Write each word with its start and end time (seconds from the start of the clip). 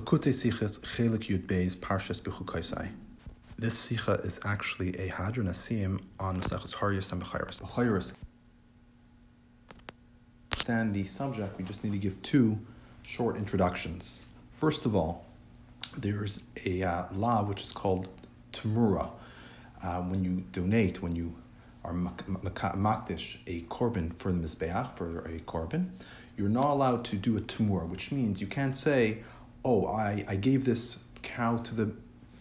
Sichas 0.00 0.80
Chelek 0.80 1.28
Yud 1.28 1.46
Beis 1.46 1.76
Parshas. 1.76 2.20
This 3.56 3.88
Sicha 3.88 4.24
is 4.26 4.40
actually 4.44 4.98
a 4.98 5.08
Hadron 5.08 5.46
Asim 5.46 6.00
on 6.18 6.40
Maseches 6.40 6.74
Haryas 6.76 7.12
and 7.12 7.22
Bechayras. 7.22 7.62
Bechayras. 7.62 8.12
Understand 10.52 10.94
the 10.94 11.04
subject, 11.04 11.58
we 11.58 11.64
just 11.64 11.84
need 11.84 11.92
to 11.92 11.98
give 11.98 12.20
two 12.22 12.58
short 13.02 13.36
introductions. 13.36 14.22
First 14.50 14.86
of 14.86 14.96
all, 14.96 15.26
there's 15.96 16.42
a 16.64 16.82
uh, 16.82 17.04
law 17.12 17.44
which 17.44 17.62
is 17.62 17.70
called 17.70 18.08
Tamura. 18.52 19.10
Uh, 19.82 20.00
when 20.00 20.24
you 20.24 20.44
donate, 20.50 21.02
when 21.02 21.14
you 21.14 21.36
are 21.84 21.92
makdish 21.92 23.36
a 23.46 23.60
korban 23.62 24.12
for 24.14 24.32
the 24.32 24.38
mizbeach, 24.38 24.90
for 24.92 25.20
a 25.20 25.38
korban, 25.40 25.90
you're 26.36 26.48
not 26.48 26.66
allowed 26.66 27.04
to 27.04 27.16
do 27.16 27.36
a 27.36 27.40
tumur, 27.40 27.86
which 27.86 28.10
means 28.10 28.40
you 28.40 28.46
can't 28.46 28.76
say, 28.76 29.22
"Oh, 29.64 29.86
I, 29.86 30.24
I 30.28 30.36
gave 30.36 30.64
this 30.64 31.00
cow 31.22 31.56
to 31.58 31.74
the 31.74 31.92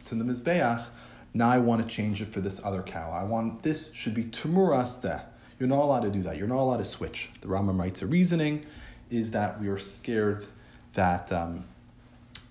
to 0.05 0.15
the 0.15 0.23
mizbeach, 0.23 0.87
now 1.33 1.49
I 1.49 1.57
want 1.57 1.81
to 1.81 1.87
change 1.87 2.21
it 2.21 2.27
for 2.27 2.41
this 2.41 2.63
other 2.63 2.83
cow. 2.83 3.11
I 3.11 3.23
want 3.23 3.63
this 3.63 3.93
should 3.93 4.13
be 4.13 4.23
tumuraste." 4.23 5.23
You're 5.59 5.69
not 5.69 5.83
allowed 5.83 6.01
to 6.01 6.11
do 6.11 6.21
that. 6.23 6.37
You're 6.37 6.47
not 6.47 6.59
allowed 6.59 6.77
to 6.77 6.85
switch. 6.85 7.29
The 7.41 7.47
Rambam 7.47 7.79
writes 7.79 8.01
a 8.01 8.07
reasoning 8.07 8.65
is 9.09 9.31
that 9.31 9.61
we 9.61 9.69
are 9.69 9.77
scared 9.77 10.45
that 10.93 11.31
um, 11.31 11.65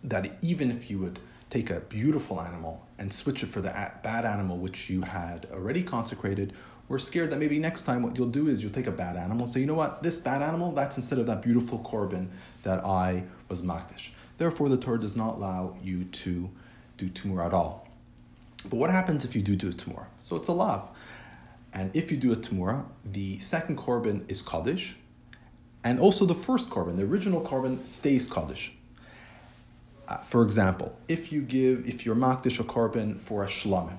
that 0.02 0.30
even 0.42 0.70
if 0.70 0.90
you 0.90 0.98
would 0.98 1.18
take 1.50 1.68
a 1.68 1.80
beautiful 1.80 2.40
animal 2.40 2.86
and 2.98 3.12
switch 3.12 3.42
it 3.42 3.46
for 3.46 3.60
the 3.60 3.70
bad 4.02 4.24
animal 4.24 4.56
which 4.56 4.88
you 4.88 5.02
had 5.02 5.46
already 5.52 5.82
consecrated, 5.82 6.52
we're 6.88 6.98
scared 6.98 7.30
that 7.30 7.38
maybe 7.38 7.58
next 7.58 7.82
time 7.82 8.02
what 8.02 8.16
you'll 8.16 8.26
do 8.28 8.48
is 8.48 8.62
you'll 8.62 8.72
take 8.72 8.86
a 8.86 8.92
bad 8.92 9.16
animal 9.16 9.44
and 9.44 9.48
say, 9.48 9.60
you 9.60 9.66
know 9.66 9.74
what, 9.74 10.02
this 10.02 10.16
bad 10.16 10.42
animal, 10.42 10.72
that's 10.72 10.96
instead 10.96 11.18
of 11.18 11.26
that 11.26 11.42
beautiful 11.42 11.78
korban 11.78 12.28
that 12.62 12.84
I 12.84 13.24
was 13.48 13.62
makdish. 13.62 14.10
Therefore, 14.38 14.68
the 14.68 14.76
Torah 14.76 15.00
does 15.00 15.16
not 15.16 15.36
allow 15.36 15.76
you 15.82 16.04
to 16.04 16.50
do 16.96 17.08
tumor 17.08 17.42
at 17.42 17.52
all. 17.52 17.88
But 18.64 18.76
what 18.76 18.90
happens 18.90 19.24
if 19.24 19.34
you 19.34 19.42
do 19.42 19.56
do 19.56 19.68
a 19.68 19.72
tumor? 19.72 20.08
So 20.18 20.36
it's 20.36 20.48
a 20.48 20.52
lav. 20.52 20.90
And 21.72 21.94
if 21.96 22.10
you 22.10 22.16
do 22.16 22.32
a 22.32 22.36
tumura, 22.36 22.84
the 23.04 23.38
second 23.38 23.78
korban 23.78 24.30
is 24.30 24.42
kaddish, 24.42 24.96
and 25.82 25.98
also 25.98 26.26
the 26.26 26.34
first 26.34 26.70
korban, 26.70 26.96
the 26.96 27.04
original 27.04 27.40
korban, 27.40 27.84
stays 27.86 28.28
kaddish. 28.28 28.74
Uh, 30.06 30.18
for 30.18 30.42
example, 30.42 30.96
if 31.08 31.32
you 31.32 31.40
give, 31.42 31.88
if 31.88 32.04
you're 32.04 32.14
makdish 32.14 32.60
a 32.60 32.64
korban 32.64 33.18
for 33.18 33.42
a 33.42 33.46
shlamim, 33.46 33.96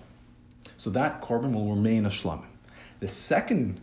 so 0.77 0.89
that 0.91 1.21
korban 1.21 1.53
will 1.53 1.75
remain 1.75 2.05
a 2.05 2.09
shlamim. 2.09 2.45
The 2.99 3.07
second 3.07 3.81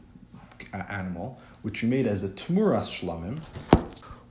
uh, 0.72 0.84
animal, 0.88 1.40
which 1.62 1.82
you 1.82 1.88
made 1.88 2.06
as 2.06 2.22
a 2.22 2.28
tmuras 2.28 2.88
shlamim, 2.88 3.40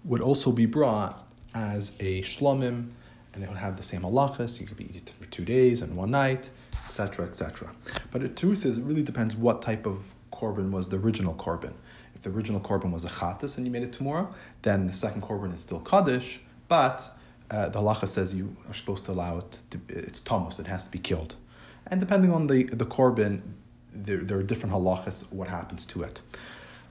would 0.06 0.22
also 0.22 0.52
be 0.52 0.66
brought 0.66 1.29
as 1.54 1.96
a 2.00 2.22
shlamim, 2.22 2.90
and 3.34 3.44
it 3.44 3.50
would 3.50 3.58
have 3.58 3.78
the 3.78 3.84
same 3.84 4.02
halachas. 4.02 4.60
You 4.60 4.68
could 4.68 4.78
be 4.78 4.86
eating 4.86 5.14
for 5.20 5.26
two 5.28 5.46
days 5.46 5.82
and 5.82 5.96
one 5.96 6.12
night, 6.12 6.50
etc., 6.74 7.26
etc. 7.26 7.72
But 8.12 8.22
the 8.22 8.30
truth 8.30 8.66
is, 8.66 8.78
it 8.80 8.84
really 8.84 9.04
depends 9.04 9.36
what 9.36 9.62
type 9.62 9.86
of 9.86 10.14
korban 10.32 10.72
was 10.72 10.90
the 10.90 10.98
original 10.98 11.34
korban. 11.34 11.74
If 12.16 12.24
the 12.24 12.30
original 12.32 12.60
korban 12.60 12.92
was 12.92 13.06
a 13.06 13.10
chatas 13.10 13.58
and 13.58 13.66
you 13.66 13.72
made 13.72 13.84
it 13.84 13.94
tomorrow, 13.94 14.34
then 14.62 14.88
the 14.88 14.94
second 14.94 15.22
korban 15.22 15.54
is 15.54 15.62
still 15.62 15.80
kaddish, 15.80 16.42
but 16.68 17.12
uh, 17.52 17.70
the 17.70 17.80
halacha 17.80 18.08
says 18.08 18.36
you 18.36 18.56
are 18.68 18.74
supposed 18.74 19.06
to 19.06 19.12
allow 19.12 19.38
it 19.38 19.62
to, 19.72 19.80
it's 19.90 20.20
tomos, 20.20 20.60
it 20.60 20.68
has 20.68 20.86
to 20.86 20.92
be 20.92 21.00
killed. 21.00 21.36
And 21.88 22.00
depending 22.00 22.32
on 22.32 22.48
the, 22.48 22.64
the 22.64 22.86
korban, 22.86 23.42
there, 23.94 24.18
there 24.18 24.38
are 24.38 24.44
different 24.44 24.76
halachas, 24.76 25.32
what 25.32 25.48
happens 25.48 25.86
to 25.88 26.04
it. 26.04 26.22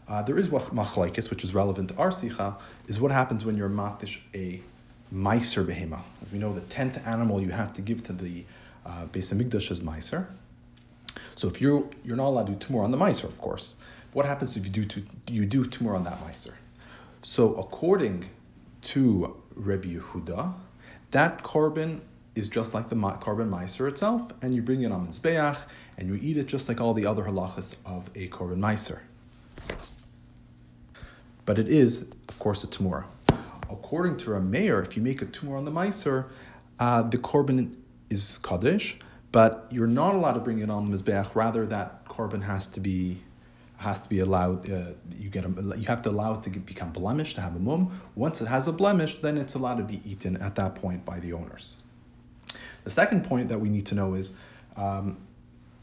Uh, 0.08 0.22
there 0.22 0.38
is 0.38 0.48
machlaikis, 0.48 1.28
which 1.28 1.44
is 1.44 1.54
relevant 1.54 1.90
to 1.90 1.96
our 1.96 2.10
sicha, 2.10 2.56
is 2.86 2.98
what 2.98 3.12
happens 3.12 3.44
when 3.44 3.56
you're 3.56 3.68
makdish 3.68 4.20
a 4.34 4.62
meiser 5.14 5.64
behema. 5.64 6.00
As 6.22 6.32
we 6.32 6.38
know, 6.38 6.52
the 6.52 6.62
tenth 6.62 7.06
animal 7.06 7.40
you 7.42 7.50
have 7.50 7.72
to 7.74 7.82
give 7.82 8.02
to 8.04 8.12
the 8.12 8.44
uh, 8.86 9.04
Beis 9.06 9.32
Hamikdash 9.34 9.70
is 9.70 9.82
meiser. 9.82 10.26
So 11.34 11.46
if 11.46 11.60
you're 11.60 11.88
you're 12.04 12.16
not 12.16 12.28
allowed 12.28 12.46
to 12.46 12.52
do 12.52 12.58
tumor 12.58 12.82
on 12.82 12.90
the 12.90 12.98
meiser, 12.98 13.24
of 13.24 13.40
course. 13.40 13.76
What 14.14 14.24
happens 14.24 14.56
if 14.56 14.64
you 14.64 14.70
do 14.70 14.84
to, 14.84 15.02
you 15.28 15.44
do 15.44 15.66
tumor 15.66 15.94
on 15.94 16.04
that 16.04 16.18
meiser? 16.24 16.54
So 17.20 17.54
according 17.54 18.30
to 18.82 19.36
Rebbe 19.54 19.86
Yehuda, 19.86 20.54
that 21.10 21.42
korban 21.42 22.00
is 22.34 22.48
just 22.48 22.72
like 22.72 22.88
the 22.88 22.96
korban 22.96 23.50
meiser 23.50 23.86
itself, 23.86 24.32
and 24.40 24.54
you 24.54 24.62
bring 24.62 24.80
it 24.82 24.90
on 24.90 25.06
mizbeach, 25.06 25.64
and 25.98 26.08
you 26.08 26.18
eat 26.22 26.38
it 26.38 26.46
just 26.46 26.68
like 26.68 26.80
all 26.80 26.94
the 26.94 27.04
other 27.04 27.24
halachas 27.24 27.76
of 27.84 28.08
a 28.14 28.28
korban 28.28 28.58
meiser. 28.58 29.00
But 31.48 31.58
it 31.58 31.68
is, 31.68 32.02
of 32.28 32.38
course, 32.38 32.62
a 32.62 32.66
tumor. 32.66 33.06
According 33.70 34.18
to 34.18 34.34
a 34.34 34.40
mayor, 34.40 34.82
if 34.82 34.98
you 34.98 35.02
make 35.02 35.22
a 35.22 35.24
tumor 35.24 35.56
on 35.56 35.64
the 35.64 35.70
meiser, 35.70 36.26
uh, 36.78 37.00
the 37.00 37.16
korban 37.16 37.74
is 38.10 38.36
kaddish, 38.36 38.98
but 39.32 39.66
you're 39.70 39.86
not 39.86 40.14
allowed 40.14 40.32
to 40.32 40.40
bring 40.40 40.58
it 40.58 40.68
on 40.68 40.84
the 40.84 40.92
mizbeach. 40.92 41.34
Rather, 41.34 41.64
that 41.64 42.04
korban 42.04 42.42
has 42.42 42.66
to 42.66 42.80
be 42.80 43.22
has 43.78 44.02
to 44.02 44.10
be 44.10 44.18
allowed. 44.18 44.70
Uh, 44.70 44.92
you 45.18 45.30
get 45.30 45.46
a, 45.46 45.48
you 45.78 45.86
have 45.86 46.02
to 46.02 46.10
allow 46.10 46.34
it 46.34 46.42
to 46.42 46.50
become 46.50 46.92
blemished 46.92 47.36
to 47.36 47.40
have 47.40 47.56
a 47.56 47.58
mum. 47.58 47.98
Once 48.14 48.42
it 48.42 48.48
has 48.48 48.68
a 48.68 48.72
blemish, 48.72 49.20
then 49.20 49.38
it's 49.38 49.54
allowed 49.54 49.78
to 49.78 49.84
be 49.84 50.02
eaten 50.04 50.36
at 50.36 50.54
that 50.56 50.74
point 50.74 51.06
by 51.06 51.18
the 51.18 51.32
owners. 51.32 51.78
The 52.84 52.90
second 52.90 53.24
point 53.24 53.48
that 53.48 53.58
we 53.58 53.70
need 53.70 53.86
to 53.86 53.94
know 53.94 54.12
is 54.12 54.34
um, 54.76 55.16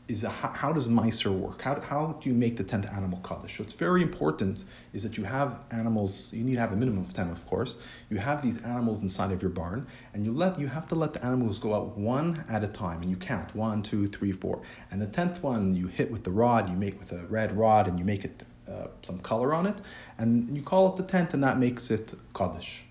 is 0.07 0.23
a, 0.23 0.29
how, 0.29 0.71
does 0.71 0.87
Meiser 0.87 1.31
work? 1.31 1.63
How, 1.63 1.79
how 1.81 2.17
do 2.21 2.29
you 2.29 2.35
make 2.35 2.57
the 2.57 2.63
10th 2.63 2.95
animal 2.95 3.19
Kaddish? 3.19 3.57
So 3.57 3.63
it's 3.63 3.73
very 3.73 4.03
important 4.03 4.63
is 4.93 5.03
that 5.03 5.17
you 5.17 5.23
have 5.23 5.59
animals, 5.71 6.31
you 6.31 6.43
need 6.43 6.55
to 6.55 6.59
have 6.59 6.71
a 6.71 6.75
minimum 6.75 7.03
of 7.03 7.13
10, 7.13 7.29
of 7.29 7.45
course. 7.47 7.81
You 8.09 8.17
have 8.17 8.41
these 8.43 8.63
animals 8.63 9.01
inside 9.01 9.31
of 9.31 9.41
your 9.41 9.49
barn, 9.51 9.87
and 10.13 10.23
you 10.23 10.31
let 10.31 10.59
you 10.59 10.67
have 10.67 10.85
to 10.87 10.95
let 10.95 11.13
the 11.13 11.25
animals 11.25 11.57
go 11.57 11.73
out 11.73 11.97
one 11.97 12.45
at 12.47 12.63
a 12.63 12.67
time, 12.67 13.01
and 13.01 13.09
you 13.09 13.17
count 13.17 13.55
one, 13.55 13.81
two, 13.81 14.07
three, 14.07 14.31
four. 14.31 14.61
And 14.91 15.01
the 15.01 15.07
10th 15.07 15.41
one 15.41 15.75
you 15.75 15.87
hit 15.87 16.11
with 16.11 16.23
the 16.23 16.31
rod, 16.31 16.69
you 16.69 16.75
make 16.75 16.99
with 16.99 17.11
a 17.11 17.25
red 17.25 17.57
rod, 17.57 17.87
and 17.87 17.97
you 17.97 18.05
make 18.05 18.23
it 18.23 18.43
uh, 18.67 18.87
some 19.01 19.19
color 19.19 19.53
on 19.53 19.65
it, 19.65 19.81
and 20.17 20.55
you 20.55 20.61
call 20.61 20.87
it 20.93 20.97
the 20.97 21.03
10th, 21.03 21.33
and 21.33 21.43
that 21.43 21.57
makes 21.57 21.89
it 21.89 22.13
Kaddish. 22.33 22.85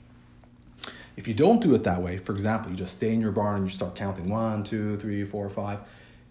If 1.16 1.28
you 1.28 1.34
don't 1.34 1.62
do 1.62 1.74
it 1.74 1.84
that 1.84 2.02
way, 2.02 2.16
for 2.18 2.32
example, 2.32 2.72
you 2.72 2.76
just 2.76 2.94
stay 2.94 3.14
in 3.14 3.20
your 3.20 3.30
barn 3.30 3.56
and 3.56 3.66
you 3.66 3.70
start 3.70 3.94
counting 3.94 4.28
one, 4.28 4.64
two, 4.64 4.96
three, 4.96 5.24
four, 5.24 5.48
five, 5.48 5.78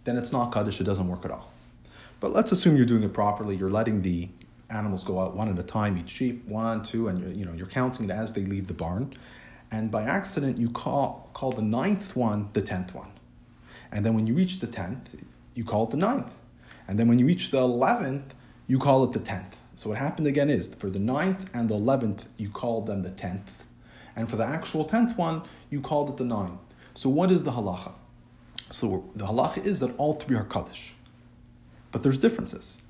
then 0.03 0.17
it's 0.17 0.31
not 0.31 0.51
Kaddish, 0.51 0.79
it 0.79 0.83
doesn't 0.83 1.07
work 1.07 1.25
at 1.25 1.31
all. 1.31 1.51
But 2.19 2.31
let's 2.31 2.51
assume 2.51 2.77
you're 2.77 2.85
doing 2.85 3.03
it 3.03 3.13
properly, 3.13 3.55
you're 3.55 3.69
letting 3.69 4.01
the 4.01 4.29
animals 4.69 5.03
go 5.03 5.19
out 5.19 5.35
one 5.35 5.49
at 5.49 5.59
a 5.59 5.63
time, 5.63 5.97
each 5.97 6.09
sheep, 6.09 6.47
one, 6.47 6.83
two, 6.83 7.07
and 7.07 7.35
you 7.37 7.45
know, 7.45 7.53
you're 7.53 7.67
counting 7.67 8.05
it 8.05 8.11
as 8.11 8.33
they 8.33 8.41
leave 8.41 8.67
the 8.67 8.73
barn. 8.73 9.13
And 9.71 9.89
by 9.91 10.03
accident, 10.03 10.57
you 10.57 10.69
call, 10.69 11.29
call 11.33 11.51
the 11.51 11.61
ninth 11.61 12.15
one 12.15 12.49
the 12.53 12.61
tenth 12.61 12.93
one. 12.93 13.11
And 13.91 14.05
then 14.05 14.13
when 14.13 14.27
you 14.27 14.33
reach 14.33 14.59
the 14.59 14.67
tenth, 14.67 15.15
you 15.53 15.63
call 15.63 15.85
it 15.85 15.91
the 15.91 15.97
ninth. 15.97 16.39
And 16.87 16.99
then 16.99 17.07
when 17.07 17.19
you 17.19 17.25
reach 17.25 17.51
the 17.51 17.59
eleventh, 17.59 18.35
you 18.67 18.79
call 18.79 19.03
it 19.03 19.11
the 19.11 19.19
tenth. 19.19 19.57
So 19.75 19.89
what 19.89 19.97
happened 19.97 20.27
again 20.27 20.49
is 20.49 20.73
for 20.73 20.89
the 20.89 20.99
ninth 20.99 21.49
and 21.53 21.69
the 21.69 21.75
eleventh, 21.75 22.27
you 22.37 22.49
called 22.49 22.85
them 22.85 23.03
the 23.03 23.11
tenth. 23.11 23.65
And 24.15 24.29
for 24.29 24.35
the 24.35 24.45
actual 24.45 24.85
tenth 24.85 25.17
one, 25.17 25.43
you 25.69 25.81
called 25.81 26.09
it 26.09 26.17
the 26.17 26.23
ninth. 26.23 26.59
So 26.93 27.09
what 27.09 27.31
is 27.31 27.43
the 27.43 27.51
halacha? 27.51 27.93
So 28.73 29.07
the 29.15 29.27
halacha 29.27 29.63
is 29.63 29.81
that 29.81 29.95
all 29.99 30.13
three 30.13 30.35
are 30.35 30.43
kaddish, 30.43 30.95
but 31.91 32.01
there's 32.01 32.17
differences. 32.17 32.81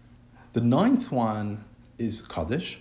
The 0.54 0.62
ninth 0.62 1.12
one 1.12 1.66
is 1.98 2.22
kaddish, 2.22 2.80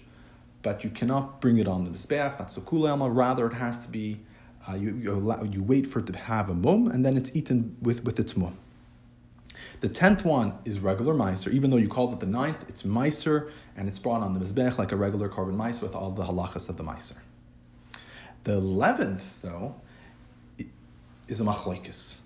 but 0.63 0.85
you 0.85 0.91
cannot 0.91 1.41
bring 1.41 1.59
it 1.59 1.67
on 1.67 1.85
the 1.85 1.91
mizbeach. 1.91 2.39
That's 2.39 2.55
the 2.55 2.61
kulelma. 2.61 3.13
Rather, 3.13 3.49
it 3.49 3.55
has 3.55 3.85
to 3.85 3.91
be 3.91 4.21
uh, 4.69 4.75
you, 4.75 4.95
you, 4.95 5.13
allow, 5.13 5.43
you 5.43 5.65
wait 5.65 5.89
for 5.89 5.99
it 5.99 6.07
to 6.07 6.17
have 6.17 6.49
a 6.49 6.55
mum, 6.55 6.87
and 6.87 7.05
then 7.05 7.17
it's 7.17 7.35
eaten 7.35 7.77
with, 7.83 8.05
with 8.05 8.21
its 8.21 8.37
mum. 8.37 8.57
The 9.81 9.89
tenth 9.89 10.25
one 10.25 10.59
is 10.65 10.79
regular 10.79 11.13
meiser, 11.13 11.53
even 11.53 11.71
though 11.71 11.79
you 11.79 11.89
called 11.89 12.13
it 12.13 12.21
the 12.21 12.27
ninth, 12.27 12.65
it's 12.69 12.85
meiser, 12.85 13.51
and 13.77 13.89
it's 13.89 13.99
brought 13.99 14.23
on 14.23 14.33
the 14.33 14.39
mizbech 14.39 14.79
like 14.79 14.93
a 14.93 14.97
regular 14.97 15.29
korban 15.29 15.57
meiser 15.57 15.83
with 15.83 15.97
all 15.97 16.13
the 16.13 16.23
halachas 16.23 16.69
of 16.69 16.77
the 16.77 16.85
meiser. 16.85 17.19
The 18.45 18.53
eleventh, 18.53 19.43
though, 19.43 19.75
is 21.27 21.41
a 21.41 21.45
machlekes. 21.45 22.22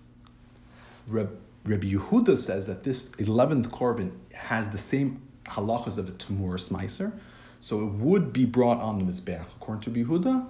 Reb, 1.07 1.39
Rabbi 1.65 1.89
Yehuda 1.89 2.37
says 2.37 2.67
that 2.67 2.83
this 2.83 3.11
11th 3.11 3.69
korban 3.69 4.13
has 4.35 4.71
the 4.71 4.79
same 4.79 5.23
halachas 5.45 5.99
of 5.99 6.09
a 6.09 6.13
tumuras 6.13 6.71
meiser, 6.71 7.13
so 7.61 7.83
it 7.83 7.93
would 7.93 8.33
be 8.33 8.45
brought 8.45 8.79
on 8.79 8.99
the 8.99 9.05
mizbeach 9.05 9.47
according 9.57 9.93
to 9.95 10.05
Yehuda, 10.05 10.49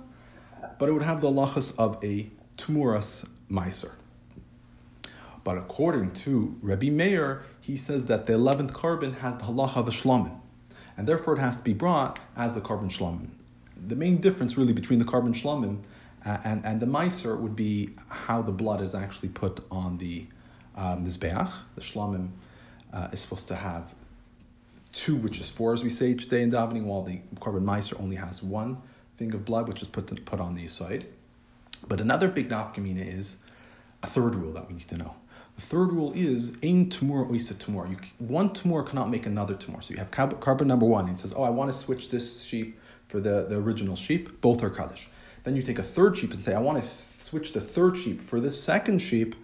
but 0.79 0.89
it 0.89 0.93
would 0.93 1.03
have 1.03 1.21
the 1.21 1.29
halachas 1.29 1.75
of 1.79 2.03
a 2.03 2.31
tumuras 2.57 3.29
meiser. 3.51 3.93
But 5.45 5.59
according 5.59 6.13
to 6.13 6.57
Rabbi 6.61 6.89
Meir, 6.89 7.43
he 7.61 7.77
says 7.77 8.07
that 8.07 8.27
the 8.27 8.33
11th 8.33 8.73
korban 8.73 9.19
has 9.19 9.39
the 9.39 9.45
halacha 9.45 9.77
of 9.77 9.89
a 9.89 9.93
shlamim, 9.93 10.41
and 10.97 11.07
therefore 11.07 11.37
it 11.37 11.41
has 11.41 11.59
to 11.59 11.63
be 11.63 11.75
brought 11.75 12.19
as 12.35 12.55
the 12.55 12.61
korban 12.61 12.91
shlamim. 12.91 13.29
The 13.77 13.95
main 13.95 14.17
difference 14.17 14.57
really 14.57 14.73
between 14.73 14.99
the 14.99 15.05
korban 15.05 15.35
shlamim 15.41 15.83
uh, 16.25 16.39
and, 16.45 16.65
and 16.65 16.81
the 16.81 16.87
meiser 16.87 17.39
would 17.39 17.55
be 17.55 17.91
how 18.09 18.43
the 18.43 18.53
blood 18.53 18.81
is 18.81 18.95
actually 18.95 19.29
put 19.29 19.61
on 19.71 19.99
the 19.99 20.27
uh, 20.77 20.97
Mizbeach. 20.97 21.51
The 21.75 21.81
Shlamim 21.81 22.29
uh, 22.93 23.09
is 23.13 23.21
supposed 23.21 23.49
to 23.49 23.57
have 23.57 23.95
two, 24.93 25.17
which 25.17 25.41
is 25.41 25.51
four, 25.51 25.73
as 25.73 25.85
we 25.85 25.91
say 25.91 26.09
each 26.09 26.29
day 26.29 26.43
in 26.43 26.51
davening, 26.51 26.85
while 26.85 27.03
the 27.03 27.21
Korban 27.37 27.65
Meiser 27.65 28.01
only 28.01 28.17
has 28.17 28.43
one 28.43 28.79
thing 29.17 29.35
of 29.35 29.45
blood, 29.45 29.69
which 29.69 29.83
is 29.83 29.89
put, 29.89 30.07
to, 30.09 30.15
put 30.15 30.41
on 30.41 30.55
the 30.55 30.69
side. 30.69 31.07
But 31.89 32.01
another 32.01 32.29
big 32.29 32.49
nafkamina 32.49 33.07
is 33.07 33.43
a 34.03 34.07
third 34.07 34.35
rule 34.35 34.53
that 34.53 34.69
we 34.69 34.75
need 34.75 34.89
to 34.89 34.99
know. 34.99 35.17
The 35.57 35.63
third 35.63 35.91
rule 35.93 36.13
is 36.15 36.57
ein 36.63 36.91
tumor 36.91 37.25
oisa 37.25 37.59
tumor. 37.59 37.89
You, 37.89 37.97
one 38.19 38.53
tumor 38.53 38.83
cannot 38.83 39.09
make 39.09 39.25
another 39.25 39.55
tumor. 39.55 39.81
So 39.81 39.95
you 39.95 39.99
have 39.99 40.11
korban 40.11 40.67
number 40.67 40.85
one. 40.85 41.07
And 41.07 41.17
it 41.17 41.21
says, 41.21 41.33
oh, 41.35 41.43
I 41.43 41.51
want 41.51 41.73
to 41.73 41.79
switch 41.79 42.11
this 42.11 42.45
sheep 42.45 42.79
for 43.09 43.21
the, 43.21 43.47
the 43.49 43.57
original 43.57 43.97
sheep. 43.97 44.41
Both 44.43 44.63
are 44.63 44.71
kaddish. 44.71 45.09
Then 45.45 45.57
you 45.57 45.63
take 45.63 45.79
a 45.79 45.83
third 45.83 46.19
sheep 46.19 46.35
and 46.35 46.45
say, 46.45 46.55
I 46.55 46.59
want 46.59 46.85
to 46.85 46.87
switch 46.87 47.53
the 47.53 47.61
third 47.61 47.97
sheep 47.97 48.21
for 48.21 48.39
this 48.39 48.63
second 48.63 48.99
sheep. 48.99 49.35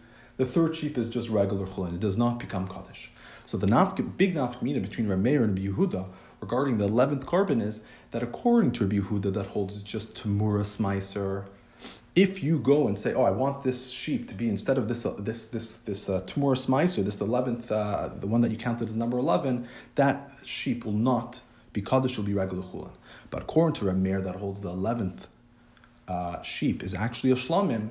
The 0.42 0.48
third 0.48 0.74
sheep 0.74 0.98
is 0.98 1.08
just 1.08 1.30
regular 1.30 1.66
chulin. 1.66 1.94
It 1.94 2.00
does 2.00 2.18
not 2.18 2.40
become 2.40 2.66
kaddish. 2.66 3.12
So 3.46 3.56
the 3.56 3.68
nafk, 3.68 4.16
big 4.16 4.34
nafkamina 4.34 4.82
between 4.82 5.06
Rameir 5.06 5.44
and 5.44 5.56
Yehuda 5.56 6.08
regarding 6.40 6.78
the 6.78 6.86
eleventh 6.86 7.26
korban 7.26 7.62
is 7.62 7.84
that 8.10 8.24
according 8.24 8.72
to 8.72 8.84
Rabbi 8.84 8.96
Yehuda, 8.96 9.32
that 9.34 9.46
holds 9.50 9.80
just 9.84 10.16
Tamuras 10.16 10.78
Meiser. 10.78 11.46
If 12.16 12.42
you 12.42 12.58
go 12.58 12.88
and 12.88 12.98
say, 12.98 13.14
"Oh, 13.14 13.22
I 13.22 13.30
want 13.30 13.62
this 13.62 13.90
sheep 13.90 14.26
to 14.30 14.34
be 14.34 14.48
instead 14.48 14.78
of 14.78 14.88
this 14.88 15.06
uh, 15.06 15.14
this 15.16 15.46
this 15.46 15.76
this 15.76 16.08
uh, 16.08 16.22
Tamuras 16.22 16.66
Meiser, 16.66 17.04
this 17.04 17.20
eleventh, 17.20 17.70
uh, 17.70 18.10
the 18.12 18.26
one 18.26 18.40
that 18.40 18.50
you 18.50 18.58
counted 18.58 18.88
as 18.88 18.96
number 18.96 19.18
eleven, 19.18 19.68
that 19.94 20.32
sheep 20.44 20.84
will 20.84 21.00
not 21.12 21.40
be 21.72 21.82
kaddish; 21.82 22.16
will 22.16 22.24
be 22.24 22.34
regular 22.34 22.64
chulin. 22.64 22.90
But 23.30 23.42
according 23.42 23.74
to 23.74 23.84
Rameir, 23.84 24.24
that 24.24 24.34
holds 24.34 24.62
the 24.62 24.70
eleventh 24.70 25.28
uh, 26.08 26.42
sheep 26.42 26.82
is 26.82 26.96
actually 26.96 27.30
a 27.30 27.36
shlamim. 27.36 27.90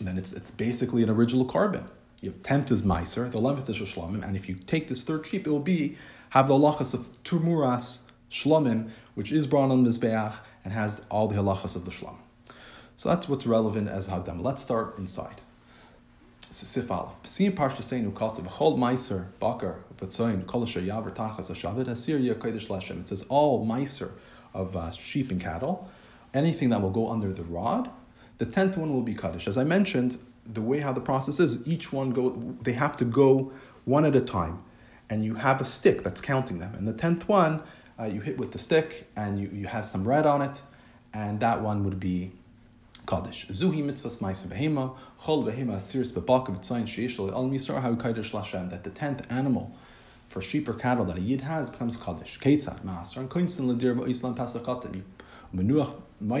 Then 0.00 0.18
it's 0.18 0.32
it's 0.32 0.50
basically 0.50 1.02
an 1.02 1.10
original 1.10 1.46
korban. 1.46 1.84
You 2.20 2.30
have 2.30 2.42
tenth 2.42 2.70
is 2.70 2.82
meiser, 2.82 3.30
the 3.30 3.38
eleventh 3.38 3.68
is 3.68 3.78
shlamim, 3.78 4.26
and 4.26 4.34
if 4.34 4.48
you 4.48 4.54
take 4.54 4.88
this 4.88 5.02
third 5.04 5.26
sheep, 5.26 5.46
it 5.46 5.50
will 5.50 5.60
be 5.60 5.96
have 6.30 6.48
the 6.48 6.54
halachas 6.54 6.94
of 6.94 7.00
Turmuras 7.22 8.00
Shlomim, 8.30 8.90
which 9.14 9.30
is 9.30 9.46
brought 9.46 9.70
on 9.70 9.84
Mizbeach 9.84 10.36
and 10.64 10.72
has 10.72 11.02
all 11.10 11.28
the 11.28 11.36
halachas 11.36 11.76
of 11.76 11.84
the 11.84 11.92
Shlom. 11.92 12.16
So 12.96 13.08
that's 13.08 13.28
what's 13.28 13.46
relevant 13.46 13.88
as 13.88 14.08
Hagdam. 14.08 14.42
Let's 14.42 14.62
start 14.62 14.98
inside. 14.98 15.40
Sif 16.50 16.90
Aleph. 16.90 17.22
B'sim 17.22 17.52
Parsha 17.52 17.82
Seinu 17.82 18.12
Kasav 18.12 18.46
Chol 18.46 18.76
Meiser 18.76 19.26
Bakar 19.38 19.84
V'tzoyin 19.96 20.46
Kol 20.46 20.64
Yaver 20.64 21.14
Tachas 21.14 21.50
Hashavid 21.50 21.86
Hasir 21.86 22.18
Yakodesh. 22.18 23.00
It 23.00 23.08
says 23.08 23.24
all 23.28 23.66
Meiser 23.66 24.12
of 24.52 24.76
uh, 24.76 24.90
sheep 24.92 25.30
and 25.30 25.40
cattle, 25.40 25.88
anything 26.32 26.70
that 26.70 26.80
will 26.80 26.90
go 26.90 27.10
under 27.10 27.32
the 27.32 27.42
rod. 27.44 27.90
The 28.44 28.50
tenth 28.50 28.76
one 28.76 28.92
will 28.92 29.00
be 29.00 29.14
Kaddish. 29.14 29.48
As 29.48 29.56
I 29.56 29.64
mentioned, 29.64 30.18
the 30.44 30.60
way 30.60 30.80
how 30.80 30.92
the 30.92 31.00
process 31.00 31.40
is, 31.40 31.66
each 31.66 31.94
one 31.94 32.10
go. 32.10 32.30
They 32.60 32.74
have 32.74 32.94
to 32.98 33.06
go 33.06 33.52
one 33.86 34.04
at 34.04 34.14
a 34.14 34.20
time 34.20 34.62
and 35.08 35.24
you 35.24 35.36
have 35.36 35.62
a 35.62 35.64
stick 35.64 36.02
that's 36.02 36.20
counting 36.20 36.58
them. 36.58 36.74
And 36.74 36.86
the 36.86 36.92
tenth 36.92 37.26
one, 37.26 37.62
uh, 37.98 38.04
you 38.04 38.20
hit 38.20 38.36
with 38.36 38.52
the 38.52 38.58
stick, 38.58 39.08
and 39.16 39.38
you, 39.38 39.48
you 39.50 39.66
has 39.68 39.90
some 39.90 40.06
red 40.06 40.26
on 40.26 40.42
it, 40.42 40.62
and 41.14 41.40
that 41.40 41.62
one 41.62 41.84
would 41.84 41.98
be 41.98 42.32
Kaddish. 43.06 43.46
Zuhi 43.46 43.82
mitzvahs 43.82 44.20
ma'isa 44.20 44.48
behema, 44.48 44.94
chol 45.22 45.44
behema 45.50 45.76
asiris 45.76 46.12
bebaka 46.12 46.48
b'tzayin 46.48 46.84
sheishol 46.84 47.32
al 47.32 47.44
misar 47.44 47.80
ha'u 47.80 47.96
kaddish 47.96 48.32
lashem, 48.32 48.68
that 48.68 48.84
the 48.84 48.90
tenth 48.90 49.24
animal 49.32 49.74
for 50.26 50.42
sheep 50.42 50.68
or 50.68 50.74
cattle 50.74 51.06
that 51.06 51.16
a 51.16 51.20
yid 51.22 51.40
has 51.42 51.70
becomes 51.70 51.96
Kaddish. 51.96 52.38
Ketzad, 52.40 52.84
master, 52.84 53.20
and 53.20 53.30
koinstan 53.30 53.74
ledir 53.74 53.98
ba'islam 53.98 54.36
pasakatim. 54.36 55.02
Menuach 55.54 55.94
and 56.24 56.32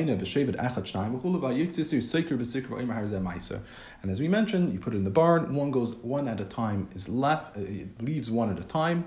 as 4.10 4.20
we 4.20 4.28
mentioned, 4.28 4.72
you 4.72 4.78
put 4.78 4.94
it 4.94 4.96
in 4.96 5.04
the 5.04 5.10
barn. 5.10 5.54
One 5.54 5.70
goes 5.70 5.94
one 5.96 6.26
at 6.26 6.40
a 6.40 6.44
time 6.44 6.88
is 6.94 7.08
left. 7.08 7.56
Uh, 7.56 7.60
it 7.60 8.00
leaves 8.00 8.30
one 8.30 8.50
at 8.50 8.58
a 8.58 8.64
time. 8.64 9.04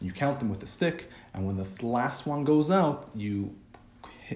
You 0.00 0.12
count 0.12 0.40
them 0.40 0.48
with 0.48 0.62
a 0.64 0.66
stick, 0.66 1.08
and 1.32 1.46
when 1.46 1.56
the 1.56 1.86
last 1.86 2.26
one 2.26 2.42
goes 2.42 2.70
out, 2.70 3.08
you 3.14 3.54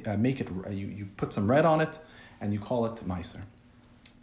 uh, 0.07 0.17
make 0.17 0.41
it. 0.41 0.49
Uh, 0.65 0.71
you, 0.71 0.87
you 0.87 1.09
put 1.17 1.35
some 1.35 1.51
red 1.51 1.65
on 1.65 1.81
it, 1.81 1.99
and 2.41 2.53
you 2.53 2.61
call 2.61 2.87
it 2.87 2.95
meiser. 3.07 3.43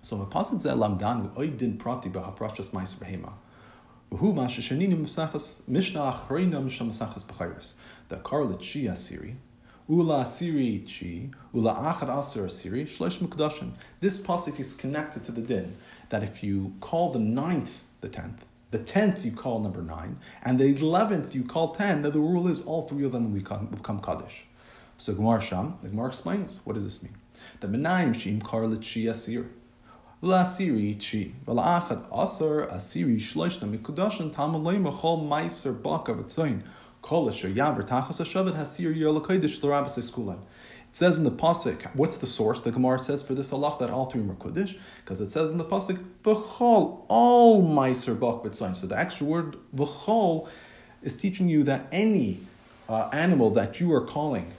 So 0.02 0.16
the 0.16 0.26
pasuk 0.26 0.62
zeh 0.62 0.74
lamdan 0.74 1.36
oidin 1.36 1.78
prati 1.78 2.10
b'hafrashas 2.10 2.72
meiser 2.72 3.00
behema. 3.00 3.34
The 4.10 4.16
Karlit 4.16 4.54
Shia 8.62 8.96
Siri 8.96 9.36
Ula 9.90 10.24
Asiri 10.24 10.84
Chi, 10.86 11.30
Ula 11.54 11.74
Achad 11.76 12.10
Asir 12.10 12.44
Asiri, 12.44 12.84
Shlesh 12.84 13.20
Mukdashim. 13.20 13.72
This 14.02 14.20
pasuk 14.20 14.60
is 14.60 14.74
connected 14.74 15.24
to 15.24 15.32
the 15.32 15.42
din 15.42 15.78
that 16.10 16.24
if 16.24 16.44
you 16.44 16.74
call 16.82 17.12
the 17.14 17.20
ninth 17.20 17.86
the 18.02 18.10
tenth, 18.10 18.46
the 18.72 18.80
tenth 18.80 19.24
you 19.24 19.32
call 19.32 19.62
number 19.62 19.82
nine, 19.82 20.20
and 20.44 20.60
the 20.60 20.66
eleventh 20.66 21.34
you 21.34 21.46
call 21.46 21.70
ten, 21.70 22.02
that 22.02 22.12
the 22.12 22.20
rule 22.20 22.50
is 22.50 22.66
all 22.66 22.82
three 22.82 23.06
of 23.06 23.14
them 23.14 23.32
will 23.32 23.40
become, 23.40 23.68
become 23.68 24.02
Kaddish. 24.02 24.46
So 24.98 25.14
Gemara 25.14 25.40
Sham, 25.40 25.78
the 25.82 25.88
Gemara 25.88 26.08
explains, 26.08 26.60
what 26.66 26.74
does 26.74 26.84
this 26.84 27.02
mean? 27.02 27.16
The 27.62 27.68
Menayim 27.68 28.10
Shim 28.10 28.42
Karlit 28.42 28.82
Chi 28.82 29.10
Asir. 29.10 29.50
Ula 30.22 30.42
Asiri 30.42 30.96
Chi, 31.00 31.32
Ula 31.48 31.64
Achad 31.64 32.06
Asir 32.12 32.68
Asiri 32.68 33.16
Shleshna 33.16 33.74
Mikudashim 33.74 34.34
Tamalay 34.34 34.82
Machol 34.82 35.26
Meiser 35.26 35.82
Baka 35.82 36.14
Vatzain. 36.14 36.64
It 40.90 40.96
says 40.96 41.18
in 41.18 41.24
the 41.24 41.32
pasuk, 41.32 41.96
what's 41.96 42.18
the 42.18 42.28
source? 42.28 42.62
The 42.62 42.72
Gemara 42.72 43.00
says 43.00 43.24
for 43.24 43.34
this 43.34 43.54
Allah 43.54 43.76
that 43.80 43.90
all 43.90 44.06
three 44.08 44.22
are 44.22 44.34
Kodesh, 44.34 44.78
because 45.04 45.22
it 45.22 45.30
says 45.30 45.52
in 45.52 45.58
the 45.58 45.66
pasuk, 45.66 46.04
"V'chol 46.24 47.06
all 47.08 47.64
meiser 47.64 48.18
bak 48.20 48.76
So 48.76 48.88
the 48.88 48.98
extra 48.98 49.26
word 49.26 49.58
"v'chol" 49.76 50.50
is 51.02 51.14
teaching 51.14 51.48
you 51.50 51.64
that 51.64 51.88
any 51.92 52.40
uh, 52.90 53.10
animal 53.14 53.50
that 53.52 53.80
you 53.80 53.94
are 53.94 54.02
calling 54.02 54.54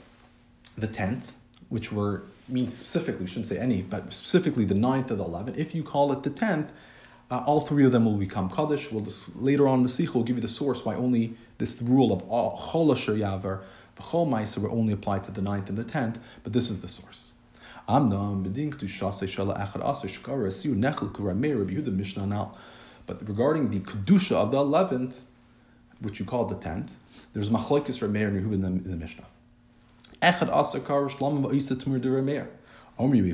the 0.77 0.87
tenth, 0.87 1.33
which 1.69 1.91
were 1.91 2.23
means 2.47 2.75
specifically, 2.75 3.21
we 3.21 3.27
shouldn't 3.27 3.47
say 3.47 3.57
any, 3.57 3.81
but 3.81 4.11
specifically 4.13 4.65
the 4.65 4.75
ninth 4.75 5.11
of 5.11 5.17
the 5.17 5.23
eleventh. 5.23 5.57
If 5.57 5.75
you 5.75 5.83
call 5.83 6.11
it 6.11 6.23
the 6.23 6.29
tenth, 6.29 6.71
uh, 7.31 7.43
all 7.45 7.61
three 7.61 7.85
of 7.85 7.91
them 7.91 8.05
will 8.05 8.17
become 8.17 8.49
kaddish. 8.49 8.91
We'll 8.91 9.03
just, 9.03 9.35
later 9.35 9.67
on 9.67 9.79
in 9.79 9.83
the 9.83 9.89
sikh, 9.89 10.15
we'll 10.15 10.23
give 10.23 10.37
you 10.37 10.41
the 10.41 10.47
source 10.47 10.83
why 10.83 10.95
only 10.95 11.35
this 11.57 11.81
rule 11.81 12.11
of 12.11 12.23
chol 12.23 12.91
asher 12.91 13.13
yaver 13.13 13.61
v'chol 13.97 14.27
ma'aser 14.27 14.59
will 14.59 14.71
only 14.71 14.93
apply 14.93 15.19
to 15.19 15.31
the 15.31 15.41
ninth 15.41 15.69
and 15.69 15.77
the 15.77 15.83
tenth, 15.83 16.19
but 16.43 16.53
this 16.53 16.69
is 16.69 16.81
the 16.81 16.87
source. 16.87 17.31
But 17.87 18.07
regarding 23.27 23.69
the 23.71 23.79
kedusha 23.79 24.35
of 24.35 24.51
the 24.51 24.57
eleventh, 24.57 25.25
which 25.99 26.19
you 26.19 26.25
call 26.25 26.45
the 26.45 26.55
tenth, 26.55 26.93
there's 27.33 27.49
machlokes 27.49 28.01
Rameir 28.07 28.27
and 28.27 28.53
in 28.53 28.61
the, 28.61 28.67
in 28.67 28.83
the 28.83 28.95
Mishnah. 28.95 29.25
Echad 30.21 30.55
aser 30.55 30.79
kar 30.79 31.05
shlam 31.05 31.43
tmur 31.45 31.99
de. 31.99 32.47
Omri. 32.99 33.33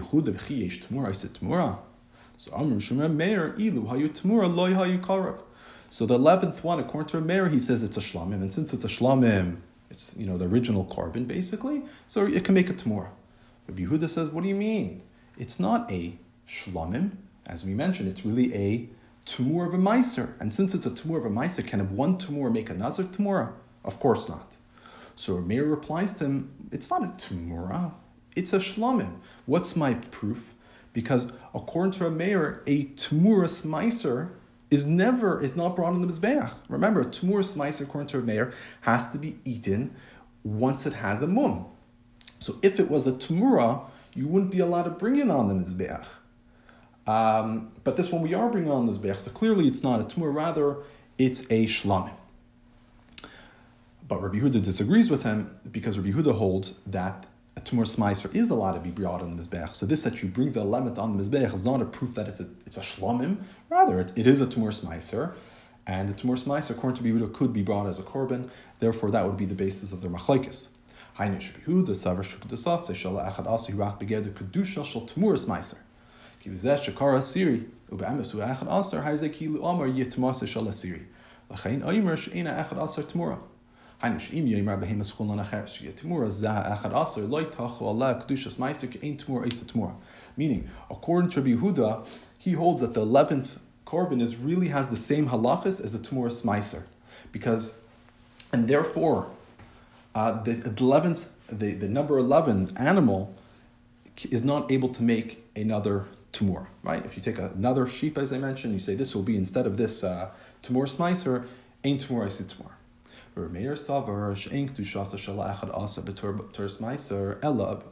So 2.37 2.51
Amr 2.53 2.75
Shemar 2.75 3.13
Meir 3.13 3.53
Ilu 3.57 3.87
Hayu 3.87 4.09
Tmura 4.09 4.53
Loy 4.53 4.71
Hayu 4.71 4.99
Karav. 4.99 5.41
So 5.89 6.05
the 6.05 6.15
eleventh 6.15 6.63
one, 6.63 6.79
according 6.79 7.07
to 7.09 7.21
Meir, 7.21 7.49
he 7.49 7.59
says 7.59 7.83
it's 7.83 7.97
a 7.97 8.01
shlamim, 8.01 8.41
and 8.41 8.51
since 8.51 8.73
it's 8.73 8.83
a 8.83 8.89
shlamim, 8.89 9.57
it's 9.89 10.15
you 10.17 10.25
know 10.25 10.37
the 10.37 10.45
original 10.45 10.85
korban 10.85 11.27
basically, 11.27 11.83
so 12.07 12.25
it 12.25 12.43
can 12.43 12.53
make 12.53 12.69
a 12.69 12.73
tmura. 12.73 13.09
Rabbi 13.67 13.83
Yehuda 13.83 14.09
says, 14.09 14.31
what 14.31 14.43
do 14.43 14.49
you 14.49 14.55
mean? 14.55 15.03
It's 15.37 15.59
not 15.59 15.89
a 15.91 16.17
shlamim, 16.47 17.11
as 17.47 17.63
we 17.63 17.73
mentioned, 17.73 18.09
it's 18.09 18.25
really 18.25 18.53
a 18.53 18.89
tumor 19.25 19.67
of 19.67 19.73
a 19.73 19.77
meiser. 19.77 20.39
And 20.39 20.53
since 20.53 20.73
it's 20.73 20.85
a 20.85 20.93
tumor 20.93 21.19
of 21.19 21.25
a 21.25 21.29
meiser, 21.29 21.65
can 21.65 21.95
one 21.95 22.17
tumor 22.17 22.49
make 22.49 22.69
a 22.69 22.73
nazar 22.73 23.05
tumor? 23.05 23.53
Of 23.83 23.99
course 23.99 24.27
not. 24.27 24.57
So 25.15 25.37
Meir 25.37 25.65
replies 25.65 26.13
to 26.15 26.25
him, 26.25 26.51
it's 26.71 26.89
not 26.89 27.03
a 27.03 27.07
tumura, 27.07 27.93
it's 28.35 28.51
a 28.51 28.57
shlamim. 28.57 29.19
What's 29.45 29.75
my 29.75 29.93
proof? 29.93 30.54
Because 30.95 31.33
according 31.53 31.91
to 31.91 32.07
a 32.07 32.09
mayor, 32.09 32.63
a 32.65 32.85
tmuras 32.85 33.63
meiser 33.63 34.29
is 34.71 34.87
never 34.87 35.43
is 35.43 35.55
not 35.55 35.75
brought 35.75 35.93
in 35.93 36.01
the 36.01 36.07
mizbeach. 36.07 36.55
Remember, 36.69 37.01
a 37.01 37.05
tmuras 37.05 37.55
meiser 37.55 37.81
according 37.81 38.07
to 38.07 38.19
a 38.19 38.21
mayor 38.21 38.51
has 38.81 39.07
to 39.09 39.19
be 39.19 39.37
eaten 39.43 39.93
once 40.43 40.87
it 40.87 40.93
has 40.93 41.21
a 41.21 41.27
mum. 41.27 41.65
So 42.39 42.57
if 42.63 42.79
it 42.79 42.89
was 42.89 43.05
a 43.05 43.11
tmura, 43.11 43.87
you 44.15 44.27
wouldn't 44.27 44.51
be 44.51 44.59
allowed 44.59 44.83
to 44.83 44.89
bring 44.89 45.17
it 45.17 45.29
on 45.29 45.49
the 45.49 45.53
mizbeach. 45.53 46.05
Um, 47.05 47.71
but 47.83 47.97
this 47.97 48.11
one 48.11 48.21
we 48.21 48.33
are 48.33 48.49
bringing 48.49 48.71
on 48.71 48.85
the 48.87 48.93
mizbeach, 48.93 49.19
so 49.19 49.31
clearly 49.31 49.67
it's 49.67 49.83
not 49.83 49.99
a 49.99 50.03
tmura, 50.03 50.33
rather 50.33 50.77
it's 51.17 51.41
a 51.51 51.65
shlamim. 51.65 52.15
But 54.07 54.21
Rabbi 54.21 54.37
Huda 54.37 54.61
disagrees 54.61 55.09
with 55.09 55.23
him 55.23 55.59
because 55.69 55.99
Rabbi 55.99 56.11
Huda 56.17 56.35
holds 56.35 56.75
that 56.87 57.25
a 57.57 57.61
tumor 57.61 57.85
smeiser 57.85 58.33
is 58.35 58.49
allowed 58.49 58.73
to 58.73 58.79
be 58.79 58.91
brought 58.91 59.21
on 59.21 59.35
the 59.35 59.41
mizbech. 59.41 59.75
So 59.75 59.85
this 59.85 60.03
that 60.03 60.21
you 60.21 60.29
bring 60.29 60.51
the 60.51 60.61
eleventh 60.61 60.97
on 60.97 61.15
the 61.15 61.23
mizbech 61.23 61.53
is 61.53 61.65
not 61.65 61.81
a 61.81 61.85
proof 61.85 62.15
that 62.15 62.27
it's 62.27 62.39
a 62.39 62.49
it's 62.65 62.77
a 62.77 62.81
shlomim. 62.81 63.37
Rather, 63.69 63.99
it, 63.99 64.13
it 64.15 64.27
is 64.27 64.41
a 64.41 64.45
tumor 64.45 64.71
smeiser, 64.71 65.33
and 65.87 66.09
the 66.09 66.13
tumor 66.13 66.35
smeiser, 66.35 66.71
according 66.71 67.03
to 67.03 67.09
Yehuda, 67.09 67.33
could 67.33 67.53
be 67.53 67.61
brought 67.61 67.87
as 67.87 67.99
a 67.99 68.03
korban. 68.03 68.49
Therefore, 68.79 69.11
that 69.11 69.25
would 69.25 69.37
be 69.37 69.45
the 69.45 69.55
basis 69.55 69.91
of 69.91 70.01
their 70.01 70.11
machlekes. 70.11 70.69
Hainu 71.17 71.37
asiri. 77.17 77.65
Meaning, 90.37 90.69
according 90.89 91.29
to 91.29 91.41
Rabbi 91.41 91.51
Yehuda, 91.55 92.07
he 92.37 92.51
holds 92.51 92.81
that 92.81 92.93
the 92.93 93.01
eleventh 93.01 93.59
korban 93.85 94.21
is 94.21 94.35
really 94.35 94.67
has 94.67 94.89
the 94.89 94.97
same 94.97 95.29
halachas 95.29 95.83
as 95.83 95.93
the 95.93 95.99
Tmuras 95.99 96.43
Meiser, 96.43 96.83
because, 97.31 97.81
and 98.51 98.67
therefore, 98.67 99.29
uh, 100.13 100.43
the 100.43 100.73
eleventh, 100.79 101.27
the, 101.47 101.73
the 101.73 101.87
number 101.87 102.17
eleven 102.17 102.75
animal 102.77 103.33
is 104.29 104.43
not 104.43 104.71
able 104.71 104.89
to 104.89 105.03
make 105.03 105.43
another 105.55 106.05
tumor, 106.31 106.67
right? 106.83 107.05
If 107.05 107.15
you 107.15 107.23
take 107.23 107.37
another 107.37 107.87
sheep, 107.87 108.17
as 108.17 108.31
I 108.33 108.37
mentioned, 108.37 108.73
you 108.73 108.79
say 108.79 108.95
this 108.95 109.15
will 109.15 109.23
be 109.23 109.37
instead 109.37 109.65
of 109.65 109.77
this 109.77 110.03
uh, 110.03 110.31
tumor 110.61 110.85
smicer, 110.85 111.45
ain 111.83 111.97
tumor 111.97 112.27
isi 112.27 112.43
tumor. 112.43 112.74
Meir 113.35 113.73
savar 113.73 114.35
she'en 114.35 114.67
kedushasa 114.69 115.17
shala 115.17 115.53
echad 115.53 115.69
asa 115.77 116.01
b'tur 116.01 116.69
smicer 116.69 117.37
ella 117.43 117.83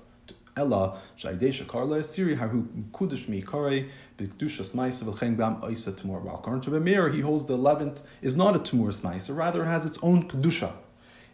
ella 0.56 0.98
shaydei 1.18 1.50
shakar 1.50 1.86
le 1.86 2.00
asiri 2.00 2.38
haru 2.38 2.66
kudish 2.92 3.28
mi 3.28 3.42
kare 3.42 3.88
b'kedushas 4.18 4.74
meiser 4.74 5.04
v'chein 5.04 5.38
gam 5.38 5.62
isa 5.70 5.92
tumor. 5.92 6.20
While 6.22 6.36
according 6.36 6.62
to 6.62 6.80
Meir, 6.80 7.10
he 7.10 7.20
holds 7.20 7.46
the 7.46 7.56
eleventh 7.56 8.02
is 8.22 8.38
not 8.38 8.56
a 8.56 8.60
tumor 8.60 8.92
smicer, 8.92 9.36
rather 9.36 9.66
has 9.66 9.86
its 9.86 9.98
own 10.02 10.30
kedusha. 10.30 10.72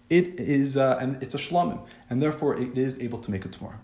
It 0.09 0.39
is, 0.39 0.75
uh, 0.75 0.97
and 0.99 1.21
it's 1.21 1.35
a 1.35 1.37
shlamim, 1.37 1.85
and 2.09 2.19
therefore 2.19 2.59
it 2.59 2.75
is 2.75 2.99
able 2.99 3.19
to 3.19 3.29
make 3.29 3.45
a 3.45 3.47
tumor. 3.47 3.79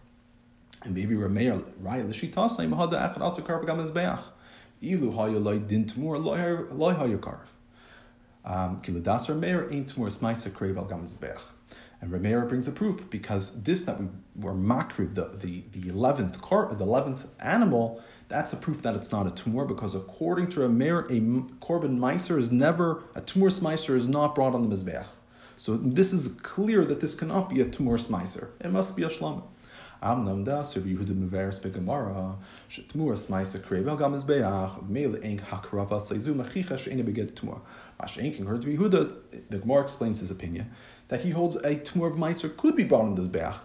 And 0.84 0.96
maybe 0.96 1.13
Rameir 1.13 1.62
Raya 1.84 2.03
Lishitasa 2.03 2.67
Mahada 2.67 3.13
Echad 3.13 3.20
Atu 3.20 3.44
Karv 3.44 3.65
Gam 3.67 3.77
Mizbeach. 3.77 4.24
Ilu 4.82 5.15
Haya 5.15 5.38
Loy 5.38 5.60
Din 5.60 5.86
Tmur 5.86 6.24
Loy 6.24 6.94
Haya 6.94 7.17
Karv. 7.17 7.55
Um, 8.46 8.82
And 12.02 12.12
Rameir 12.12 12.48
brings 12.48 12.68
a 12.68 12.72
proof 12.72 13.10
because 13.10 13.64
this 13.64 13.86
that 13.86 14.00
we 14.00 14.08
were 14.36 14.54
makriv 14.54 15.16
the 15.16 15.25
the 15.44 15.64
the 15.72 15.90
eleventh 15.90 16.42
car 16.42 16.72
the 16.74 16.84
eleventh 16.84 17.25
animal 17.40 18.04
that's 18.28 18.54
a 18.54 18.58
proof 18.58 18.82
that 18.82 18.96
it's 18.96 19.12
not 19.12 19.25
a 19.25 19.32
tumor 19.32 19.66
because 19.66 19.96
according 19.96 20.50
to 20.50 20.60
Rameir 20.60 21.06
a 21.06 21.20
korban 21.66 21.98
meiser 21.98 22.38
is 22.38 22.52
never 22.52 23.04
a 23.16 23.22
tumor 23.22 23.50
meiser 23.50 23.96
is 23.96 24.08
not 24.08 24.36
brought 24.36 24.54
on 24.54 24.62
the 24.62 24.75
mizbeach. 24.75 25.08
So 25.58 25.78
this 25.78 26.12
is 26.14 26.28
clear 26.28 26.86
that 26.86 27.00
this 27.00 27.16
cannot 27.16 27.50
be 27.50 27.62
a 27.62 27.66
tumor 27.66 27.98
meiser. 27.98 28.50
It 28.60 28.72
must 28.72 28.96
be 28.96 29.04
a 29.04 29.10
shlamim. 29.10 29.44
Amnam 30.06 30.46
das 30.46 30.78
Rabbi 30.78 30.90
Yehuda 30.90 31.16
Muveres 31.16 31.60
beGemara 31.60 32.36
shetmuras 32.70 33.28
ma'isa 33.28 33.60
krevel 33.60 33.98
gam 33.98 34.12
beach 34.12 34.88
mele 34.88 35.20
eng 35.24 35.40
hakrava 35.40 36.00
seizu 36.00 36.36
machicha 36.36 36.78
she'ene 36.78 37.04
beged 37.04 37.36
tumor. 37.36 37.62
Mashenking 38.00 38.46
heard 38.46 38.64
Rabbi 38.64 38.78
Yehuda. 38.78 39.50
The 39.50 39.58
Gemara 39.58 39.82
explains 39.82 40.20
his 40.20 40.30
opinion 40.30 40.70
that 41.08 41.22
he 41.22 41.32
holds 41.32 41.56
a 41.56 41.76
tumor 41.78 42.06
of 42.06 42.18
meiser 42.18 42.56
could 42.56 42.76
be 42.76 42.84
brought 42.84 43.06
in 43.06 43.16
this 43.16 43.28
beach. 43.28 43.56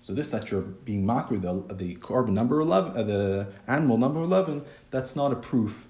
So 0.00 0.14
this 0.14 0.30
that 0.30 0.50
you're 0.50 0.62
being 0.62 1.04
makri 1.04 1.38
the 1.42 1.74
the 1.74 1.96
korban 1.96 2.30
number 2.30 2.58
eleven, 2.60 2.96
uh, 2.96 3.02
the 3.02 3.48
animal 3.68 3.98
number 3.98 4.20
eleven, 4.20 4.64
that's 4.90 5.14
not 5.14 5.30
a 5.30 5.36
proof. 5.36 5.86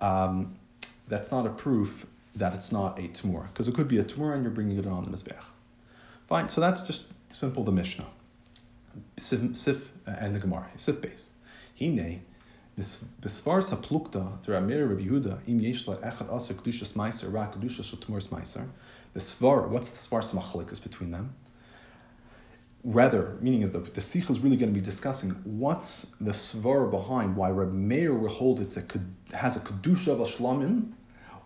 Um, 0.00 0.54
that's 1.06 1.30
not 1.30 1.44
a 1.44 1.50
proof 1.50 2.06
that 2.34 2.54
it's 2.54 2.72
not 2.72 2.98
a 2.98 3.08
tumor 3.08 3.50
because 3.52 3.68
it 3.68 3.74
could 3.74 3.88
be 3.88 3.98
a 3.98 4.02
tumor 4.02 4.32
and 4.32 4.42
you're 4.42 4.50
bringing 4.50 4.78
it 4.78 4.86
on 4.86 5.04
the 5.04 5.10
mizbeach. 5.10 5.44
Fine. 6.28 6.48
So 6.48 6.62
that's 6.62 6.86
just 6.86 7.04
simple 7.28 7.62
the 7.62 7.72
Mishnah. 7.72 8.06
Sif, 9.16 9.56
Sif 9.56 9.92
uh, 10.06 10.12
and 10.20 10.34
the 10.34 10.40
Gemara, 10.40 10.68
Sif 10.76 11.00
based. 11.00 11.32
Hine, 11.78 12.22
Besvars 12.76 13.70
haplukta 13.70 14.40
to 14.42 14.50
Ramir 14.50 14.88
Rabbi 14.88 15.04
Yehuda 15.04 15.48
im 15.48 15.60
yesh 15.60 15.86
la 15.86 15.94
echad 15.96 16.34
aser 16.34 16.54
kedushas 16.54 16.94
meiser 16.94 17.32
ra 17.32 17.46
kedushas 17.46 17.84
shel 17.84 17.98
meiser. 17.98 18.68
The 19.12 19.20
svar, 19.20 19.68
what's 19.68 19.90
the 19.90 19.96
svar 19.96 20.22
smachalikas 20.22 20.82
between 20.82 21.12
them? 21.12 21.34
Rather, 22.82 23.38
meaning 23.40 23.62
is 23.62 23.70
that 23.70 23.94
the 23.94 24.00
sikh 24.00 24.28
is 24.28 24.40
really 24.40 24.56
going 24.56 24.74
to 24.74 24.78
be 24.78 24.84
discussing 24.84 25.30
what's 25.44 26.08
the 26.20 26.32
svar 26.32 26.90
behind 26.90 27.36
why 27.36 27.48
Rabbi 27.50 27.72
Meir 27.72 28.12
will 28.12 28.28
hold 28.28 28.60
it 28.60 28.70
that 28.70 28.92
has 29.32 29.56
a 29.56 29.60
kedusha 29.60 30.08
of 30.08 30.20
a 30.20 30.24
shlamim, 30.24 30.94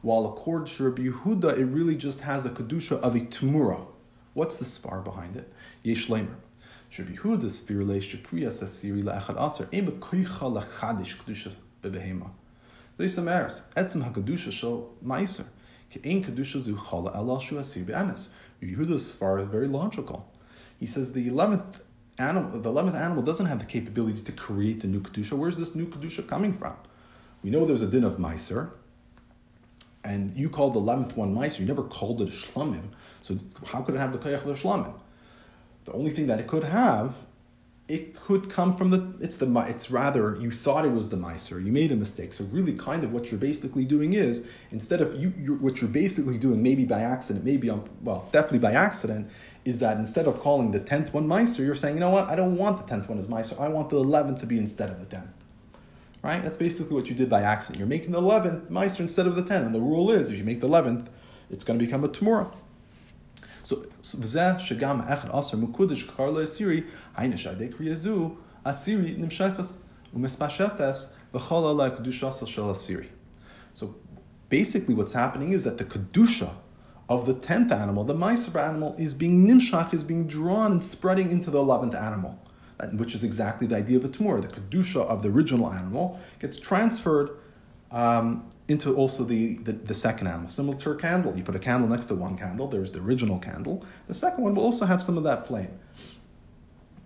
while 0.00 0.24
according 0.24 0.74
to 0.74 0.84
Rabbi 0.84 1.02
Yehuda 1.02 1.58
it 1.58 1.66
really 1.66 1.94
just 1.94 2.22
has 2.22 2.46
a 2.46 2.50
kedusha 2.50 2.98
of 3.00 3.14
a 3.14 3.20
tumura. 3.20 3.86
What's 4.32 4.56
the 4.56 4.64
svar 4.64 5.04
behind 5.04 5.36
it? 5.36 5.52
Yesh 5.82 6.06
lemer. 6.06 6.36
Rabbi 6.96 7.12
Yehuda 7.12 7.50
sphere 7.50 7.84
le 7.84 7.98
shekriya 8.00 8.48
sasiri 8.48 9.02
le'echad 9.02 9.36
aser 9.38 9.68
ein 9.72 9.86
bekoicha 9.86 10.50
lechadish 10.50 11.18
kedusha 11.18 11.52
bebehema. 11.82 12.30
So 12.94 13.02
you 13.02 13.08
samaris 13.08 13.62
etzem 13.76 14.02
hakadusha 14.02 14.50
shel 14.50 14.88
meiser 15.04 15.46
ke 15.90 16.00
ein 16.04 16.24
kedusha 16.24 16.58
zu 16.60 16.74
chala 16.74 17.14
elal 17.14 17.40
shu 17.40 17.58
asir 17.58 17.84
be'emes. 17.84 18.30
Yehuda's 18.62 19.14
far 19.14 19.38
is 19.38 19.46
very 19.46 19.68
logical. 19.68 20.28
He 20.80 20.86
says 20.86 21.12
the 21.12 21.28
eleventh 21.28 21.80
animal, 22.18 22.58
the 22.58 22.68
eleventh 22.68 22.96
animal 22.96 23.22
doesn't 23.22 23.46
have 23.46 23.60
the 23.60 23.66
capability 23.66 24.22
to 24.22 24.32
create 24.32 24.82
a 24.82 24.86
new 24.86 25.00
kedusha. 25.00 25.36
Where's 25.36 25.58
this 25.58 25.74
new 25.74 25.86
kedusha 25.86 26.26
coming 26.26 26.52
from? 26.52 26.74
We 27.42 27.50
know 27.50 27.64
there's 27.64 27.82
a 27.82 27.86
din 27.86 28.02
of 28.02 28.16
meiser, 28.16 28.70
and 30.02 30.34
you 30.36 30.48
called 30.48 30.74
the 30.74 30.80
eleventh 30.80 31.16
one 31.16 31.34
meiser. 31.34 31.60
You 31.60 31.66
never 31.66 31.82
called 31.84 32.22
it 32.22 32.28
a 32.28 32.32
shlamim. 32.32 32.88
So 33.20 33.36
how 33.66 33.82
could 33.82 33.94
it 33.94 33.98
have 33.98 34.12
the 34.12 34.18
koyach 34.18 34.42
of 34.42 34.48
a 34.48 34.54
shlamim? 34.54 34.94
The 35.88 35.94
only 35.94 36.10
thing 36.10 36.26
that 36.26 36.38
it 36.38 36.46
could 36.46 36.64
have, 36.64 37.24
it 37.88 38.14
could 38.14 38.50
come 38.50 38.74
from 38.74 38.90
the. 38.90 39.14
It's 39.20 39.38
the. 39.38 39.48
It's 39.66 39.90
rather 39.90 40.36
you 40.38 40.50
thought 40.50 40.84
it 40.84 40.92
was 40.92 41.08
the 41.08 41.16
miser. 41.16 41.58
You 41.58 41.72
made 41.72 41.90
a 41.90 41.96
mistake. 41.96 42.34
So 42.34 42.44
really, 42.44 42.74
kind 42.74 43.02
of 43.04 43.14
what 43.14 43.30
you're 43.30 43.40
basically 43.40 43.86
doing 43.86 44.12
is 44.12 44.46
instead 44.70 45.00
of 45.00 45.18
you, 45.18 45.32
you're, 45.38 45.56
what 45.56 45.80
you're 45.80 45.88
basically 45.88 46.36
doing, 46.36 46.62
maybe 46.62 46.84
by 46.84 47.00
accident, 47.00 47.46
maybe 47.46 47.70
on 47.70 47.88
well, 48.02 48.28
definitely 48.32 48.58
by 48.58 48.72
accident, 48.72 49.30
is 49.64 49.80
that 49.80 49.96
instead 49.96 50.26
of 50.26 50.40
calling 50.40 50.72
the 50.72 50.80
tenth 50.80 51.14
one 51.14 51.26
miser, 51.26 51.64
you're 51.64 51.74
saying, 51.74 51.94
you 51.94 52.00
know 52.00 52.10
what? 52.10 52.28
I 52.28 52.36
don't 52.36 52.58
want 52.58 52.76
the 52.76 52.82
tenth 52.82 53.08
one 53.08 53.18
as 53.18 53.26
miser. 53.26 53.56
I 53.58 53.68
want 53.68 53.88
the 53.88 53.96
eleventh 53.96 54.40
to 54.40 54.46
be 54.46 54.58
instead 54.58 54.90
of 54.90 55.00
the 55.00 55.06
tenth. 55.06 55.30
Right? 56.20 56.42
That's 56.42 56.58
basically 56.58 56.94
what 56.94 57.08
you 57.08 57.14
did 57.14 57.30
by 57.30 57.40
accident. 57.40 57.78
You're 57.78 57.88
making 57.88 58.10
the 58.10 58.18
eleventh 58.18 58.68
miser 58.68 59.02
instead 59.02 59.26
of 59.26 59.36
the 59.36 59.42
ten, 59.42 59.62
and 59.62 59.74
the 59.74 59.80
rule 59.80 60.10
is 60.10 60.28
if 60.28 60.36
you 60.36 60.44
make 60.44 60.60
the 60.60 60.66
eleventh, 60.66 61.08
it's 61.48 61.64
going 61.64 61.78
to 61.78 61.84
become 61.86 62.04
a 62.04 62.08
tomorrow. 62.08 62.52
So 63.62 63.76
v'zeh 64.02 64.56
shagam 64.56 65.06
echad 65.08 65.34
aser 65.36 65.56
mukudish 65.56 66.14
karla 66.14 66.42
asiri 66.42 66.86
hayne 67.16 67.34
shadek 67.34 67.74
riyazu 67.74 68.36
asiri 68.64 69.18
nimshachas 69.18 69.78
umispashetes 70.14 71.08
v'chol 71.32 71.64
ala 71.70 71.90
kedushas 71.90 72.46
shel 72.46 72.72
asiri. 72.72 73.08
So 73.72 73.94
basically, 74.48 74.94
what's 74.94 75.12
happening 75.12 75.52
is 75.52 75.64
that 75.64 75.78
the 75.78 75.84
kedusha 75.84 76.50
of 77.08 77.26
the 77.26 77.34
tenth 77.34 77.72
animal, 77.72 78.04
the 78.04 78.14
meiser 78.14 78.60
animal, 78.60 78.94
is 78.98 79.14
being 79.14 79.46
nimshach, 79.46 79.94
is 79.94 80.04
being 80.04 80.26
drawn 80.26 80.72
and 80.72 80.84
spreading 80.84 81.30
into 81.30 81.50
the 81.50 81.58
eleventh 81.58 81.94
animal, 81.94 82.38
which 82.92 83.14
is 83.14 83.24
exactly 83.24 83.66
the 83.66 83.76
idea 83.76 83.96
of 83.96 84.04
a 84.04 84.08
tumor. 84.08 84.40
The 84.40 84.48
kedusha 84.48 85.06
of 85.06 85.22
the 85.22 85.28
original 85.28 85.72
animal 85.72 86.20
gets 86.38 86.58
transferred 86.58 87.30
um, 87.90 88.48
into 88.68 88.94
also 88.94 89.24
the, 89.24 89.54
the, 89.56 89.72
the, 89.72 89.94
second 89.94 90.26
animal. 90.26 90.50
Similar 90.50 90.76
to 90.78 90.90
a 90.90 90.96
candle. 90.96 91.34
You 91.34 91.42
put 91.42 91.56
a 91.56 91.58
candle 91.58 91.88
next 91.88 92.06
to 92.06 92.14
one 92.14 92.36
candle, 92.36 92.68
there's 92.68 92.92
the 92.92 93.00
original 93.00 93.38
candle. 93.38 93.82
The 94.06 94.14
second 94.14 94.44
one 94.44 94.54
will 94.54 94.62
also 94.62 94.84
have 94.84 95.00
some 95.00 95.16
of 95.16 95.24
that 95.24 95.46
flame. 95.46 95.78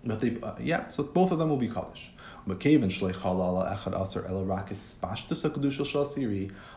But 0.05 0.19
they, 0.19 0.37
uh, 0.43 0.55
yeah, 0.59 0.89
so 0.89 1.03
both 1.03 1.31
of 1.31 1.39
them 1.39 1.47
will 1.47 1.57
be 1.57 1.69
Kaddish. 1.69 2.11
El 2.45 2.55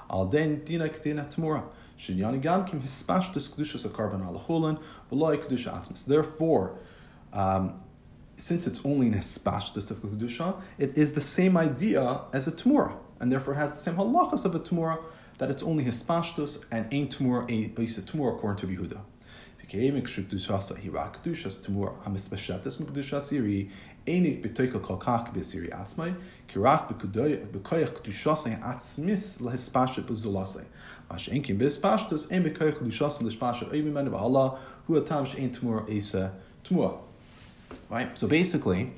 al 0.08 0.26
den 0.26 0.64
dina 0.64 0.88
kedina 0.88 1.26
tamura 1.26 1.64
shinyani 1.98 2.40
gam 2.40 2.64
kim 2.64 2.80
hispashtus 2.80 3.52
kedushas 3.52 3.84
akarban 3.88 4.24
alachulin 4.24 4.78
v'loy 5.10 5.44
kedusha 5.44 5.76
atmas. 5.76 6.04
Therefore, 6.04 6.78
um, 7.32 7.82
since 8.36 8.68
it's 8.68 8.86
only 8.86 9.08
an 9.08 9.14
hispashtus 9.14 9.90
of 9.90 9.96
kedusha, 10.02 10.62
it 10.78 10.96
is 10.96 11.14
the 11.14 11.20
same 11.20 11.56
idea 11.56 12.20
as 12.32 12.46
a 12.46 12.52
tamura 12.52 12.96
and 13.20 13.30
therefore 13.30 13.54
has 13.54 13.72
the 13.72 13.78
same 13.78 13.96
halachas 13.96 14.44
of 14.44 14.54
a 14.54 14.58
tumura 14.58 15.02
that 15.38 15.50
it's 15.50 15.62
only 15.62 15.84
his 15.84 16.02
pashtus 16.02 16.64
and 16.70 16.92
ain't 16.92 17.16
tumura 17.16 17.44
a 17.98 18.02
tumura 18.02 18.34
according 18.34 18.68
to 18.68 18.74
Yehuda. 18.74 19.00
Right? 37.90 38.16
So 38.16 38.28
basically, 38.28 38.92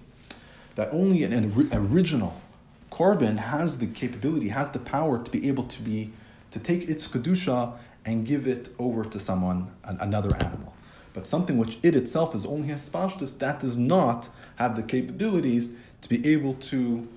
that 0.74 0.92
only 0.92 1.22
an 1.22 1.70
original 1.72 2.38
korban 2.90 3.38
has 3.38 3.78
the 3.78 3.86
capability, 3.86 4.48
has 4.48 4.70
the 4.70 4.78
power 4.78 5.22
to 5.22 5.30
be 5.30 5.48
able 5.48 5.64
to 5.64 5.82
be 5.82 6.12
to 6.50 6.58
take 6.58 6.88
its 6.88 7.06
kedusha 7.06 7.76
and 8.04 8.26
give 8.26 8.46
it 8.46 8.70
over 8.78 9.04
to 9.04 9.18
someone, 9.18 9.70
another 9.84 10.30
animal. 10.40 10.74
But 11.12 11.26
something 11.26 11.58
which 11.58 11.78
it 11.82 11.94
itself 11.94 12.34
is 12.34 12.46
only 12.46 12.68
hispashtus, 12.68 13.38
that 13.38 13.60
does 13.60 13.76
not 13.76 14.30
have 14.56 14.76
the 14.76 14.82
capabilities 14.82 15.74
to 16.00 16.08
be 16.08 16.26
able 16.32 16.54
to 16.54 17.08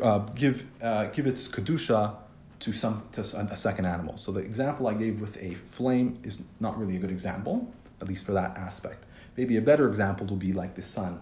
uh, 0.00 0.20
give 0.34 0.64
uh, 0.80 1.06
give 1.06 1.26
its 1.26 1.48
kedusha 1.48 2.16
to 2.60 2.72
some 2.72 3.02
to 3.12 3.20
a 3.20 3.56
second 3.56 3.86
animal. 3.86 4.16
So 4.16 4.32
the 4.32 4.40
example 4.40 4.88
I 4.88 4.94
gave 4.94 5.20
with 5.20 5.40
a 5.42 5.54
flame 5.54 6.18
is 6.22 6.42
not 6.58 6.78
really 6.78 6.96
a 6.96 6.98
good 6.98 7.10
example. 7.10 7.72
at 8.02 8.08
least 8.08 8.26
for 8.26 8.32
that 8.32 8.58
aspect. 8.58 9.06
Maybe 9.36 9.56
a 9.56 9.62
better 9.62 9.88
example 9.88 10.26
will 10.26 10.36
be 10.36 10.52
like 10.52 10.74
the 10.74 10.82
sun 10.82 11.20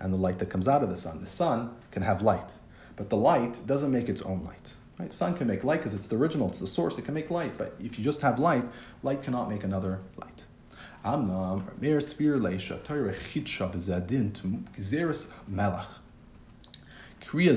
and 0.00 0.12
the 0.12 0.16
light 0.16 0.38
that 0.40 0.50
comes 0.50 0.66
out 0.66 0.82
of 0.82 0.88
the 0.88 0.96
sun. 0.96 1.20
The 1.20 1.26
sun 1.26 1.76
can 1.90 2.02
have 2.02 2.22
light, 2.22 2.54
but 2.96 3.10
the 3.10 3.16
light 3.16 3.66
doesn't 3.66 3.90
make 3.90 4.08
its 4.08 4.22
own 4.22 4.42
light. 4.44 4.76
Right? 4.98 5.10
Sun 5.10 5.34
can 5.36 5.48
make 5.48 5.64
light 5.64 5.78
because 5.78 5.94
it's 5.94 6.06
the 6.06 6.16
original, 6.16 6.48
it's 6.48 6.60
the 6.60 6.66
source, 6.66 6.98
it 6.98 7.04
can 7.04 7.14
make 7.14 7.30
light. 7.30 7.58
But 7.58 7.74
if 7.80 7.98
you 7.98 8.04
just 8.04 8.22
have 8.22 8.38
light, 8.38 8.66
light 9.02 9.22
cannot 9.22 9.50
make 9.50 9.64
another 9.64 10.00
light. 10.16 10.44
Amnam, 11.04 11.78
Meir 11.80 12.00
Spir 12.00 12.38
Leisha, 12.38 12.80
Chitsha 12.80 13.70
Bezadin, 13.70 14.32
Gzeris 14.72 15.32
Melach. 15.50 15.98
Kriya 17.20 17.52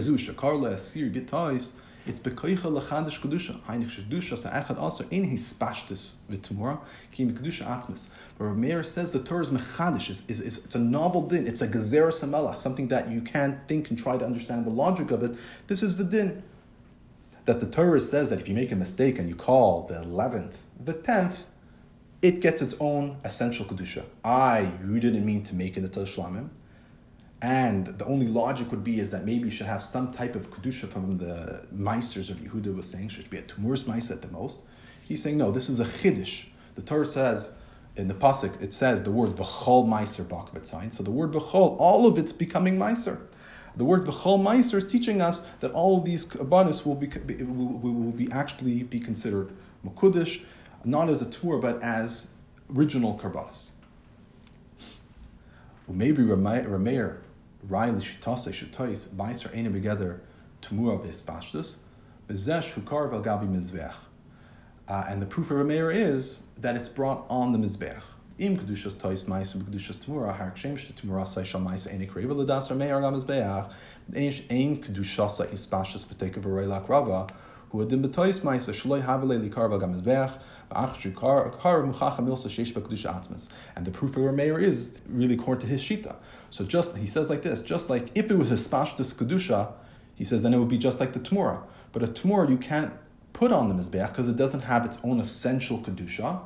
it's 2.09 2.19
bekoicha 2.19 2.57
lechadish 2.57 3.19
kedusha. 3.19 3.61
Heinich 3.63 3.89
kedusha 3.89 4.51
echad 4.51 4.79
also 4.79 5.05
in 5.09 5.25
his 5.25 5.53
spashtis 5.53 6.15
v'tumura 6.29 6.79
ki 7.11 7.25
kedusha 7.27 7.65
atzmis. 7.65 8.09
Where 8.37 8.53
Meir 8.53 8.83
says 8.83 9.13
the 9.13 9.19
Torah 9.19 9.41
is 9.41 9.49
mechadish, 9.49 10.09
is, 10.09 10.23
is, 10.27 10.65
it's 10.65 10.75
a 10.75 10.79
novel 10.79 11.21
din. 11.21 11.47
It's 11.47 11.61
a 11.61 11.67
gezer 11.67 12.07
samelach, 12.09 12.61
something 12.61 12.87
that 12.89 13.09
you 13.09 13.21
can't 13.21 13.67
think 13.67 13.89
and 13.89 13.97
try 13.97 14.17
to 14.17 14.25
understand 14.25 14.65
the 14.65 14.71
logic 14.71 15.11
of 15.11 15.23
it. 15.23 15.37
This 15.67 15.83
is 15.83 15.97
the 15.97 16.03
din 16.03 16.43
that 17.45 17.59
the 17.59 17.67
Torah 17.67 17.99
says 17.99 18.29
that 18.29 18.39
if 18.39 18.47
you 18.47 18.53
make 18.53 18.71
a 18.71 18.75
mistake 18.75 19.17
and 19.19 19.27
you 19.27 19.35
call 19.35 19.83
the 19.83 20.01
eleventh 20.01 20.63
the 20.79 20.93
tenth, 20.93 21.45
it 22.21 22.41
gets 22.41 22.61
its 22.61 22.75
own 22.79 23.17
essential 23.23 23.65
kedusha. 23.65 24.03
I, 24.23 24.71
you 24.83 24.99
didn't 24.99 25.25
mean 25.25 25.43
to 25.43 25.55
make 25.55 25.77
it 25.77 25.83
a 25.83 25.89
shlamim. 25.99 26.49
And 27.41 27.86
the 27.86 28.06
only 28.06 28.25
logic 28.25 28.72
would 28.72 28.84
be 28.84 29.00
is 29.00 29.12
that 29.12 29.24
maybe 29.24 29.46
you 29.46 29.51
should 29.51 29.67
have 29.67 29.84
some 29.84 30.12
type 30.12 30.36
of 30.36 30.50
kedusha 30.50 30.88
from 30.88 31.20
the 31.20 31.67
meisters 31.74 32.32
of 32.32 32.38
Yehuda 32.38 32.75
was 32.75 32.89
saying 32.89 33.10
should 33.10 33.29
be 33.29 33.38
a 33.38 33.44
tumurus 33.44 33.84
meiser 33.84 34.12
at 34.12 34.24
the 34.24 34.27
most. 34.29 34.62
He's 35.08 35.22
saying 35.22 35.38
no, 35.38 35.51
this 35.51 35.70
is 35.70 35.79
a 35.79 35.86
chiddush. 35.86 36.48
The 36.74 36.82
Torah 36.82 37.06
says 37.06 37.53
in 37.96 38.08
the 38.08 38.15
pasuk 38.15 38.60
it 38.62 38.74
says 38.74 39.03
the 39.03 39.12
word 39.12 39.32
v'chol 39.32 39.88
meiser 39.88 40.25
bakvetzayin. 40.25 40.91
So 40.91 41.03
the 41.03 41.12
word 41.12 41.32
v'chol, 41.32 41.75
all 41.79 42.08
of 42.08 42.17
it's 42.17 42.34
becoming 42.34 42.77
meiser. 42.77 43.20
The 43.75 43.86
word 43.86 44.06
v'chol 44.06 44.41
meiser 44.41 44.75
is 44.75 44.86
teaching 44.86 45.22
us 45.22 45.41
that 45.60 45.70
all 45.72 45.98
of 45.98 46.06
these 46.06 46.25
kabbanis 46.25 46.88
will 46.88 46.96
be 46.96 47.08
will, 47.44 47.77
will 47.77 48.12
be 48.12 48.32
actually 48.32 48.82
be 48.82 49.00
considered 49.00 49.51
makudish, 49.86 50.44
not 50.84 51.08
as 51.08 51.22
a 51.22 51.29
tour 51.29 51.60
but 51.60 51.84
as 51.84 52.32
original 52.75 53.15
karbanis. 53.15 53.74
Maybe 55.88 56.24
Rameir 56.24 57.20
Riley 57.67 58.00
Shitase 58.00 58.51
Shitois 58.51 59.09
Meiser 59.09 59.53
Eine 59.55 59.71
together 59.71 60.21
Tumura 60.62 61.00
Bespashtus 61.00 61.77
Bezesh 62.27 62.74
Hukar 62.74 63.09
Gabi 63.24 63.47
Mizvech. 63.47 63.93
Uh, 64.88 65.03
and 65.07 65.21
the 65.21 65.25
proof 65.25 65.51
of 65.51 65.57
Rameir 65.57 65.93
is 65.93 66.43
that 66.57 66.75
it's 66.75 66.89
brought 66.89 67.25
on 67.29 67.51
the 67.51 67.59
Mizbech. 67.59 68.03
Im 68.39 68.55
kedushas 68.55 69.00
tois 69.00 69.24
ma'aser 69.24 69.63
kedushas 69.63 69.97
tamura 69.97 70.31
har 70.31 70.51
kshem 70.51 70.75
shte 70.77 70.93
tamura 70.93 71.25
sai 71.25 71.41
shal 71.41 71.59
ma'aser 71.59 71.91
ene 71.91 72.05
kreva 72.05 72.36
ledas 72.36 72.69
rameir 72.69 73.01
gam 73.01 73.15
mizbeach 73.15 73.74
ein 74.15 74.77
kedushas 74.77 75.43
hispashas 75.47 76.05
beteka 76.05 76.39
v'reilak 76.43 76.88
rava 76.88 77.25
who 77.71 77.79
shloi 77.86 79.01
v'ach 79.01 80.39
kar 81.15 81.83
muchacha 81.83 82.21
milsa 82.21 82.47
sheish 82.47 82.74
atzmas 82.74 83.50
and 83.75 83.86
the 83.86 83.91
proof 83.91 84.12
of 84.12 84.24
Rameir 84.24 84.62
is 84.62 84.91
really 85.07 85.36
according 85.36 85.62
to 85.62 85.67
his 85.67 85.81
shita 85.81 86.15
so 86.50 86.65
just 86.65 86.97
he 86.97 87.07
says 87.07 87.29
like 87.29 87.41
this, 87.41 87.62
just 87.62 87.89
like 87.89 88.09
if 88.15 88.31
it 88.31 88.36
was 88.36 88.51
a 88.51 88.55
spashtus 88.55 89.15
kedusha, 89.15 89.74
he 90.15 90.24
says 90.24 90.41
then 90.41 90.53
it 90.53 90.59
would 90.59 90.67
be 90.67 90.77
just 90.77 91.00
like 91.00 91.13
the 91.13 91.19
tamura. 91.19 91.62
But 91.91 92.03
a 92.03 92.07
tamura 92.07 92.50
you 92.50 92.57
can't 92.57 92.93
put 93.33 93.51
on 93.51 93.69
the 93.69 93.75
mizbeach 93.75 94.09
because 94.09 94.27
it 94.27 94.36
doesn't 94.36 94.62
have 94.62 94.86
its 94.86 94.97
own 95.03 95.19
essential 95.19 95.79
kedusha, 95.79 96.41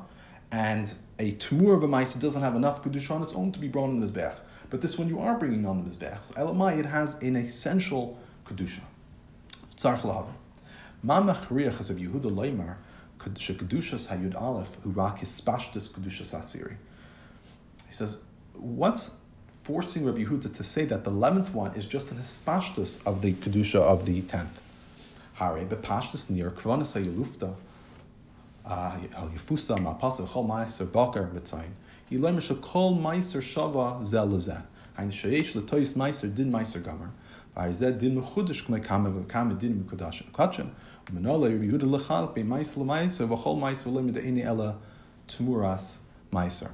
and 0.50 0.94
a 1.18 1.32
tamur 1.32 1.76
of 1.76 1.82
a 1.82 1.88
mice 1.88 2.14
doesn't 2.14 2.42
have 2.42 2.56
enough 2.56 2.82
kedusha 2.82 3.12
on 3.12 3.22
its 3.22 3.34
own 3.34 3.52
to 3.52 3.58
be 3.58 3.68
brought 3.68 3.84
on 3.84 4.00
the 4.00 4.06
mizbeach. 4.06 4.36
But 4.70 4.80
this 4.80 4.98
one 4.98 5.08
you 5.08 5.20
are 5.20 5.38
bringing 5.38 5.66
on 5.66 5.78
the 5.78 5.84
mizbeach. 5.84 6.34
So 6.34 6.68
it 6.68 6.86
has 6.86 7.14
an 7.22 7.36
essential 7.36 8.18
kedusha. 8.46 8.80
Tzarch 9.76 10.04
lahavim. 11.04 11.24
Ma 11.26 11.32
machriach 11.32 11.90
of 11.90 11.96
Yehuda 11.96 12.30
Leimar 12.30 12.76
shekedushas 13.18 14.08
hayud 14.08 14.34
aleph 14.40 14.76
who 14.82 14.90
rak 14.90 15.18
his 15.18 15.28
spashtus 15.28 15.90
kedushas 15.90 16.34
asiri. 16.34 16.76
He 17.86 17.92
says, 17.92 18.18
what's 18.54 19.16
forcing 19.48 20.04
Rabbi 20.04 20.24
Yehuda 20.24 20.52
to 20.54 20.64
say 20.64 20.84
that 20.86 21.04
the 21.04 21.10
eleventh 21.10 21.54
one 21.54 21.72
is 21.74 21.86
just 21.86 22.10
an 22.12 22.18
hispashtus 22.18 23.00
of 23.06 23.22
the 23.22 23.32
kedusha 23.34 23.80
of 23.80 24.06
the 24.06 24.22
tenth. 24.22 24.60
Hare 25.34 25.64
bepashtus 25.64 26.30
near 26.30 26.50
kvanas 26.50 27.00
hayelufta 27.00 27.54
uh, 28.64 28.98
al 29.16 29.28
yifusa 29.28 29.76
ma'pasa 29.78 30.26
chol 30.26 30.46
ma'aser 30.46 30.90
bakar 30.90 31.28
v'tzayin. 31.28 31.74
Yilem 32.10 32.38
shekol 32.38 33.00
ma'aser 33.00 33.40
shava 33.40 34.04
zel 34.04 34.28
lezeh. 34.28 34.62
Ein 34.96 35.10
sheyesh 35.10 35.54
letois 35.54 35.94
ma'aser 35.94 36.34
din 36.34 36.50
ma'aser 36.50 36.82
gamer. 36.84 37.10
Din 37.54 38.16
kachem. 41.06 41.24
Rabbi 41.24 41.64
Yehuda 41.66 41.82
lechal 41.82 42.34
be 42.34 42.42
ma'aser 42.42 42.78
l'ma'aser 42.78 43.28
v'chol 43.28 43.58
ma'aser 43.58 43.90
v'lim 43.90 44.12
de'ini 44.12 44.44
ela 44.44 44.78
tumuras 45.28 45.98
ma'aser. 46.32 46.70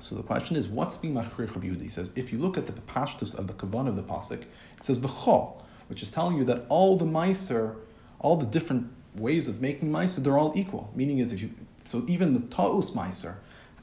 So 0.00 0.14
the 0.14 0.22
question 0.22 0.56
is, 0.56 0.68
what's 0.68 0.96
being 0.96 1.14
machrir 1.14 1.48
Rabbi 1.48 1.82
He 1.82 1.88
says, 1.88 2.12
if 2.14 2.32
you 2.32 2.38
look 2.38 2.58
at 2.58 2.66
the 2.66 2.72
pashtus 2.72 3.36
of 3.36 3.46
the 3.46 3.54
kavan 3.54 3.88
of 3.88 3.96
the 3.96 4.02
pasuk, 4.02 4.42
it 4.76 4.84
says 4.84 5.00
v'chol, 5.00 5.62
which 5.88 6.02
is 6.02 6.10
telling 6.10 6.36
you 6.36 6.44
that 6.44 6.66
all 6.68 6.96
the 6.96 7.06
meiser, 7.06 7.76
all 8.18 8.36
the 8.36 8.46
different 8.46 8.90
ways 9.14 9.48
of 9.48 9.60
making 9.60 9.90
meiser, 9.90 10.22
they're 10.22 10.38
all 10.38 10.52
equal. 10.54 10.92
Meaning 10.94 11.18
is 11.18 11.32
if 11.32 11.42
you, 11.42 11.50
so 11.84 12.04
even 12.06 12.34
the 12.34 12.40
ta'us 12.40 12.90
meiser 12.92 13.36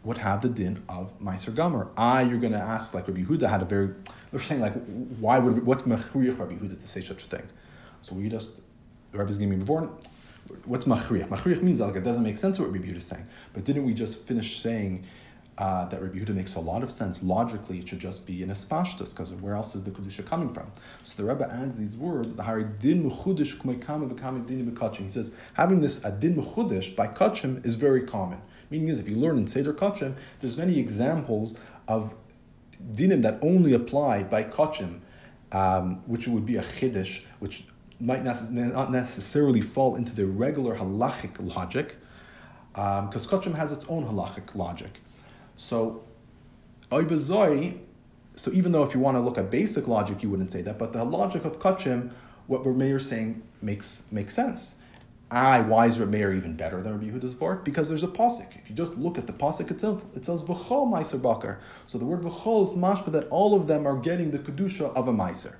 would 0.04 0.20
have 0.20 0.42
the 0.42 0.50
din 0.50 0.84
of 0.90 1.18
meiser 1.20 1.54
gomer. 1.54 1.90
Ah, 1.98 2.20
you're 2.20 2.40
going 2.40 2.54
to 2.54 2.60
ask 2.60 2.94
like 2.94 3.08
Rabbi 3.08 3.24
Yehuda 3.24 3.50
had 3.50 3.62
a 3.62 3.66
very, 3.66 3.94
they're 4.32 4.40
saying 4.40 4.62
like, 4.62 4.74
why 5.20 5.40
would, 5.40 5.66
what's 5.66 5.84
machrir 5.84 6.38
Rabbi 6.38 6.56
Yehuda 6.56 6.80
to 6.80 6.88
say 6.88 7.02
such 7.02 7.24
a 7.24 7.28
thing? 7.28 7.48
So 8.02 8.16
we 8.16 8.30
just, 8.30 8.62
the 9.14 9.20
Rebbe's 9.20 9.38
giving 9.38 9.52
me 9.52 9.58
before, 9.58 9.90
what's 10.66 10.86
machriach? 10.86 11.30
Machriach 11.30 11.62
means 11.62 11.80
like 11.80 11.96
it 11.96 12.04
doesn't 12.04 12.24
make 12.24 12.38
sense 12.38 12.60
what 12.60 12.72
Rabbi 12.72 12.88
Yehuda 12.88 12.98
is 12.98 13.06
saying. 13.06 13.26
But 13.54 13.64
didn't 13.64 13.86
we 13.86 13.94
just 13.94 14.28
finish 14.28 14.58
saying 14.58 15.06
uh, 15.58 15.86
that 15.86 16.02
Rabbi 16.02 16.18
Yehuda 16.18 16.34
makes 16.34 16.56
a 16.56 16.60
lot 16.60 16.84
of 16.84 16.92
sense. 16.92 17.22
Logically, 17.22 17.80
it 17.80 17.88
should 17.88 18.00
just 18.00 18.26
be 18.26 18.42
an 18.42 18.50
espashtus, 18.50 19.12
because 19.12 19.32
of 19.32 19.44
where 19.44 19.56
else 19.56 19.76
is 19.76 19.84
the 19.84 19.92
kedusha 19.92 20.26
coming 20.26 20.50
from? 20.50 20.72
So 21.04 21.22
the 21.22 21.30
Rebbe 21.30 21.48
adds 21.50 21.76
these 21.76 21.96
words: 21.96 22.34
the 22.34 22.44
Hari 22.44 22.66
din 22.80 23.10
mechudish 23.10 23.62
din 24.48 25.04
He 25.04 25.10
says 25.10 25.32
having 25.54 25.82
this 25.82 26.04
adin 26.04 26.36
mechudish 26.36 26.96
by 26.96 27.08
kachim 27.08 27.64
is 27.66 27.76
very 27.76 28.02
common. 28.02 28.42
Meaning 28.70 28.88
is 28.88 29.00
if 29.00 29.08
you 29.08 29.16
learn 29.16 29.38
in 29.38 29.46
Seder 29.46 29.74
kachim, 29.74 30.16
there's 30.42 30.58
many 30.58 30.80
examples 30.80 31.60
of 31.88 32.16
dinim 32.92 33.22
that 33.22 33.38
only 33.44 33.74
apply 33.74 34.24
by 34.24 34.44
kachim, 34.44 35.02
um, 35.52 36.02
which 36.08 36.28
would 36.28 36.48
be 36.48 36.56
a 36.56 36.62
chiddush, 36.62 37.26
which 37.38 37.66
might 38.00 38.24
not 38.24 38.92
necessarily 38.92 39.62
fall 39.62 39.96
into 39.96 40.14
the 40.16 40.26
regular 40.26 40.76
halachic 40.76 41.36
logic, 41.40 41.96
because 42.74 43.32
um, 43.32 43.40
kachim 43.40 43.56
has 43.56 43.72
its 43.72 43.86
own 43.88 44.06
halachic 44.06 44.56
logic. 44.56 45.00
So, 45.56 46.04
oibazoi, 46.90 47.78
so 48.34 48.52
even 48.52 48.72
though 48.72 48.84
if 48.84 48.94
you 48.94 49.00
want 49.00 49.16
to 49.16 49.22
look 49.22 49.38
at 49.38 49.50
basic 49.50 49.88
logic, 49.88 50.24
you 50.24 50.30
wouldn't 50.30 50.52
say 50.52 50.62
that, 50.64 50.78
but 50.80 50.92
the 50.92 51.04
logic 51.04 51.46
of 51.46 51.60
kachim, 51.60 52.12
what 52.48 52.64
Rameir 52.64 52.96
is 52.96 53.08
saying 53.08 53.42
makes 53.62 54.04
makes 54.12 54.34
sense. 54.34 54.76
I, 55.32 55.62
why 55.62 55.88
is 55.88 56.00
Rameir 56.00 56.36
even 56.36 56.56
better 56.56 56.82
than 56.82 56.92
Rabbi 56.94 57.06
Yehuda's 57.06 57.34
Vort? 57.34 57.64
Because 57.64 57.90
there's 57.90 58.04
a 58.04 58.08
pasuk. 58.08 58.56
If 58.56 58.70
you 58.70 58.76
just 58.76 58.98
look 58.98 59.18
at 59.18 59.26
the 59.26 59.34
pasuk 59.34 59.72
itself, 59.72 60.06
it 60.16 60.26
says 60.26 60.44
v'chol 60.44 60.92
meiser 60.92 61.20
bakar. 61.20 61.60
So 61.88 61.98
the 61.98 62.06
word 62.06 62.22
v'chol 62.22 62.66
is 62.66 62.74
mashma 62.74 63.12
that 63.14 63.28
all 63.30 63.56
of 63.56 63.66
them 63.66 63.88
are 63.88 63.96
getting 63.98 64.30
the 64.30 64.38
kedusha 64.38 64.94
of 64.94 65.08
a 65.08 65.14
meiser. 65.14 65.56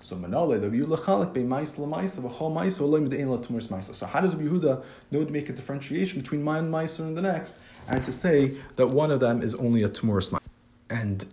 So 0.00 0.16
Manole, 0.16 0.60
the 0.60 0.68
Yehuda 0.68 1.32
be 1.32 1.42
mais 1.42 1.76
lemaisa 1.76 2.20
v'chol 2.20 2.54
meiser 2.54 2.82
olim 2.82 3.08
de'en 3.08 3.26
latumers 3.26 3.68
meiser. 3.68 3.94
So 3.94 4.06
how 4.06 4.20
does 4.20 4.34
Rabbi 4.34 4.48
Yehuda 4.48 4.84
know 5.10 5.24
to 5.24 5.30
make 5.30 5.48
a 5.48 5.52
differentiation 5.52 6.20
between 6.20 6.46
and 6.46 6.72
meiser 6.72 7.00
and 7.00 7.16
the 7.16 7.22
next, 7.22 7.58
and 7.88 8.04
to 8.04 8.12
say 8.12 8.48
that 8.76 8.88
one 8.88 9.10
of 9.10 9.20
them 9.20 9.42
is 9.42 9.54
only 9.56 9.82
a 9.82 9.88
tumoris 9.88 10.30
meiser? 10.30 10.40
And 10.88 11.26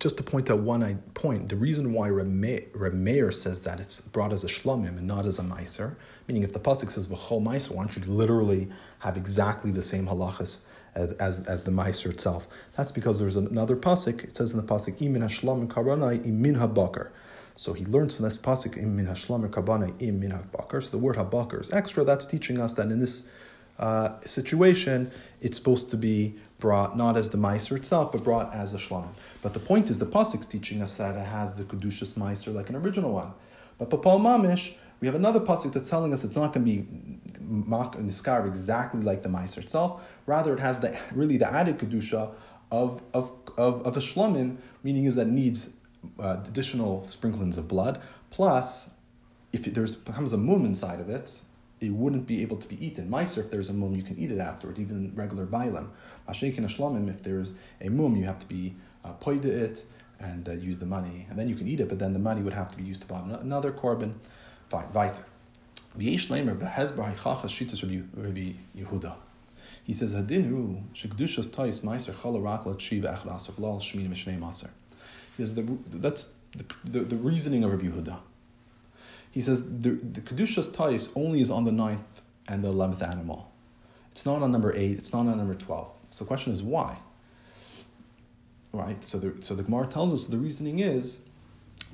just 0.00 0.16
to 0.16 0.22
point 0.22 0.50
out 0.50 0.58
one 0.58 1.02
point, 1.14 1.48
the 1.48 1.56
reason 1.56 1.92
why 1.92 2.08
Rameir 2.08 3.32
says 3.32 3.62
that 3.64 3.78
it's 3.78 4.00
brought 4.00 4.32
as 4.32 4.42
a 4.42 4.48
shlamim 4.48 4.98
and 4.98 5.06
not 5.06 5.24
as 5.24 5.38
a 5.38 5.42
meiser, 5.42 5.94
meaning 6.26 6.42
if 6.42 6.52
the 6.52 6.60
pasuk 6.60 6.90
says 6.90 7.06
v'chol 7.06 7.42
meiser, 7.42 7.72
why 7.72 7.84
don't 7.84 7.96
you 7.96 8.12
literally 8.12 8.68
have 9.00 9.16
exactly 9.16 9.70
the 9.70 9.82
same 9.82 10.06
halachas 10.06 10.62
as, 10.96 11.12
as, 11.14 11.46
as 11.46 11.64
the 11.64 11.70
meiser 11.70 12.10
itself? 12.10 12.48
That's 12.76 12.90
because 12.90 13.20
there's 13.20 13.36
another 13.36 13.76
pasuk. 13.76 14.24
It 14.24 14.34
says 14.34 14.52
in 14.52 14.58
the 14.58 14.66
pasuk 14.66 14.98
imin 14.98 15.22
hashlamim 15.22 15.68
karanai 15.68 16.24
imin 16.26 16.56
habakar. 16.58 17.10
So 17.56 17.72
he 17.72 17.84
learns 17.84 18.16
from 18.16 18.24
this 18.24 18.38
pasuk 18.38 18.76
im 18.76 18.96
min 18.96 19.06
hashlamir 19.06 19.50
kabane 19.50 20.00
im 20.02 20.20
min 20.20 20.32
habakar. 20.32 20.82
So 20.82 20.90
the 20.90 20.98
word 20.98 21.16
habakar 21.16 21.60
is 21.60 21.72
extra. 21.72 22.04
That's 22.04 22.26
teaching 22.26 22.60
us 22.60 22.74
that 22.74 22.90
in 22.90 22.98
this 22.98 23.24
uh, 23.78 24.20
situation, 24.20 25.10
it's 25.40 25.56
supposed 25.56 25.88
to 25.90 25.96
be 25.96 26.34
brought 26.58 26.96
not 26.96 27.16
as 27.16 27.30
the 27.30 27.38
meiser 27.38 27.76
itself, 27.76 28.12
but 28.12 28.24
brought 28.24 28.52
as 28.52 28.74
a 28.74 28.78
shlamim. 28.78 29.08
But 29.42 29.54
the 29.54 29.60
point 29.60 29.90
is, 29.90 29.98
the 29.98 30.06
pasuk's 30.06 30.46
teaching 30.46 30.82
us 30.82 30.96
that 30.96 31.16
it 31.16 31.26
has 31.26 31.56
the 31.56 31.64
kedushas 31.64 32.14
meiser 32.14 32.54
like 32.54 32.70
an 32.70 32.76
original 32.76 33.12
one. 33.12 33.32
But 33.78 33.90
papal 33.90 34.18
mamish, 34.18 34.74
we 35.00 35.06
have 35.06 35.14
another 35.14 35.40
pasuk 35.40 35.72
that's 35.72 35.90
telling 35.90 36.12
us 36.12 36.24
it's 36.24 36.36
not 36.36 36.52
going 36.52 36.64
to 36.64 36.72
be 36.72 37.18
mak 37.40 37.94
and 37.96 38.08
niskar 38.08 38.46
exactly 38.46 39.00
like 39.00 39.22
the 39.22 39.28
meiser 39.28 39.58
itself. 39.58 40.02
Rather, 40.26 40.54
it 40.54 40.60
has 40.60 40.80
the 40.80 40.98
really 41.12 41.36
the 41.36 41.52
added 41.52 41.78
kedusha 41.78 42.30
of, 42.70 43.02
of, 43.12 43.32
of, 43.56 43.86
of 43.86 43.96
a 43.96 44.00
shlomin, 44.00 44.56
meaning 44.82 45.04
is 45.04 45.16
that 45.16 45.28
needs 45.28 45.74
uh, 46.18 46.38
additional 46.46 47.04
sprinklings 47.04 47.56
of 47.56 47.68
blood, 47.68 48.00
plus 48.30 48.90
if 49.52 49.64
there's 49.64 49.96
becomes 49.96 50.32
a 50.32 50.38
mum 50.38 50.64
inside 50.64 51.00
of 51.00 51.08
it, 51.08 51.40
it 51.80 51.90
wouldn't 51.90 52.26
be 52.26 52.42
able 52.42 52.56
to 52.56 52.68
be 52.68 52.84
eaten. 52.84 53.10
Meiser, 53.10 53.38
if 53.38 53.50
there's 53.50 53.70
a 53.70 53.74
mum, 53.74 53.94
you 53.94 54.02
can 54.02 54.18
eat 54.18 54.32
it 54.32 54.38
afterwards, 54.38 54.80
even 54.80 55.12
regular 55.14 55.46
bailam. 55.46 55.88
Mashaykin 56.28 56.64
a 56.64 57.10
if 57.10 57.22
there's 57.22 57.54
a 57.80 57.88
mum, 57.88 58.16
you 58.16 58.24
have 58.24 58.38
to 58.38 58.46
be 58.46 58.74
uh, 59.04 59.12
poida 59.14 59.46
it 59.46 59.84
and 60.20 60.48
uh, 60.48 60.52
use 60.52 60.78
the 60.78 60.86
money, 60.86 61.26
and 61.28 61.38
then 61.38 61.48
you 61.48 61.54
can 61.54 61.68
eat 61.68 61.80
it, 61.80 61.88
but 61.88 61.98
then 61.98 62.12
the 62.12 62.18
money 62.18 62.40
would 62.40 62.54
have 62.54 62.70
to 62.70 62.76
be 62.76 62.84
used 62.84 63.02
to 63.02 63.06
buy 63.06 63.18
another 63.18 63.72
korban. 63.72 64.14
Fine, 64.68 64.92
weiter. 64.92 65.24
He 65.96 66.16
says, 66.16 66.32
Hadinu, 70.14 70.82
Shekdushas 70.92 71.52
Tais 71.52 71.84
Meiser 71.84 72.12
Chalarak 72.12 72.64
Latshiva 72.64 73.16
Echras 73.16 73.48
of 73.48 73.60
Lal 73.60 73.78
Shmini 73.78 74.08
Mishnei 74.08 74.36
Maser. 74.36 74.70
Says, 75.36 75.54
the, 75.54 75.62
that's 75.86 76.32
the, 76.56 76.64
the, 76.84 77.00
the 77.00 77.16
reasoning 77.16 77.64
of 77.64 77.72
Rabbi 77.72 77.86
Yehuda. 77.86 78.18
He 79.30 79.40
says, 79.40 79.64
the, 79.64 79.90
the 79.90 80.20
Kedushas 80.20 80.72
Tais 80.72 81.12
only 81.16 81.40
is 81.40 81.50
on 81.50 81.64
the 81.64 81.72
ninth 81.72 82.22
and 82.46 82.62
the 82.62 82.68
eleventh 82.68 83.02
animal. 83.02 83.50
It's 84.12 84.24
not 84.24 84.42
on 84.42 84.52
number 84.52 84.72
eight, 84.76 84.96
it's 84.98 85.12
not 85.12 85.26
on 85.26 85.36
number 85.36 85.54
12. 85.54 85.90
So 86.10 86.24
the 86.24 86.28
question 86.28 86.52
is, 86.52 86.62
why? 86.62 86.98
Right? 88.72 89.02
So 89.02 89.18
the, 89.18 89.42
so 89.42 89.56
the 89.56 89.64
Gemara 89.64 89.88
tells 89.88 90.12
us 90.12 90.28
the 90.28 90.38
reasoning 90.38 90.78
is 90.78 91.22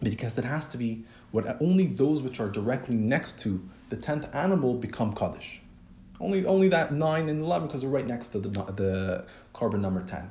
because 0.03 0.37
it 0.38 0.44
has 0.44 0.66
to 0.68 0.79
be 0.79 1.05
what 1.31 1.61
only 1.61 1.87
those 1.87 2.22
which 2.22 2.40
are 2.40 2.48
directly 2.48 2.96
next 2.96 3.40
to 3.40 3.66
the 3.88 3.96
tenth 3.96 4.29
animal 4.35 4.74
become 4.74 5.14
kaddish. 5.14 5.62
Only 6.20 6.44
only 6.44 6.68
that 6.68 6.92
nine 6.92 7.29
and 7.29 7.42
eleven 7.42 7.66
because 7.66 7.83
they're 7.83 7.90
right 7.90 8.07
next 8.07 8.29
to 8.29 8.38
the 8.38 8.48
the 8.48 9.24
korban 9.55 9.81
number 9.81 10.03
ten. 10.03 10.31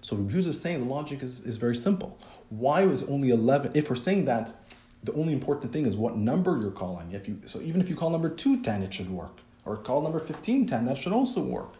So 0.00 0.16
Rabbi 0.16 0.38
is 0.38 0.60
saying 0.60 0.86
the 0.86 0.92
logic 0.92 1.22
is, 1.22 1.42
is 1.42 1.56
very 1.56 1.76
simple. 1.76 2.18
Why 2.48 2.84
was 2.84 3.02
only 3.08 3.30
eleven? 3.30 3.72
If 3.74 3.88
we're 3.90 3.96
saying 3.96 4.24
that 4.26 4.54
the 5.02 5.12
only 5.12 5.32
important 5.32 5.72
thing 5.72 5.86
is 5.86 5.96
what 5.96 6.16
number 6.16 6.58
you're 6.60 6.70
calling. 6.70 7.12
If 7.12 7.28
you 7.28 7.40
so 7.46 7.60
even 7.60 7.80
if 7.80 7.88
you 7.88 7.96
call 7.96 8.10
number 8.10 8.28
two 8.28 8.62
ten, 8.62 8.82
it 8.82 8.92
should 8.94 9.10
work. 9.10 9.40
Or 9.66 9.76
call 9.76 10.00
number 10.00 10.20
15 10.20 10.66
10, 10.66 10.84
that 10.86 10.96
should 10.96 11.12
also 11.12 11.42
work. 11.42 11.74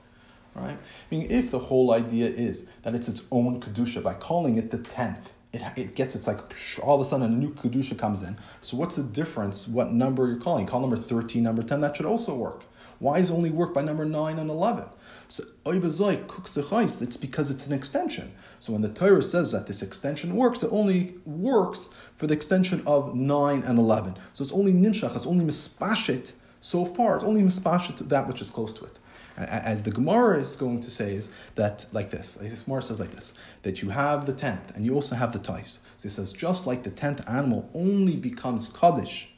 Right? 0.55 0.77
I 0.77 1.15
mean, 1.15 1.31
if 1.31 1.51
the 1.51 1.59
whole 1.59 1.93
idea 1.93 2.29
is 2.29 2.67
that 2.83 2.95
it's 2.95 3.09
its 3.09 3.23
own 3.31 3.61
kedusha 3.61 4.03
by 4.03 4.15
calling 4.15 4.57
it 4.57 4.71
the 4.71 4.79
tenth, 4.79 5.35
it, 5.53 5.63
it 5.77 5.95
gets 5.95 6.17
it's 6.17 6.27
like 6.27 6.41
all 6.83 6.95
of 6.97 7.01
a 7.01 7.05
sudden 7.05 7.27
a 7.27 7.37
new 7.37 7.53
kedusha 7.55 7.97
comes 7.97 8.23
in. 8.23 8.37
So 8.61 8.77
what's 8.77 8.97
the 8.97 9.03
difference? 9.03 9.69
What 9.69 9.93
number 9.93 10.27
you're 10.27 10.41
calling? 10.41 10.67
call 10.67 10.81
number 10.81 10.97
thirteen, 10.97 11.45
number 11.45 11.63
ten. 11.63 11.81
That 11.81 11.97
should 11.97 12.07
also 12.07 12.35
work. 12.35 12.65
Why 12.99 13.19
is 13.19 13.31
only 13.31 13.51
work 13.51 13.73
by 13.73 13.83
number 13.83 14.05
nine 14.05 14.39
and 14.39 14.51
eleven? 14.51 14.87
So 15.29 15.45
it's 15.65 17.17
because 17.17 17.51
it's 17.51 17.67
an 17.67 17.73
extension. 17.73 18.33
So 18.61 18.73
when 18.73 18.83
the 18.83 18.89
Torah 18.89 19.23
says 19.23 19.53
that 19.53 19.67
this 19.67 19.83
extension 19.83 20.37
works, 20.37 20.63
it 20.63 20.71
only 20.73 21.17
works 21.25 21.91
for 22.17 22.27
the 22.27 22.35
extension 22.35 22.83
of 22.87 23.15
nine 23.15 23.63
and 23.63 23.79
eleven. 23.79 24.17
So 24.33 24.43
it's 24.43 24.53
only 24.53 24.73
nimshach. 24.73 25.15
It's 25.15 25.27
only 25.27 25.45
mispashit 25.45 26.33
so 26.61 26.85
far. 26.85 27.17
It's 27.17 27.25
only 27.25 27.43
mispashit 27.43 28.09
that 28.09 28.29
which 28.29 28.41
is 28.41 28.51
close 28.51 28.73
to 28.75 28.85
it 28.85 28.99
as 29.37 29.83
the 29.83 29.91
Gemara 29.91 30.39
is 30.39 30.57
going 30.57 30.81
to 30.81 30.91
say, 30.91 31.15
is 31.15 31.31
that 31.57 31.87
like 31.93 32.11
this. 32.11 32.35
The 32.35 32.49
Gemara 32.65 32.83
says 32.83 33.01
like 33.01 33.11
this: 33.11 33.35
that 33.63 33.83
you 33.83 33.91
have 33.91 34.27
the 34.27 34.33
tenth 34.33 34.75
and 34.75 34.85
you 34.85 34.95
also 34.95 35.15
have 35.15 35.33
the 35.33 35.39
tais. 35.39 35.81
So 35.97 36.07
it 36.07 36.11
says 36.11 36.33
just 36.33 36.67
like 36.67 36.83
the 36.83 36.91
tenth 36.91 37.29
animal 37.29 37.69
only 37.75 38.17
becomes 38.17 38.69
kaddish 38.69 39.31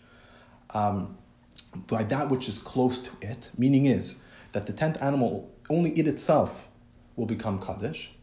um, 0.70 1.16
by 1.87 2.05
that 2.05 2.29
which 2.31 2.48
is 2.48 2.59
close 2.59 3.01
to 3.01 3.11
it. 3.20 3.51
Meaning 3.59 3.87
is 3.87 4.20
that 4.53 4.66
the 4.66 4.72
tenth 4.72 5.03
animal 5.03 5.51
only 5.68 5.90
it 5.98 6.07
itself 6.07 6.68
will 7.16 7.26
become 7.26 7.61
kaddish. 7.61 8.14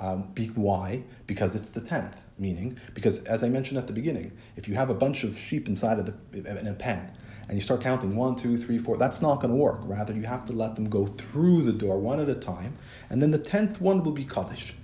Um, 0.00 0.32
be, 0.34 0.46
why? 0.48 1.04
Because 1.26 1.54
it's 1.54 1.70
the 1.70 1.80
tenth. 1.80 2.20
Meaning, 2.38 2.78
because 2.94 3.22
as 3.24 3.44
I 3.44 3.48
mentioned 3.48 3.78
at 3.78 3.86
the 3.86 3.92
beginning, 3.92 4.32
if 4.56 4.66
you 4.66 4.74
have 4.74 4.90
a 4.90 4.94
bunch 4.94 5.22
of 5.22 5.38
sheep 5.38 5.68
inside 5.68 6.00
of 6.00 6.06
the 6.06 6.14
in 6.60 6.66
a 6.66 6.74
pen, 6.74 7.12
and 7.46 7.56
you 7.56 7.60
start 7.60 7.82
counting 7.82 8.16
one, 8.16 8.34
two, 8.34 8.56
three, 8.56 8.78
four, 8.78 8.96
that's 8.96 9.20
not 9.20 9.36
going 9.36 9.50
to 9.50 9.54
work. 9.54 9.80
Rather, 9.84 10.14
you 10.14 10.22
have 10.22 10.44
to 10.46 10.52
let 10.52 10.74
them 10.74 10.88
go 10.88 11.06
through 11.06 11.62
the 11.62 11.72
door 11.72 11.98
one 11.98 12.18
at 12.18 12.28
a 12.28 12.34
time, 12.34 12.76
and 13.10 13.20
then 13.20 13.30
the 13.30 13.38
tenth 13.38 13.80
one 13.80 14.02
will 14.02 14.12
be 14.12 14.24
Kaddish. 14.24 14.74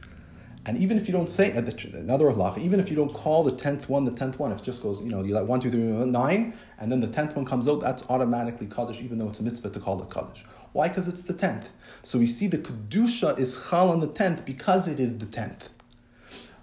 And 0.67 0.77
even 0.77 0.99
if 0.99 1.09
you 1.09 1.13
don't 1.13 1.31
say 1.31 1.51
another 1.51 2.27
halach, 2.31 2.59
even 2.59 2.79
if 2.79 2.91
you 2.91 2.97
don't 2.97 3.13
call 3.13 3.43
the 3.43 3.53
tenth 3.53 3.89
one 3.89 4.05
the 4.05 4.13
tenth 4.13 4.39
one, 4.39 4.53
if 4.53 4.59
it 4.59 4.65
just 4.65 4.83
goes, 4.83 5.03
you 5.03 5.09
know, 5.09 5.25
you 5.25 5.35
let 5.35 5.47
one, 5.47 5.61
two, 5.61 5.71
three, 5.71 5.81
nine, 5.81 6.53
and 6.79 6.93
then 6.93 7.01
the 7.01 7.09
tenth 7.09 7.35
one 7.35 7.47
comes 7.47 7.67
out, 7.67 7.81
that's 7.81 8.05
automatically 8.11 8.67
kaddish, 8.67 9.01
even 9.01 9.17
though 9.17 9.29
it's 9.29 9.41
a 9.41 9.43
mitzvah 9.43 9.71
to 9.71 9.81
call 9.81 10.03
it 10.03 10.11
kaddish. 10.11 10.45
Why? 10.73 10.89
Because 10.89 11.09
it's 11.09 11.23
the 11.23 11.35
tenth. 11.35 11.71
So 12.03 12.19
we 12.19 12.27
see 12.27 12.47
the 12.47 12.59
kedusha 12.59 13.39
is 13.39 13.69
chal 13.71 13.91
on 13.91 14.01
the 14.01 14.07
tenth 14.07 14.45
because 14.45 14.89
it 14.89 15.01
is 15.01 15.19
the 15.19 15.27
tenth. 15.27 15.71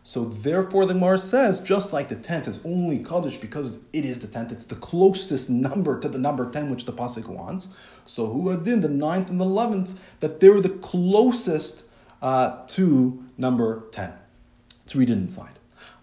So 0.07 0.23
therefore, 0.23 0.85
the 0.85 0.93
Gemara 0.93 1.17
says, 1.17 1.59
just 1.59 1.91
like 1.91 2.09
the 2.09 2.15
tenth 2.15 2.47
is 2.47 2.63
only 2.63 2.99
kaddish 2.99 3.39
because 3.39 3.79
it 3.91 4.05
is 4.05 4.21
the 4.21 4.27
tenth, 4.27 4.51
it's 4.51 4.67
the 4.67 4.75
closest 4.75 5.49
number 5.49 5.99
to 5.99 6.07
the 6.07 6.19
number 6.19 6.47
ten 6.47 6.69
which 6.69 6.85
the 6.85 6.93
pasuk 6.93 7.27
wants. 7.27 7.75
So 8.05 8.27
who 8.27 8.51
adin 8.51 8.81
the 8.81 8.87
ninth 8.87 9.31
and 9.31 9.41
the 9.41 9.45
eleventh 9.45 10.19
that 10.19 10.39
they're 10.39 10.61
the 10.61 10.69
closest 10.69 11.85
uh, 12.21 12.63
to 12.67 13.23
number 13.35 13.87
ten. 13.91 14.13
Let's 14.81 14.95
read 14.95 15.09
it 15.09 15.13
inside. 15.13 15.57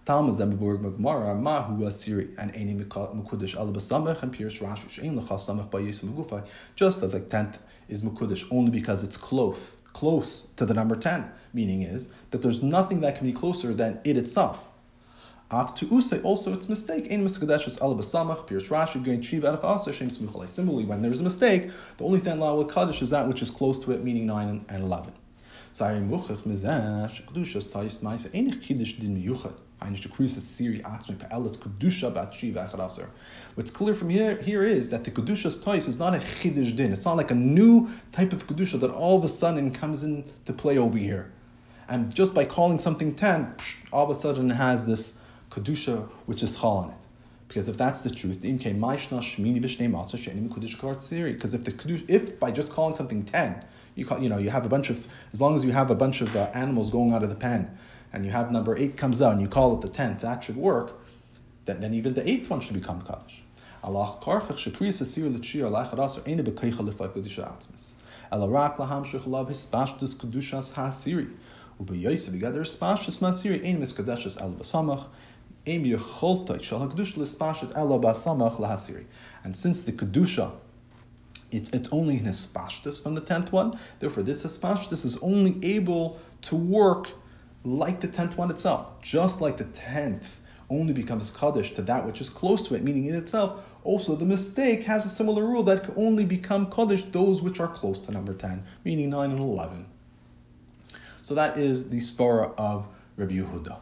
Talmud 0.05 0.35
Zemvurg 0.35 0.81
Magmara 0.81 1.39
Mahu 1.39 1.83
Asiri 1.83 2.35
and 2.37 2.51
Eni 2.53 2.85
Mukudish 2.85 3.55
Al 3.55 3.71
Basamach 3.71 4.21
and 4.21 4.33
Pierce 4.33 4.59
Rash 4.59 4.99
Ein 4.99 5.17
Lecha 5.17 5.35
Samach 5.35 5.71
by 5.71 5.79
Yisum 5.79 6.13
Gufay. 6.13 6.45
Just 6.75 6.99
that 6.99 7.13
the 7.13 7.21
tenth 7.21 7.57
is 7.87 8.03
Mukudish 8.03 8.45
only 8.51 8.69
because 8.69 9.01
it's 9.01 9.15
close, 9.15 9.77
close 9.93 10.47
to 10.57 10.65
the 10.65 10.73
number 10.73 10.97
ten 10.97 11.31
meaning 11.53 11.83
is 11.83 12.09
that 12.31 12.41
there's 12.41 12.61
nothing 12.61 12.99
that 12.99 13.15
can 13.15 13.25
be 13.25 13.31
closer 13.31 13.73
than 13.73 14.01
it 14.03 14.17
itself. 14.17 14.69
At 15.49 15.75
to 15.77 15.85
usay 15.85 16.21
also 16.21 16.51
its 16.51 16.67
mistake. 16.67 17.09
Ein 17.09 17.23
miskadeshes 17.23 17.81
al 17.81 17.95
basamach 17.95 18.45
pirush 18.47 18.67
Rashi 18.67 19.01
going 19.01 19.21
chiv 19.21 19.43
erach 19.43 19.63
aser 19.63 19.93
shem 19.93 20.09
smuchalei. 20.09 20.49
Similarly, 20.49 20.83
when 20.83 21.01
there's 21.01 21.21
a 21.21 21.23
mistake, 21.23 21.69
the 21.95 22.03
only 22.03 22.19
thing 22.19 22.33
allowed 22.33 22.57
with 22.57 22.73
kaddish 22.73 23.01
is 23.01 23.11
that 23.11 23.27
which 23.27 23.41
is 23.41 23.51
close 23.51 23.79
to 23.85 23.91
it, 23.91 24.03
meaning 24.03 24.25
nine 24.25 24.65
and 24.67 24.83
eleven. 24.83 25.13
Sayim 25.71 26.09
muchach 26.09 26.39
mizash 26.39 27.23
kedushas 27.23 27.71
tais 27.71 27.99
ma'ase 27.99 28.33
ein 28.35 28.59
kiddush 28.59 28.93
din 28.93 29.15
miyuchad. 29.15 29.53
What's 33.55 33.71
clear 33.71 33.93
from 33.93 34.09
here, 34.09 34.41
here 34.41 34.63
is 34.63 34.89
that 34.91 35.03
the 35.03 35.11
Kedushas 35.11 35.63
Tois 35.63 35.87
is 35.87 35.99
not 35.99 36.15
a 36.15 36.19
Chiddush 36.19 36.75
Din. 36.75 36.93
It's 36.93 37.05
not 37.05 37.17
like 37.17 37.31
a 37.31 37.35
new 37.35 37.89
type 38.11 38.33
of 38.33 38.47
Kedusha 38.47 38.79
that 38.79 38.91
all 38.91 39.17
of 39.17 39.25
a 39.25 39.27
sudden 39.27 39.71
comes 39.71 40.03
into 40.03 40.53
play 40.53 40.77
over 40.77 40.97
here. 40.97 41.31
And 41.89 42.15
just 42.15 42.33
by 42.33 42.45
calling 42.45 42.79
something 42.79 43.13
10, 43.13 43.55
all 43.91 44.05
of 44.05 44.09
a 44.09 44.19
sudden 44.19 44.51
it 44.51 44.55
has 44.55 44.87
this 44.87 45.17
Kedusha 45.49 46.07
which 46.25 46.43
is 46.43 46.61
Chal 46.61 46.77
on 46.77 46.89
it. 46.91 47.03
Because 47.53 47.69
if 47.69 47.77
that's 47.77 48.01
the 48.01 48.09
truth, 48.09 48.41
because 48.41 48.63
if 51.53 51.65
the 51.65 52.03
if 52.07 52.39
by 52.39 52.49
just 52.49 52.73
calling 52.73 52.95
something 52.95 53.23
ten, 53.23 53.63
you 53.93 54.07
call, 54.07 54.19
you 54.19 54.27
know 54.27 54.39
you 54.39 54.49
have 54.49 54.65
a 54.65 54.69
bunch 54.69 54.89
of 54.89 55.07
as 55.31 55.39
long 55.39 55.53
as 55.53 55.63
you 55.63 55.71
have 55.71 55.91
a 55.91 55.95
bunch 55.95 56.21
of 56.21 56.35
uh, 56.35 56.49
animals 56.55 56.89
going 56.89 57.11
out 57.11 57.21
of 57.21 57.29
the 57.29 57.35
pen, 57.35 57.69
and 58.13 58.25
you 58.25 58.31
have 58.31 58.51
number 58.51 58.77
eight 58.77 58.95
comes 58.95 59.21
out 59.21 59.33
and 59.33 59.41
you 59.41 59.47
call 59.47 59.75
it 59.75 59.81
the 59.81 59.89
tenth, 59.89 60.21
that 60.21 60.43
should 60.43 60.55
work. 60.55 60.99
Then, 61.65 61.81
then 61.81 61.93
even 61.93 62.13
the 62.13 62.29
eighth 62.29 62.49
one 62.49 62.61
should 62.61 62.75
become 62.75 63.01
kaddish. 63.01 63.43
And 63.81 63.93
since 79.55 79.83
the 79.83 79.91
kedusha 79.91 80.51
it, 81.53 81.73
it's 81.73 81.91
only 81.91 82.17
in 82.17 82.25
hispashtus 82.25 83.01
from 83.01 83.15
the 83.15 83.21
tenth 83.21 83.51
one, 83.51 83.77
therefore 83.99 84.23
this 84.23 84.43
hispashtus 84.43 85.05
is 85.05 85.17
only 85.17 85.59
able 85.63 86.19
to 86.41 86.55
work 86.55 87.11
like 87.63 87.99
the 88.01 88.07
tenth 88.07 88.37
one 88.37 88.49
itself, 88.51 89.01
just 89.01 89.41
like 89.41 89.57
the 89.57 89.65
tenth 89.65 90.39
only 90.69 90.93
becomes 90.93 91.29
kaddish 91.29 91.71
to 91.73 91.81
that 91.83 92.05
which 92.05 92.19
is 92.19 92.29
close 92.29 92.67
to 92.67 92.75
it, 92.75 92.83
meaning 92.83 93.05
in 93.05 93.15
itself. 93.15 93.69
Also, 93.83 94.15
the 94.15 94.25
mistake 94.25 94.83
has 94.83 95.05
a 95.05 95.09
similar 95.09 95.45
rule 95.45 95.63
that 95.63 95.83
can 95.83 95.93
only 95.95 96.25
become 96.25 96.69
kaddish 96.69 97.05
those 97.05 97.41
which 97.41 97.59
are 97.59 97.67
close 97.67 97.99
to 97.99 98.11
number 98.11 98.33
ten, 98.33 98.63
meaning 98.83 99.09
nine 99.09 99.31
and 99.31 99.39
eleven. 99.39 99.85
So 101.21 101.35
that 101.35 101.57
is 101.57 101.89
the 101.89 101.97
svara 101.97 102.53
of 102.57 102.87
Rabbi 103.15 103.35
Yehuda. 103.35 103.77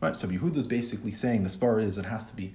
Right, 0.00 0.16
so 0.16 0.26
Yehuda 0.26 0.56
is 0.56 0.66
basically 0.66 1.12
saying 1.12 1.44
the 1.44 1.48
svara 1.48 1.82
is 1.82 1.96
it 1.96 2.06
has 2.06 2.26
to 2.26 2.34
be 2.34 2.54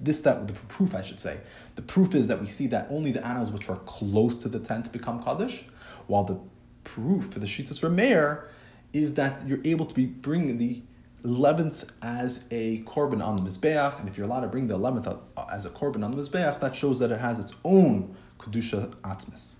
this 0.00 0.20
that 0.20 0.46
the 0.46 0.52
proof 0.52 0.94
I 0.94 1.02
should 1.02 1.18
say. 1.18 1.40
The 1.74 1.82
proof 1.82 2.14
is 2.14 2.28
that 2.28 2.40
we 2.40 2.46
see 2.46 2.68
that 2.68 2.86
only 2.88 3.10
the 3.10 3.26
animals 3.26 3.50
which 3.50 3.68
are 3.68 3.78
close 3.78 4.38
to 4.38 4.48
the 4.48 4.60
tenth 4.60 4.92
become 4.92 5.20
kaddish, 5.20 5.64
while 6.06 6.22
the 6.22 6.38
proof 6.84 7.32
for 7.32 7.40
the 7.40 7.46
shitas 7.46 7.82
Rameir 7.82 8.44
is 8.92 9.14
that 9.14 9.46
you're 9.46 9.60
able 9.64 9.86
to 9.86 9.94
be 9.94 10.06
bringing 10.06 10.58
the 10.58 10.82
eleventh 11.24 11.90
as 12.02 12.46
a 12.50 12.82
korban 12.82 13.24
on 13.24 13.36
the 13.36 13.42
mizbeach, 13.42 13.98
and 14.00 14.08
if 14.08 14.16
you're 14.16 14.26
allowed 14.26 14.40
to 14.40 14.48
bring 14.48 14.66
the 14.66 14.74
eleventh 14.74 15.08
as 15.52 15.64
a 15.64 15.70
korban 15.70 16.04
on 16.04 16.10
the 16.10 16.16
mizbeach, 16.16 16.60
that 16.60 16.74
shows 16.74 16.98
that 16.98 17.10
it 17.10 17.20
has 17.20 17.38
its 17.38 17.54
own 17.64 18.14
kedusha 18.38 18.88
atzmis. 19.02 19.54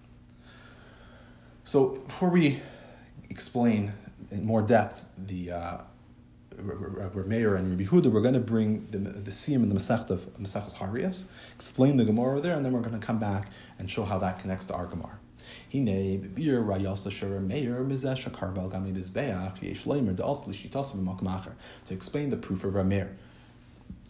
So 1.64 1.90
before 2.07 2.31
we 2.31 2.61
explain 3.31 3.92
in 4.31 4.45
more 4.45 4.62
depth 4.62 5.07
the 5.16 5.53
uh, 5.53 5.79
Meir 6.59 7.57
and 7.57 7.71
Rabbi 7.71 7.85
Huda, 7.85 8.12
we're 8.12 8.21
going 8.21 8.35
to 8.35 8.40
bring 8.40 8.87
the, 8.90 8.99
the 8.99 9.31
Siyam 9.31 9.62
and 9.62 9.71
the 9.71 9.77
Masech 9.77 10.11
of 10.11 10.27
Masechas 10.38 10.77
Harias, 10.77 11.25
explain 11.55 11.97
the 11.97 12.05
Gemara 12.05 12.40
there, 12.40 12.57
and 12.57 12.64
then 12.64 12.73
we're 12.73 12.81
going 12.81 12.99
to 12.99 13.07
come 13.07 13.18
back 13.18 13.49
and 13.79 13.90
show 13.90 14.05
how 14.05 14.18
that 14.18 14.38
connects 14.38 14.66
to 14.66 14.75
our 14.75 14.87
Gemara. 14.87 15.18
Hine 15.72 16.20
bibir 16.20 16.62
rayas 16.62 17.06
l'sher 17.06 17.40
meir 17.40 17.82
mizesh 17.82 18.30
karvel 18.30 18.70
gami 18.70 18.92
bizbeach 18.92 19.62
yesh 19.62 19.87
leimer 19.87 20.14
de'as 20.14 20.46
l'shitas 20.46 20.94
b'makam 20.94 21.52
To 21.87 21.94
explain 21.94 22.28
the 22.28 22.37
proof 22.37 22.62
of 22.64 22.74
Rameir 22.74 23.08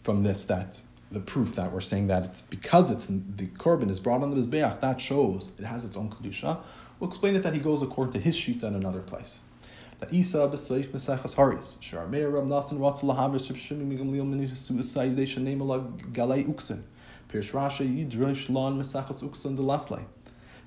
from 0.01 0.23
this, 0.23 0.43
that 0.43 0.81
the 1.09 1.21
proof 1.21 1.55
that 1.55 1.71
we're 1.71 1.79
saying 1.79 2.07
that 2.07 2.25
it's 2.25 2.41
because 2.41 2.91
it's 2.91 3.05
the 3.05 3.47
korban 3.47 3.89
is 3.89 4.01
brought 4.01 4.21
on 4.21 4.31
the 4.31 4.35
mizbeach, 4.35 4.81
that 4.81 4.99
shows 4.99 5.53
it 5.57 5.63
has 5.63 5.85
its 5.85 5.95
own 5.95 6.09
kedusha. 6.09 6.59
We'll 6.99 7.09
explain 7.09 7.37
it 7.37 7.43
that 7.43 7.53
he 7.53 7.61
goes 7.61 7.81
according 7.81 8.11
to 8.11 8.19
his 8.19 8.35
sheet 8.35 8.61
in 8.61 8.75
another 8.75 8.99
place. 8.99 9.39
That 10.01 10.11
Isa 10.11 10.39
b'seif 10.39 10.87
mesechas 10.87 11.35
haris 11.35 11.81
shar 11.81 12.07
meir 12.07 12.29
rab 12.29 12.43
nasan 12.43 12.81
ratz 12.81 13.03
lahavis 13.03 13.49
rab 13.49 13.57
shimim 13.57 13.87
migam 13.87 14.11
liel 14.11 14.27
meni 14.27 14.47
suicide 14.47 15.15
they 15.15 15.23
galei 15.23 16.45
uksin. 16.45 16.81
Pirsh 17.29 17.53
Rasha 17.53 17.87
yidrosh 17.87 18.49
lan 18.49 18.77
mesechas 18.77 19.23
uksin 19.23 19.55
de 19.55 19.61
laslay. 19.61 20.03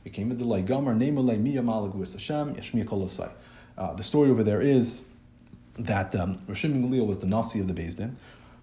It 0.06 0.12
came 0.12 0.30
in 0.30 0.38
the 0.38 0.44
gomer 0.62 0.92
Hashem 0.94 2.54
yashmi 2.54 2.84
kolosai. 2.84 3.30
Uh, 3.76 3.92
the 3.94 4.04
story 4.04 4.30
over 4.30 4.44
there 4.44 4.60
is 4.60 5.04
that 5.74 6.14
um, 6.14 6.36
Gamliel 6.46 7.04
was 7.04 7.18
the 7.18 7.26
Nasi 7.26 7.58
of 7.58 7.66
the 7.66 7.74
Bezdin, 7.74 8.12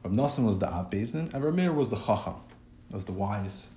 Rab 0.04 0.16
Nassim 0.16 0.46
was 0.46 0.60
the 0.60 0.72
Av 0.72 0.90
Bezdin, 0.90 1.34
and 1.34 1.44
Ramir 1.44 1.76
was 1.76 1.90
the 1.90 1.98
Chacham, 1.98 2.36
was 2.90 3.04
the 3.04 3.12
wise 3.12 3.68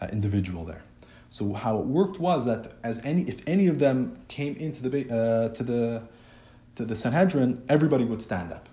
uh, 0.00 0.06
individual 0.12 0.64
there. 0.64 0.82
So 1.28 1.52
how 1.52 1.80
it 1.80 1.86
worked 1.86 2.20
was 2.20 2.46
that 2.46 2.74
as 2.84 3.04
any 3.04 3.22
if 3.22 3.42
any 3.44 3.66
of 3.66 3.80
them 3.80 4.20
came 4.28 4.54
into 4.54 4.88
the 4.88 4.88
uh, 5.12 5.48
to 5.48 5.64
the 5.64 6.02
to 6.76 6.84
the 6.84 6.94
Sanhedrin, 6.94 7.64
everybody 7.68 8.04
would 8.04 8.22
stand 8.22 8.52
up. 8.52 8.68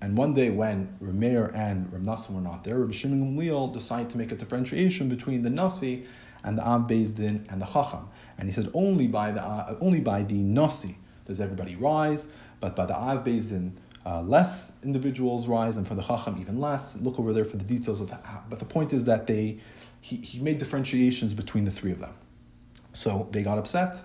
And 0.00 0.16
one 0.16 0.32
day 0.32 0.48
when 0.48 0.96
Rameir 1.02 1.54
and 1.54 1.92
Ram 1.92 2.04
Nassim 2.04 2.34
were 2.34 2.40
not 2.40 2.64
there, 2.64 2.78
Rabbi 2.78 2.92
Shimon 2.92 3.36
Gamliel 3.36 3.70
decided 3.70 4.08
to 4.10 4.18
make 4.18 4.32
a 4.32 4.36
differentiation 4.36 5.10
between 5.10 5.42
the 5.42 5.50
Nasi 5.50 6.06
and 6.46 6.56
the 6.56 6.66
Av 6.66 6.86
Din 6.86 7.44
and 7.50 7.60
the 7.60 7.66
Chacham. 7.66 8.08
And 8.38 8.48
he 8.48 8.54
said 8.54 8.70
only 8.72 9.06
by 9.08 9.32
the 9.32 9.42
uh, 9.42 9.76
only 9.80 10.00
by 10.00 10.22
the 10.22 10.36
Nasi 10.36 10.96
does 11.26 11.40
everybody 11.40 11.76
rise, 11.76 12.32
but 12.60 12.74
by 12.74 12.86
the 12.86 12.96
Av 12.96 13.24
Din, 13.24 13.76
uh, 14.06 14.22
less 14.22 14.72
individuals 14.82 15.48
rise, 15.48 15.76
and 15.76 15.86
for 15.86 15.96
the 15.96 16.02
Chacham 16.02 16.38
even 16.40 16.60
less. 16.60 16.96
Look 16.96 17.18
over 17.18 17.32
there 17.32 17.44
for 17.44 17.56
the 17.56 17.64
details 17.64 18.00
of 18.00 18.10
how. 18.10 18.44
But 18.48 18.60
the 18.60 18.64
point 18.64 18.92
is 18.92 19.04
that 19.04 19.26
they 19.26 19.58
he, 20.00 20.16
he 20.16 20.38
made 20.38 20.58
differentiations 20.58 21.34
between 21.34 21.64
the 21.64 21.70
three 21.70 21.90
of 21.90 21.98
them. 21.98 22.14
So 22.92 23.28
they 23.32 23.42
got 23.42 23.58
upset. 23.58 23.96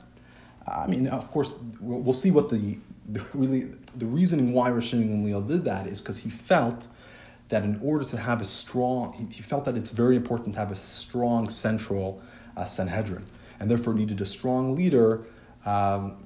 I 0.68 0.88
mean, 0.88 1.08
of 1.08 1.32
course, 1.32 1.54
we'll, 1.80 2.00
we'll 2.00 2.14
see 2.14 2.32
what 2.32 2.50
the, 2.50 2.78
the, 3.08 3.24
really 3.34 3.72
the 3.96 4.06
reasoning 4.06 4.54
why 4.54 4.70
Rishon 4.70 5.08
Gamliel 5.08 5.48
did 5.48 5.66
that 5.66 5.88
is 5.88 6.02
because 6.02 6.20
he 6.20 6.30
felt 6.30 6.88
that 7.52 7.64
in 7.64 7.80
order 7.84 8.06
to 8.06 8.18
have 8.18 8.40
a 8.40 8.46
strong, 8.46 9.14
he, 9.14 9.36
he 9.36 9.42
felt 9.44 9.66
that 9.66 9.76
it's 9.76 9.92
very 9.92 10.16
important 10.16 10.54
to 10.54 10.60
have 10.60 10.72
a 10.72 10.76
strong 10.76 11.50
central 11.50 12.22
uh, 12.56 12.64
Sanhedrin, 12.64 13.26
and 13.60 13.70
therefore 13.70 13.94
needed 13.94 14.22
a 14.22 14.26
strong 14.26 14.74
leader 14.74 15.26
um, 15.66 16.26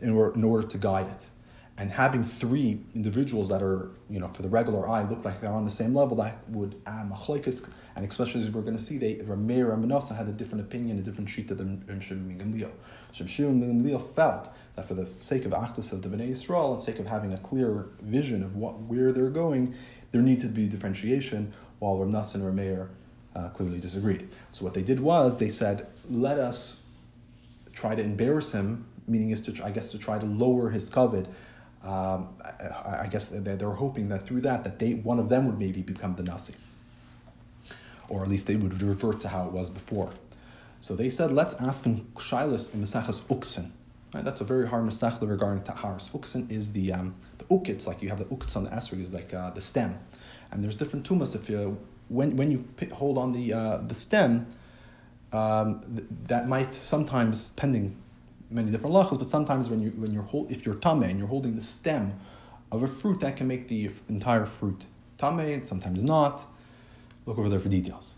in, 0.00 0.10
in 0.10 0.44
order 0.44 0.68
to 0.68 0.78
guide 0.78 1.06
it. 1.06 1.26
And 1.78 1.90
having 1.90 2.22
three 2.22 2.80
individuals 2.94 3.48
that 3.48 3.62
are, 3.62 3.90
you 4.10 4.20
know, 4.20 4.28
for 4.28 4.42
the 4.42 4.48
regular 4.48 4.86
eye 4.88 5.04
look 5.04 5.24
like 5.24 5.40
they're 5.40 5.50
on 5.50 5.64
the 5.64 5.70
same 5.70 5.94
level, 5.94 6.18
that 6.18 6.46
would 6.48 6.80
add 6.86 7.10
machlokes, 7.10 7.70
and 7.96 8.04
especially 8.04 8.42
as 8.42 8.50
we're 8.50 8.60
going 8.60 8.76
to 8.76 8.82
see, 8.82 8.98
they 8.98 9.16
Rameir 9.16 9.72
and 9.72 9.80
Manasseh 9.80 10.14
had 10.14 10.28
a 10.28 10.32
different 10.32 10.60
opinion, 10.60 10.98
a 10.98 11.02
different 11.02 11.30
sheet 11.30 11.48
than 11.48 11.82
Shimon 12.00 12.40
and 12.40 12.54
Gamliel. 12.54 12.70
Shimon 13.12 13.62
and 13.62 13.82
Gamliel 13.82 14.02
felt 14.14 14.50
that 14.76 14.86
for 14.86 14.94
the 14.94 15.06
sake 15.06 15.46
of 15.46 15.52
Achdus 15.52 15.92
of 15.92 16.02
the 16.02 16.10
Bnei 16.10 16.30
Yisrael, 16.30 16.74
and 16.74 16.82
sake 16.82 16.98
of 16.98 17.06
having 17.06 17.32
a 17.32 17.38
clear 17.38 17.88
vision 18.02 18.42
of 18.42 18.54
what 18.54 18.78
where 18.80 19.10
they're 19.10 19.30
going, 19.30 19.74
there 20.10 20.20
needed 20.20 20.42
to 20.42 20.48
be 20.48 20.68
differentiation, 20.68 21.54
while 21.78 21.96
Rav 21.96 22.34
and 22.34 22.44
Rameir 22.44 22.88
uh, 23.34 23.48
clearly 23.48 23.80
disagreed. 23.80 24.28
So 24.52 24.64
what 24.64 24.74
they 24.74 24.82
did 24.82 25.00
was 25.00 25.38
they 25.38 25.48
said, 25.48 25.88
let 26.10 26.38
us 26.38 26.84
try 27.72 27.94
to 27.94 28.02
embarrass 28.02 28.52
him, 28.52 28.84
meaning 29.08 29.30
is 29.30 29.40
to 29.42 29.64
I 29.64 29.70
guess 29.70 29.88
to 29.88 29.98
try 29.98 30.18
to 30.18 30.26
lower 30.26 30.68
his 30.68 30.90
covet. 30.90 31.26
Um, 31.84 32.28
I, 32.44 33.00
I, 33.02 33.08
guess 33.10 33.28
they, 33.28 33.56
they 33.56 33.64
were 33.64 33.74
hoping 33.74 34.08
that 34.10 34.22
through 34.22 34.42
that 34.42 34.62
that 34.62 34.78
they 34.78 34.94
one 34.94 35.18
of 35.18 35.28
them 35.28 35.46
would 35.46 35.58
maybe 35.58 35.82
become 35.82 36.14
the 36.14 36.22
Nasi, 36.22 36.54
or 38.08 38.22
at 38.22 38.28
least 38.28 38.46
they 38.46 38.54
would 38.54 38.80
revert 38.80 39.18
to 39.20 39.28
how 39.28 39.46
it 39.46 39.52
was 39.52 39.68
before. 39.68 40.12
So 40.80 40.94
they 40.94 41.08
said, 41.08 41.32
let's 41.32 41.54
ask 41.54 41.84
him 41.84 42.06
Shilas 42.14 42.72
in 42.72 42.82
Mesachas 42.82 43.26
Uksin. 43.26 43.70
Right, 44.14 44.24
that's 44.24 44.40
a 44.40 44.44
very 44.44 44.68
hard 44.68 44.84
Masechta 44.84 45.28
regarding 45.28 45.64
Taharis. 45.64 46.10
Uksin 46.10 46.50
is 46.52 46.72
the 46.72 46.92
um, 46.92 47.16
the 47.38 47.44
ukits, 47.44 47.86
like 47.86 48.02
you 48.02 48.10
have 48.10 48.18
the 48.18 48.26
ukits 48.26 48.56
on 48.56 48.64
the 48.64 48.70
esrog, 48.70 49.00
is 49.00 49.14
like 49.14 49.32
uh, 49.32 49.50
the 49.50 49.60
stem, 49.62 49.98
and 50.50 50.62
there's 50.62 50.76
different 50.76 51.08
tumas. 51.08 51.34
If 51.34 51.48
you 51.48 51.78
when 52.08 52.36
when 52.36 52.50
you 52.50 52.68
hold 52.92 53.16
on 53.16 53.32
the 53.32 53.54
uh, 53.54 53.78
the 53.78 53.94
stem, 53.94 54.46
um, 55.32 55.80
th- 55.80 56.08
that 56.26 56.46
might 56.46 56.74
sometimes 56.74 57.52
pending 57.52 57.96
many 58.52 58.70
different 58.70 58.94
lachas, 58.94 59.18
but 59.18 59.26
sometimes 59.26 59.70
when 59.70 59.80
you 59.80 59.90
when 59.90 60.12
you're 60.12 60.22
hold, 60.22 60.50
if 60.50 60.64
you're 60.64 60.74
tame 60.74 61.02
and 61.02 61.18
you're 61.18 61.28
holding 61.28 61.54
the 61.54 61.60
stem 61.60 62.18
of 62.70 62.82
a 62.82 62.88
fruit, 62.88 63.20
that 63.20 63.36
can 63.36 63.46
make 63.46 63.68
the 63.68 63.90
entire 64.08 64.46
fruit 64.46 64.86
tame, 65.18 65.40
and 65.40 65.66
sometimes 65.66 66.02
not. 66.02 66.46
Look 67.26 67.38
over 67.38 67.48
there 67.48 67.60
for 67.60 67.68
details. 67.68 68.16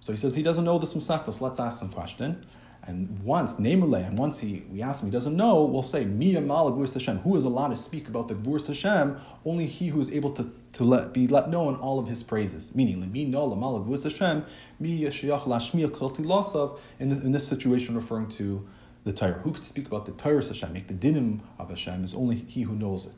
So 0.00 0.12
he 0.12 0.16
says 0.16 0.34
he 0.34 0.42
doesn't 0.42 0.64
know 0.64 0.78
this 0.78 0.94
Masechta, 0.94 1.40
let's 1.40 1.60
ask 1.60 1.78
some 1.78 1.90
question. 1.90 2.46
And 2.86 3.20
once, 3.24 3.56
Nemule, 3.56 4.06
and 4.06 4.16
once 4.16 4.38
he, 4.38 4.62
we 4.70 4.80
ask 4.80 5.02
him, 5.02 5.08
he 5.08 5.12
doesn't 5.12 5.36
know, 5.36 5.64
we'll 5.64 5.82
say, 5.82 6.04
Miya 6.04 6.40
Mala 6.40 6.78
Hashem. 6.78 7.18
Who 7.18 7.34
is 7.34 7.44
allowed 7.44 7.68
to 7.68 7.76
speak 7.76 8.06
about 8.06 8.28
the 8.28 8.36
Gvur 8.36 8.64
Hashem? 8.64 9.16
Only 9.44 9.66
he 9.66 9.88
who 9.88 10.00
is 10.00 10.12
able 10.12 10.30
to, 10.30 10.52
to 10.74 10.84
let, 10.84 11.12
be 11.12 11.26
let 11.26 11.50
know 11.50 11.68
in 11.68 11.74
all 11.74 11.98
of 11.98 12.06
his 12.06 12.22
praises. 12.22 12.76
Meaning, 12.76 13.10
Mi 13.10 13.24
No 13.24 13.52
Mala 13.56 13.80
Gvur 13.80 14.00
Hashem, 14.00 14.44
Miya 14.78 15.10
Shiach 15.10 15.42
Lashmiya 15.42 15.88
Kilti 15.88 16.24
Losav, 16.24 16.78
in 17.00 17.32
this 17.32 17.48
situation 17.48 17.96
referring 17.96 18.28
to 18.28 18.64
the 19.06 19.12
Torah. 19.12 19.34
Who 19.44 19.52
could 19.52 19.64
speak 19.64 19.86
about 19.86 20.04
the 20.04 20.10
Torah 20.12 20.44
Hashem, 20.44 20.72
make 20.72 20.88
the 20.88 20.94
dinim 20.94 21.40
of 21.60 21.70
Hashem, 21.70 22.02
is 22.02 22.12
only 22.12 22.34
he 22.34 22.62
who 22.62 22.74
knows 22.74 23.06
it. 23.06 23.14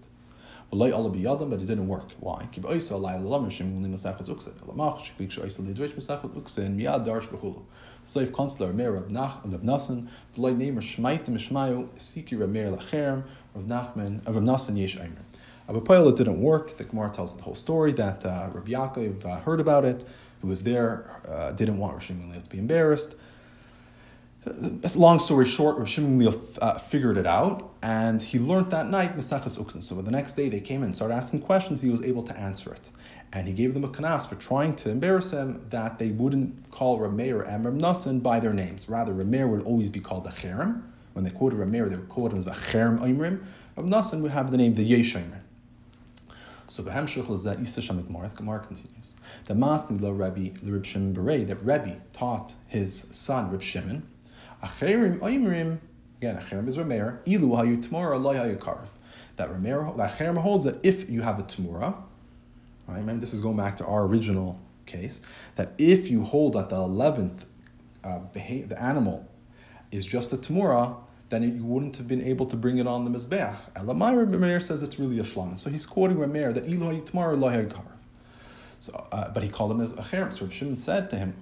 But 0.70 0.92
it 0.92 1.66
didn't 1.66 1.88
work. 1.88 2.11
Why? 2.20 2.46
Seif 8.05 8.33
Consular 8.33 8.72
Meir 8.74 8.92
Rab 8.92 9.09
Nasan, 9.11 10.09
the 10.33 10.40
Lloyd 10.40 10.59
Namer 10.59 10.83
Shmaitim 10.83 11.31
Mishmayu, 11.31 11.88
Siki 11.96 12.38
Rab 12.38 12.51
Meir 12.51 12.68
Lacherem, 12.68 13.24
Rav 13.55 13.64
Nachman, 13.64 14.29
uh, 14.29 14.33
Rav 14.33 14.42
Nasan 14.42 14.79
Yesh 14.79 14.98
Aimer. 14.98 15.24
Abu 15.70 15.81
it 16.09 16.16
didn't 16.16 16.40
work. 16.40 16.77
The 16.77 16.85
Gemara 16.85 17.11
tells 17.11 17.35
the 17.35 17.44
whole 17.44 17.55
story 17.55 17.92
that 17.92 18.27
uh, 18.27 18.51
Rabbi 18.53 18.72
Yaakov 18.72 19.24
uh, 19.24 19.40
heard 19.40 19.61
about 19.61 19.87
it, 19.87 20.05
who 20.42 20.48
was 20.48 20.64
there, 20.64 21.11
uh, 21.27 21.53
didn't 21.53 21.79
want 21.79 21.94
Rosh 21.94 22.09
to 22.09 22.51
be 22.51 22.59
embarrassed. 22.59 23.14
Long 24.94 25.18
story 25.18 25.44
short, 25.44 25.77
Rav 25.79 25.88
Shimon 25.88 26.35
uh, 26.62 26.79
figured 26.79 27.16
it 27.16 27.27
out, 27.27 27.70
and 27.83 28.22
he 28.22 28.38
learned 28.38 28.70
that 28.70 28.88
night 28.88 29.16
Mesachas 29.16 29.59
Uksin. 29.59 29.83
So 29.83 30.01
the 30.01 30.11
next 30.11 30.35
day 30.35 30.48
they 30.48 30.61
came 30.61 30.83
and 30.83 30.94
started 30.94 31.14
asking 31.14 31.42
questions, 31.42 31.83
he 31.83 31.90
was 31.90 32.03
able 32.03 32.22
to 32.22 32.38
answer 32.38 32.72
it 32.72 32.90
and 33.33 33.46
he 33.46 33.53
gave 33.53 33.74
them 33.74 33.85
a 33.85 33.88
kanas 33.88 34.27
for 34.27 34.37
trying 34.37 34.74
to 34.77 34.90
embarrass 34.90 35.33
him 35.33 35.64
that 35.70 35.98
they 35.98 36.11
wouldn't 36.11 36.70
call 36.70 36.98
Rameir 36.98 37.46
and 37.46 37.64
Ramnasan 37.64 38.22
by 38.22 38.40
their 38.40 38.53
names. 38.53 38.88
Rather, 38.88 39.12
Rameir 39.12 39.48
would 39.48 39.62
always 39.64 39.90
be 39.90 40.01
called 40.01 40.27
a 40.27 40.31
Cherem. 40.31 40.83
When 41.12 41.24
they 41.24 41.31
quoted 41.31 41.59
Rameir, 41.59 41.90
they 41.90 41.96
would 41.96 42.09
quote 42.09 42.33
him 42.33 42.38
as 42.38 42.46
a 42.46 42.53
Cherem 42.53 42.98
Imrim. 43.01 43.44
Ramnasan 43.77 44.22
would 44.22 44.31
have 44.31 44.51
the 44.51 44.57
name 44.57 44.74
the 44.74 44.83
Yesh 44.83 45.14
Imrim. 45.14 45.42
So 46.68 46.83
Behemshich 46.83 47.31
is 47.31 47.44
that 47.44 47.61
Isa 47.61 47.81
Shamik 47.81 48.07
Gemara. 48.07 48.31
Gemara 48.35 48.61
continues. 48.61 49.14
The 49.44 49.55
Masni 49.55 50.01
lo 50.01 50.12
Rabbi 50.12 50.51
Rib 50.62 50.85
Shimon 50.85 51.14
Berei 51.14 51.46
that 51.46 51.62
Rabbi 51.62 51.96
taught 52.12 52.55
his 52.66 53.07
son 53.11 53.51
Rib 53.51 53.62
Shimon. 53.62 54.07
Acherim 54.62 55.18
Imrim 55.18 55.79
again. 56.18 56.37
Acherim 56.37 56.68
is 56.68 56.79
Rameir. 56.79 57.18
Ilu 57.27 57.49
hayu 57.57 57.83
Tmora 57.83 58.21
loy 58.21 58.37
hayu 58.37 58.59
Karv. 58.59 58.88
That 59.37 59.51
Rameir 59.51 59.97
that 59.97 60.11
Acherim 60.11 60.38
holds 60.38 60.64
that 60.64 60.79
if 60.83 61.09
you 61.11 61.23
have 61.23 61.38
a 61.38 61.42
Tmura, 61.42 61.94
Right? 62.88 62.99
Remember, 63.01 63.21
this 63.21 63.35
is 63.35 63.40
going 63.40 63.57
back 63.57 63.77
to 63.77 63.87
our 63.87 64.07
original 64.07 64.59
case 64.87 65.21
that 65.57 65.73
if 65.77 66.11
you 66.11 66.25
hold 66.25 66.55
that 66.55 66.71
the 66.71 66.77
eleventh 66.77 67.44
uh, 68.03 68.21
beha- 68.21 68.66
the 68.66 68.83
animal 68.83 69.29
is 69.92 70.07
just 70.07 70.33
a 70.33 70.37
tamura, 70.37 70.97
then 71.29 71.42
you 71.42 71.64
wouldn't 71.64 71.97
have 71.97 72.09
been 72.09 72.23
able 72.23 72.47
to 72.47 72.57
bring 72.57 72.79
it 72.79 72.87
on 72.87 73.05
the 73.05 73.11
mizbeach. 73.11 73.57
Elamai 73.75 74.27
Rameir 74.27 74.62
says 74.62 74.83
it's 74.83 74.99
really 74.99 75.18
a 75.18 75.23
shlam. 75.23 75.59
So 75.59 75.68
he's 75.68 75.85
quoting 75.85 76.16
Rameir 76.16 76.55
that 76.55 76.64
Ilu 76.64 76.79
Elohi 76.79 77.05
tamara 77.05 77.37
lohi 77.37 77.71
so, 78.80 78.92
uh, 79.10 79.30
but 79.30 79.42
he 79.42 79.48
called 79.48 79.72
him 79.72 79.80
as 79.80 79.92
a 79.92 79.96
cherem. 79.96 80.32
So 80.32 80.48
Shimon 80.48 80.76
said 80.76 81.10
to 81.10 81.16
him, 81.16 81.34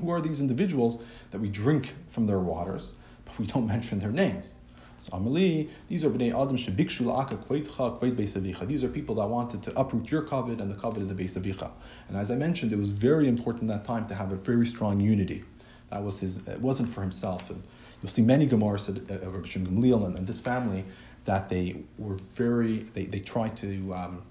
Who 0.00 0.10
are 0.10 0.20
these 0.20 0.40
individuals 0.40 1.04
that 1.30 1.40
we 1.40 1.48
drink 1.48 1.94
from 2.08 2.26
their 2.26 2.40
waters, 2.40 2.96
but 3.24 3.38
we 3.38 3.46
don't 3.46 3.66
mention 3.74 4.00
their 4.00 4.10
names? 4.10 4.56
So 4.98 5.12
Amali, 5.12 5.68
these 5.88 6.04
are 6.04 6.10
bnei 6.10 6.30
adam 6.30 6.56
shebikshu 6.56 7.02
la'aka 7.02 7.36
kveitcha 7.36 8.00
kveit 8.00 8.16
beisavicha. 8.16 8.66
These 8.66 8.82
are 8.84 8.88
people 8.88 9.16
that 9.16 9.26
wanted 9.26 9.62
to 9.64 9.78
uproot 9.78 10.10
your 10.10 10.22
covet 10.22 10.60
and 10.60 10.70
the 10.70 10.76
covet 10.76 11.02
of 11.02 11.14
the 11.14 11.24
beisavicha. 11.24 11.70
And 12.08 12.16
as 12.16 12.30
I 12.30 12.36
mentioned, 12.36 12.72
it 12.72 12.78
was 12.78 12.90
very 12.90 13.28
important 13.28 13.70
at 13.70 13.76
that 13.76 13.84
time 13.84 14.06
to 14.06 14.14
have 14.14 14.32
a 14.32 14.36
very 14.36 14.66
strong 14.66 15.00
unity. 15.00 15.44
That 15.90 16.02
was 16.02 16.20
his. 16.20 16.38
It 16.48 16.60
wasn't 16.60 16.88
for 16.88 17.02
himself. 17.02 17.50
And 17.50 17.62
you'll 18.00 18.08
see 18.08 18.22
many 18.22 18.46
Gemaras 18.46 18.88
of 18.88 19.34
Rabbi 19.34 19.46
Shimon 19.46 19.76
Gamliel 19.76 20.16
and, 20.16 20.26
this 20.26 20.40
family 20.40 20.84
that 21.24 21.48
they 21.48 21.82
were 21.98 22.16
very. 22.16 22.78
They 22.78 23.04
they 23.04 23.20
tried 23.20 23.56
to 23.58 23.94
um, 23.94 24.22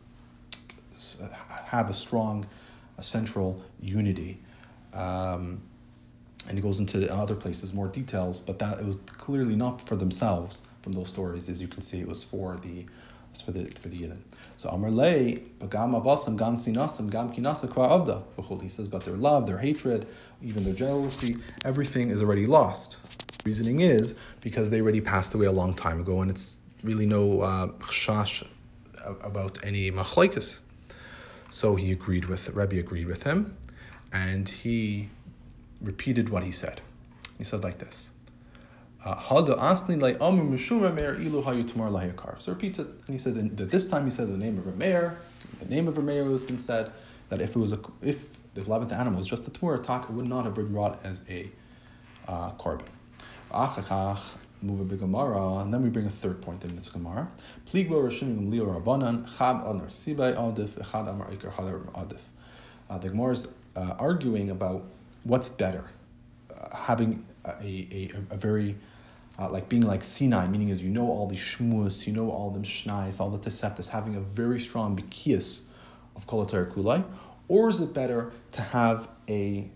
have 1.65 1.89
a 1.89 1.93
strong, 1.93 2.45
a 2.97 3.03
central 3.03 3.63
unity. 3.81 4.39
Um, 4.93 5.61
and 6.47 6.57
it 6.57 6.61
goes 6.61 6.79
into 6.79 7.11
other 7.13 7.35
places 7.35 7.73
more 7.73 7.87
details, 7.87 8.39
but 8.39 8.59
that 8.59 8.79
it 8.79 8.85
was 8.85 8.97
clearly 9.05 9.55
not 9.55 9.81
for 9.81 9.95
themselves 9.95 10.61
from 10.81 10.93
those 10.93 11.09
stories, 11.09 11.49
as 11.49 11.61
you 11.61 11.67
can 11.67 11.81
see, 11.81 12.01
it 12.01 12.07
was 12.07 12.23
for 12.23 12.57
the 12.57 12.85
was 13.31 13.41
for 13.41 13.51
the 13.51 13.65
for 13.79 13.87
the 13.87 13.97
Yidden. 13.97 14.19
So 14.57 14.69
Amar 14.69 14.91
Lei, 14.91 15.41
Bagam 15.59 15.99
Avasam, 15.99 16.37
Gam 16.37 16.55
Sinasam, 16.55 17.09
Gam 17.09 17.31
Kinasa 17.33 17.69
Kwa 17.69 17.87
Avda. 17.87 18.61
He 18.61 18.69
says, 18.69 18.87
but 18.87 19.05
their 19.05 19.15
love, 19.15 19.47
their 19.47 19.57
hatred, 19.59 20.05
even 20.41 20.63
their 20.63 20.73
jealousy, 20.73 21.35
everything 21.63 22.09
is 22.09 22.21
already 22.21 22.45
lost. 22.45 22.97
Reasoning 23.45 23.79
is 23.79 24.15
because 24.41 24.69
they 24.69 24.81
already 24.81 25.01
passed 25.01 25.33
away 25.33 25.45
a 25.45 25.51
long 25.51 25.73
time 25.73 25.99
ago, 25.99 26.21
and 26.21 26.29
it's 26.29 26.57
really 26.83 27.05
no 27.05 27.41
uh, 27.41 27.67
chash 27.89 28.45
about 29.21 29.63
any 29.63 29.91
machlaikas. 29.91 30.61
So 31.49 31.75
he 31.75 31.91
agreed 31.91 32.25
with 32.25 32.49
Rebbe 32.49 32.79
agreed 32.79 33.07
with 33.07 33.23
him, 33.23 33.55
and 34.11 34.47
he 34.49 35.09
repeated 35.81 36.29
what 36.29 36.43
he 36.43 36.51
said. 36.51 36.81
He 37.37 37.43
said 37.43 37.63
like 37.63 37.77
this. 37.77 38.11
Uh, 39.05 39.15
so 39.19 39.43
repeats 42.47 42.79
it, 42.79 42.87
and 42.87 43.09
he 43.09 43.17
said 43.17 43.57
that 43.57 43.69
this 43.69 43.85
time 43.85 44.05
he 44.05 44.09
said 44.09 44.31
the 44.31 44.37
name 44.37 44.57
of 44.57 44.63
Rameir, 44.65 45.15
the 45.59 45.65
name 45.65 45.87
of 45.87 45.97
a 45.97 46.01
Rameir 46.01 46.31
has 46.31 46.43
been 46.43 46.57
said, 46.57 46.91
that 47.29 47.41
if 47.41 47.55
it 47.55 47.59
was 47.59 47.73
a, 47.73 47.79
if 48.01 48.37
the 48.53 48.61
eleventh 48.61 48.93
animal 48.93 49.17
was 49.17 49.27
just 49.27 49.47
a 49.47 49.51
Tamur 49.51 49.77
attack, 49.77 50.05
it 50.05 50.11
would 50.11 50.27
not 50.27 50.45
have 50.45 50.53
been 50.53 50.71
brought 50.71 51.03
as 51.03 51.23
a 51.29 51.49
uh, 52.27 52.51
korban. 52.53 52.87
Move 54.63 54.79
a 54.79 54.85
big 54.85 54.99
Gemara, 54.99 55.57
and 55.57 55.73
then 55.73 55.83
we 55.83 55.89
bring 55.89 56.05
a 56.05 56.09
third 56.09 56.41
point 56.41 56.63
in 56.63 56.73
this 56.73 56.87
Gemara. 56.87 57.29
Pligbo 57.67 58.49
Leo 58.49 58.79
Rabbanan, 58.79 59.29
Chab 59.29 59.61
Sibay 59.87 60.33
Adif, 60.37 60.69
Echad 60.69 61.09
Amar 61.09 61.29
Iker 61.29 61.51
Hadar 61.51 61.81
Adif. 61.91 62.21
Uh, 62.89 62.97
the 62.97 63.09
Gemara 63.09 63.33
is 63.33 63.49
uh, 63.75 63.95
arguing 63.99 64.49
about 64.49 64.85
what's 65.25 65.49
better, 65.49 65.83
uh, 66.49 66.73
having 66.73 67.25
a, 67.45 67.51
a, 67.61 68.09
a, 68.31 68.37
very 68.37 68.77
uh, 69.37 69.49
like 69.49 69.67
being 69.67 69.81
like 69.81 70.01
Sinai, 70.01 70.47
meaning 70.47 70.69
is 70.69 70.81
you 70.81 70.89
know 70.89 71.07
all 71.07 71.27
the 71.27 71.35
shmus, 71.35 72.07
you 72.07 72.13
know 72.13 72.31
all 72.31 72.49
them 72.49 72.63
shnais, 72.63 73.19
all 73.19 73.29
the 73.29 73.39
teseftas, 73.39 73.89
having 73.89 74.15
a 74.15 74.21
very 74.21 74.61
strong 74.61 74.95
bikias 74.95 75.65
of 76.15 76.25
kolatar 76.25 76.71
kulai, 76.71 77.03
or 77.49 77.67
is 77.67 77.81
it 77.81 77.93
better 77.93 78.31
to 78.51 78.61
have 78.61 79.09
a 79.27 79.69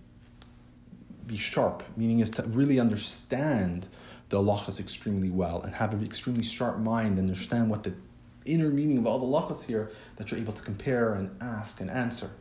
be 1.26 1.38
sharp, 1.38 1.84
meaning 1.98 2.20
is 2.20 2.30
to 2.32 2.44
really 2.44 2.80
understand 2.80 3.90
the 4.30 4.38
halachas 4.38 4.80
extremely 4.80 5.30
well 5.30 5.62
and 5.62 5.76
have 5.76 5.94
an 5.94 6.04
extremely 6.04 6.44
sharp 6.44 6.78
mind 6.78 7.18
and 7.18 7.28
understand 7.28 7.70
what 7.70 7.84
the 7.84 7.94
inner 8.46 8.70
meaning 8.70 8.98
of 8.98 9.06
all 9.06 9.20
the 9.20 9.26
halachas 9.26 9.66
here 9.66 9.92
that 10.18 10.32
you're 10.32 10.40
able 10.40 10.54
to 10.54 10.62
compare 10.62 11.14
and 11.14 11.36
ask 11.42 11.82
and 11.82 11.90
answer. 11.90 12.32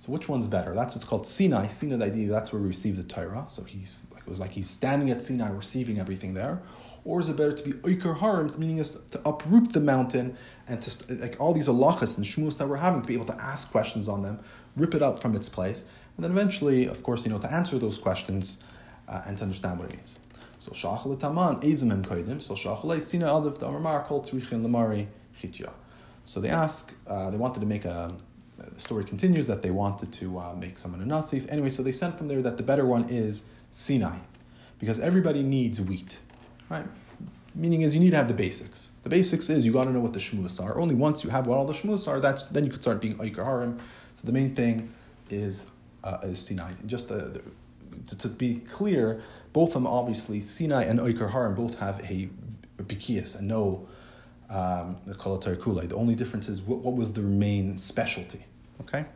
So 0.00 0.10
which 0.10 0.28
one's 0.28 0.48
better? 0.48 0.74
That's 0.74 0.94
what's 0.94 1.04
called 1.04 1.26
Sinai. 1.26 1.68
Sinai, 1.68 1.96
the 1.96 2.04
idea 2.06 2.28
that's 2.28 2.52
where 2.52 2.60
we 2.60 2.66
receive 2.66 2.96
the 2.96 3.04
Torah. 3.04 3.44
So 3.46 3.62
he's 3.62 4.06
like 4.12 4.22
it 4.24 4.28
was 4.28 4.40
like 4.40 4.50
he's 4.50 4.68
standing 4.68 5.10
at 5.10 5.22
Sinai, 5.22 5.50
receiving 5.50 6.00
everything 6.00 6.34
there. 6.34 6.60
Or 7.04 7.20
is 7.20 7.28
it 7.28 7.36
better 7.36 7.52
to 7.52 7.62
be 7.64 7.72
Iker 7.72 8.18
Harim, 8.18 8.50
meaning 8.58 8.78
is 8.78 8.92
to 9.10 9.20
uproot 9.28 9.72
the 9.72 9.80
mountain 9.80 10.36
and 10.68 10.80
to 10.80 11.14
like 11.14 11.40
all 11.40 11.52
these 11.52 11.68
halachas 11.68 12.16
and 12.16 12.26
shmus 12.26 12.58
that 12.58 12.68
we're 12.68 12.76
having 12.76 13.00
to 13.00 13.08
be 13.08 13.14
able 13.14 13.24
to 13.26 13.40
ask 13.40 13.70
questions 13.70 14.08
on 14.08 14.22
them, 14.22 14.40
rip 14.76 14.94
it 14.94 15.02
up 15.02 15.20
from 15.20 15.34
its 15.34 15.48
place, 15.48 15.86
and 16.16 16.24
then 16.24 16.30
eventually, 16.30 16.86
of 16.86 17.02
course, 17.02 17.24
you 17.24 17.30
know, 17.30 17.38
to 17.38 17.52
answer 17.52 17.78
those 17.78 17.98
questions 17.98 18.62
uh, 19.08 19.22
and 19.26 19.36
to 19.36 19.42
understand 19.42 19.78
what 19.78 19.92
it 19.92 19.96
means. 19.96 20.18
So 20.62 20.70
shachal 20.70 21.18
taman 21.18 21.56
ezimim 21.56 22.04
koidim. 22.04 22.40
So 22.40 22.54
shachal 22.54 23.02
sina 23.02 23.26
adav 23.26 23.58
damar 23.58 24.04
kol 24.04 24.22
tzrichin 24.22 24.64
lamari 24.64 25.08
chitya. 25.36 25.72
So 26.24 26.38
they 26.38 26.50
ask, 26.50 26.94
uh, 27.08 27.30
they 27.30 27.36
wanted 27.36 27.58
to 27.58 27.66
make 27.66 27.84
a 27.84 28.14
the 28.56 28.78
story 28.78 29.04
continues 29.04 29.48
that 29.48 29.62
they 29.62 29.72
wanted 29.72 30.12
to 30.12 30.38
uh, 30.38 30.54
make 30.54 30.78
someone 30.78 31.02
a 31.02 31.04
nasif. 31.04 31.50
Anyway, 31.50 31.68
so 31.68 31.82
they 31.82 31.90
sent 31.90 32.16
from 32.16 32.28
there 32.28 32.40
that 32.42 32.58
the 32.58 32.62
better 32.62 32.86
one 32.86 33.08
is 33.08 33.46
Sinai, 33.70 34.18
because 34.78 35.00
everybody 35.00 35.42
needs 35.42 35.80
wheat, 35.80 36.20
right? 36.68 36.86
Meaning 37.56 37.82
is 37.82 37.92
you 37.92 37.98
need 37.98 38.10
to 38.10 38.16
have 38.16 38.28
the 38.28 38.34
basics. 38.34 38.92
The 39.02 39.08
basics 39.08 39.50
is 39.50 39.66
you 39.66 39.72
got 39.72 39.84
to 39.84 39.90
know 39.90 39.98
what 39.98 40.12
the 40.12 40.20
shmus 40.20 40.64
are. 40.64 40.78
Only 40.78 40.94
once 40.94 41.24
you 41.24 41.30
have 41.30 41.48
what 41.48 41.58
all 41.58 41.64
the 41.64 41.72
shmus 41.72 42.06
are, 42.06 42.20
that's 42.20 42.46
then 42.46 42.62
you 42.62 42.70
could 42.70 42.82
start 42.82 43.00
being 43.00 43.16
Iker 43.16 43.44
Harim. 43.44 43.78
So 44.14 44.28
the 44.28 44.32
main 44.32 44.54
thing 44.54 44.94
is 45.28 45.66
uh, 46.04 46.18
is 46.22 46.38
Sinai. 46.46 46.74
Just 46.86 47.10
uh, 47.10 47.30
to, 48.08 48.16
to, 48.16 48.28
be 48.28 48.56
clear, 48.56 49.22
both 49.52 49.70
of 49.70 49.74
them 49.74 49.86
obviously 49.86 50.40
Sinai 50.40 50.84
and 50.84 50.98
Iker 51.00 51.32
Harim 51.32 51.54
both 51.54 51.78
have 51.78 52.00
a, 52.10 52.28
bikias 52.78 53.38
and 53.38 53.48
no 53.48 53.86
um, 54.50 54.96
Kulai. 55.06 55.88
The 55.88 55.94
only 55.94 56.14
difference 56.14 56.48
is 56.48 56.60
what, 56.62 56.80
what 56.80 56.94
was 56.94 57.12
the 57.12 57.20
main 57.20 57.76
specialty. 57.76 58.44
Okay? 58.80 59.06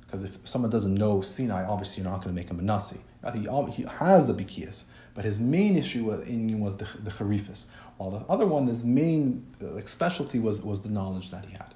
Because 0.00 0.22
if 0.22 0.38
someone 0.44 0.70
doesn't 0.70 0.94
know 0.94 1.20
Sinai, 1.20 1.64
obviously 1.64 2.02
you're 2.02 2.10
not 2.10 2.22
going 2.22 2.34
to 2.34 2.40
make 2.40 2.50
him 2.50 2.58
a 2.58 2.62
Nasi. 2.62 2.98
He, 3.34 3.40
he 3.72 3.82
has 3.98 4.26
the 4.26 4.34
Bikias, 4.34 4.84
but 5.14 5.24
his 5.24 5.38
main 5.38 5.76
issue 5.76 6.10
in 6.12 6.60
was 6.60 6.78
the, 6.78 6.88
the 7.02 7.10
Harifis. 7.10 7.66
While 7.98 8.10
the 8.10 8.18
other 8.28 8.46
one, 8.46 8.66
his 8.66 8.84
main 8.84 9.46
like, 9.60 9.88
specialty 9.88 10.38
was, 10.38 10.62
was 10.62 10.82
the 10.82 10.88
knowledge 10.88 11.30
that 11.30 11.44
he 11.44 11.52
had. 11.52 11.74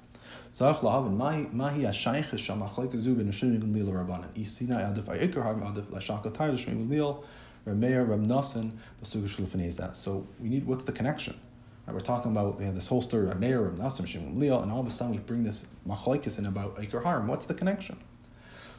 So 0.50 0.66
mahi 0.66 1.46
ashayich 1.46 2.30
shamachlek 2.30 2.92
zub 2.92 3.20
in 3.20 3.28
shimim 3.28 3.74
lil 3.74 3.86
rabbanan. 3.86 4.28
Isina 4.34 4.94
adif 4.94 5.04
ayikar 5.04 5.42
har 5.42 5.54
adif 5.54 5.84
lashaka 5.84 6.30
tayr 6.30 6.52
shimim 6.52 6.88
lil 6.88 7.24
rameir 7.66 8.08
rab 8.08 8.26
nasan 8.26 8.72
basugish 9.02 9.96
So 9.96 10.26
we 10.40 10.48
need 10.48 10.66
what's 10.66 10.84
the 10.84 10.92
connection? 10.92 11.38
Right, 11.86 11.94
we're 11.94 12.00
talking 12.00 12.30
about 12.30 12.60
you 12.60 12.66
know, 12.66 12.72
this 12.72 12.86
whole 12.86 13.00
story 13.00 13.28
of 13.28 13.40
Meir 13.40 13.66
and 13.66 13.78
Nasim 13.78 14.06
Shimon 14.06 14.38
Leo, 14.38 14.62
and 14.62 14.70
all 14.70 14.78
of 14.80 14.86
a 14.86 14.90
sudden 14.90 15.16
we 15.16 15.18
bring 15.18 15.42
this 15.42 15.66
machlokes 15.86 16.38
in 16.38 16.46
about 16.46 16.76
Iker 16.76 17.02
Harm. 17.02 17.26
What's 17.26 17.46
the 17.46 17.54
connection? 17.54 17.98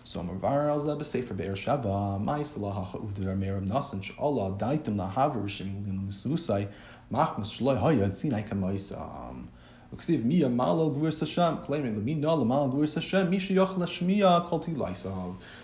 So 0.06 0.22
Mavar 0.22 0.70
al 0.70 0.80
Zeb 0.80 1.04
Sefer 1.04 1.34
Be'er 1.34 1.52
Shava, 1.52 2.22
Mais 2.24 2.58
Allah 2.58 2.88
Uvdir 2.94 3.38
Meir 3.38 3.60
Nasim 3.60 4.02
Shallah 4.02 4.58
Daitim 4.58 4.96
Lahaver 4.96 5.50
Shimon 5.50 5.84
Leo 5.84 6.70
Machmas 7.12 7.60
Shloi 7.60 7.82
Hayad 7.82 8.16
Sinai 8.16 8.44
Kamaisam. 8.44 9.48
Malal. 9.96 10.94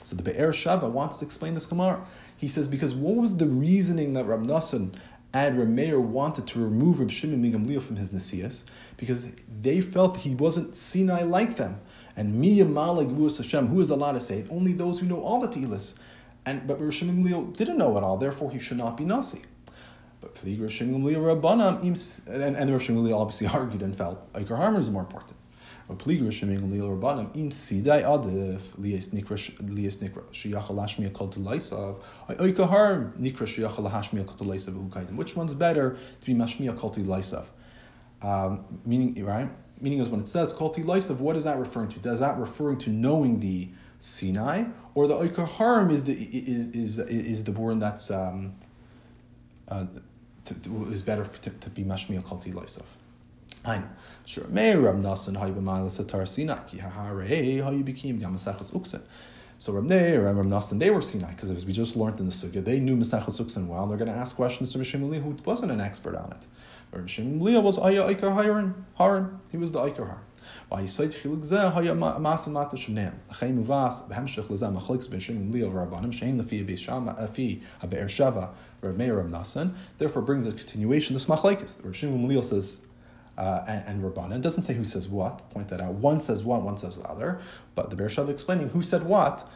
So 0.03 0.15
the 0.15 0.23
Be'er 0.23 0.51
Shava 0.51 0.89
wants 0.89 1.17
to 1.19 1.25
explain 1.25 1.53
this 1.53 1.65
Gemara. 1.65 2.05
He 2.35 2.47
says, 2.47 2.67
because 2.67 2.93
what 2.95 3.15
was 3.15 3.37
the 3.37 3.47
reasoning 3.47 4.13
that 4.13 4.25
Rab 4.25 4.45
Nassan 4.45 4.93
and 5.33 5.57
Rameir 5.57 6.01
wanted 6.01 6.47
to 6.47 6.59
remove 6.59 6.99
Reb 6.99 7.11
Shimon 7.11 7.41
ben 7.41 7.53
Gamliel 7.53 7.81
from 7.81 7.97
his 7.97 8.11
Nasias 8.11 8.65
because 8.97 9.35
they 9.61 9.81
felt 9.81 10.17
he 10.17 10.33
wasn't 10.33 10.75
Sinai 10.75 11.23
like 11.23 11.57
them. 11.57 11.79
And 12.15 12.35
Miya 12.35 12.65
Malag 12.65 13.15
Vus 13.15 13.37
Hashem, 13.37 13.67
who 13.67 13.79
is 13.79 13.89
allowed 13.89 14.13
to 14.13 14.21
say 14.21 14.43
Only 14.49 14.73
those 14.73 14.99
who 14.99 15.07
know 15.07 15.21
all 15.21 15.39
the 15.39 15.47
Tehillas. 15.47 15.99
And 16.45 16.65
but 16.65 16.81
Reb 16.81 16.91
Shimon 16.91 17.23
Gamliel 17.23 17.55
didn't 17.55 17.77
know 17.77 17.95
it 17.97 18.03
all, 18.03 18.17
therefore 18.17 18.51
he 18.51 18.59
should 18.59 18.77
not 18.77 18.97
be 18.97 19.05
Nasi. 19.05 19.41
But 20.21 20.35
Plig 20.35 20.59
Reb 20.59 20.69
Shimon 20.69 21.01
Rabbanam, 21.01 22.27
and, 22.27 22.55
and 22.55 22.71
Reb 22.71 22.81
Shimon 22.81 23.11
obviously 23.13 23.47
argued 23.53 23.81
and 23.81 23.95
felt 23.95 24.31
Iker 24.33 24.57
Harmer 24.57 24.79
is 24.79 24.89
more 24.89 25.01
important. 25.01 25.37
But 25.87 25.99
Plig 25.99 26.21
Reb 26.21 26.33
Shimon 26.33 26.59
Rabbanam, 26.59 27.35
im 27.35 27.49
Sidai 27.49 28.03
Adif, 28.03 28.61
Lias 28.77 29.09
Nikra 29.09 29.37
Nikra, 29.37 30.23
Shiyachal 30.31 30.75
Lashmiya 30.75 31.13
Kol 31.13 31.29
Tulaisav, 31.29 32.01
Iker 32.29 32.67
Harm, 32.67 33.13
Nikra 33.19 33.47
Shiyachal 33.47 33.89
Hashmiya 33.89 34.25
Kol. 34.25 35.15
Which 35.15 35.35
one's 35.35 35.53
better 35.53 35.97
to 36.19 36.25
be 36.25 36.33
Mashmiya 36.33 36.77
Kol 36.77 36.91
Tulaisav? 36.91 37.45
Um, 38.21 38.65
meaning, 38.85 39.23
right? 39.23 39.49
Meaning 39.79 39.99
is 39.99 40.09
when 40.09 40.19
it 40.19 40.27
says 40.27 40.51
Kol 40.51 40.73
Tulaisav, 40.73 41.19
what 41.19 41.37
is 41.37 41.45
that 41.45 41.57
referring 41.57 41.87
to? 41.89 41.99
Does 41.99 42.19
that 42.19 42.37
referring 42.37 42.77
to 42.79 42.89
knowing 42.89 43.39
the 43.39 43.69
Sinai, 43.99 44.65
or 44.95 45.07
the 45.07 45.15
Iker 45.15 45.45
Harm 45.45 45.91
is 45.91 46.05
the 46.05 46.13
is 46.13 46.69
is 46.69 46.99
is 46.99 47.43
the 47.43 47.51
born 47.51 47.79
that's 47.79 48.09
um, 48.09 48.53
uh, 49.67 49.85
to, 50.48 50.54
to, 50.54 50.84
is 50.92 51.02
better 51.02 51.24
for, 51.24 51.42
to, 51.42 51.50
to 51.50 51.70
be 51.70 51.84
Mashmiya 51.84 52.24
Kol 52.24 52.38
Tulaisav? 52.38 52.84
I 53.64 53.78
know. 53.78 53.88
Sure. 54.26 54.46
May 54.48 54.76
Rab 54.76 55.00
Nasan 55.00 55.38
how 55.38 55.46
you 55.46 55.54
b'malas 55.54 56.04
atar 56.04 56.28
Sinai 56.28 56.58
ki 56.66 56.78
hahare 56.78 57.62
how 57.62 57.70
you 57.70 57.82
became 57.82 58.20
Yamasachas 58.20 58.74
Uksen. 58.74 59.00
So 59.58 59.72
Rab 59.72 59.84
Neir 59.84 60.26
and 60.26 60.36
Rab 60.36 60.46
Nasan 60.46 60.78
they 60.78 60.90
were 60.90 61.00
Sinai 61.00 61.30
because 61.30 61.50
as 61.50 61.64
we 61.64 61.72
just 61.72 61.96
learned 61.96 62.20
in 62.20 62.26
the 62.26 62.32
sugya 62.32 62.62
they 62.62 62.78
knew 62.78 62.96
Masachas 62.96 63.40
Uksen 63.40 63.66
well. 63.66 63.86
They're 63.86 63.96
going 63.96 64.12
to 64.12 64.16
ask 64.16 64.36
questions 64.36 64.72
to 64.72 64.78
Mishim 64.78 65.00
who 65.22 65.36
wasn't 65.44 65.72
an 65.72 65.80
expert 65.80 66.14
on 66.14 66.32
it. 66.32 66.46
But 66.90 67.06
Mishim 67.06 67.38
was 67.38 67.78
Aya 67.78 68.14
Ikar 68.14 68.34
Haran. 68.34 68.84
Haran. 68.98 69.40
He 69.50 69.56
was 69.56 69.72
the 69.72 69.80
Ikar 69.80 70.06
Haran. 70.08 70.24
ויסייד 70.72 71.12
חילוק 71.12 71.42
זה 71.42 71.78
היה 71.78 71.94
מעשה 71.94 72.50
מטה 72.50 72.76
שניהם. 72.76 73.12
לכן 73.30 73.54
מובס 73.54 74.06
בהמשך 74.08 74.50
לזה 74.50 74.68
מחלקת 74.68 75.08
בין 75.08 75.20
שמעון 75.20 75.50
ליה 75.52 75.68
ורבנם 75.68 76.12
שאין 76.12 76.38
לפי 76.38 76.64
לפי 77.22 77.60
הבאר 77.82 78.06
שבע 78.06 78.46
Rav 78.81 78.95
Meir 78.95 79.17
Rav 79.17 79.27
Nasan, 79.27 79.73
therefore 79.97 80.21
brings 80.21 80.45
a 80.45 80.51
continuation, 80.51 81.13
this 81.13 81.25
machlaikis. 81.25 81.75
Rav 81.83 81.95
Shimon 81.95 82.27
Leal 82.27 82.43
says, 82.43 82.85
uh, 83.37 83.63
and, 83.67 83.87
and 83.87 84.03
Rabbanan, 84.03 84.41
doesn't 84.41 84.63
say 84.63 84.73
who 84.73 84.83
says 84.83 85.07
what, 85.07 85.49
point 85.49 85.69
that 85.69 85.81
out. 85.81 85.93
One 85.93 86.19
says 86.19 86.43
one, 86.43 86.63
one 86.63 86.77
says 86.77 86.97
the 86.97 87.07
other, 87.09 87.39
but 87.75 87.89
the 87.89 87.95
Bereshav 87.95 88.29
explaining 88.29 88.69
who 88.69 88.81
said 88.81 89.03
what, 89.03 89.47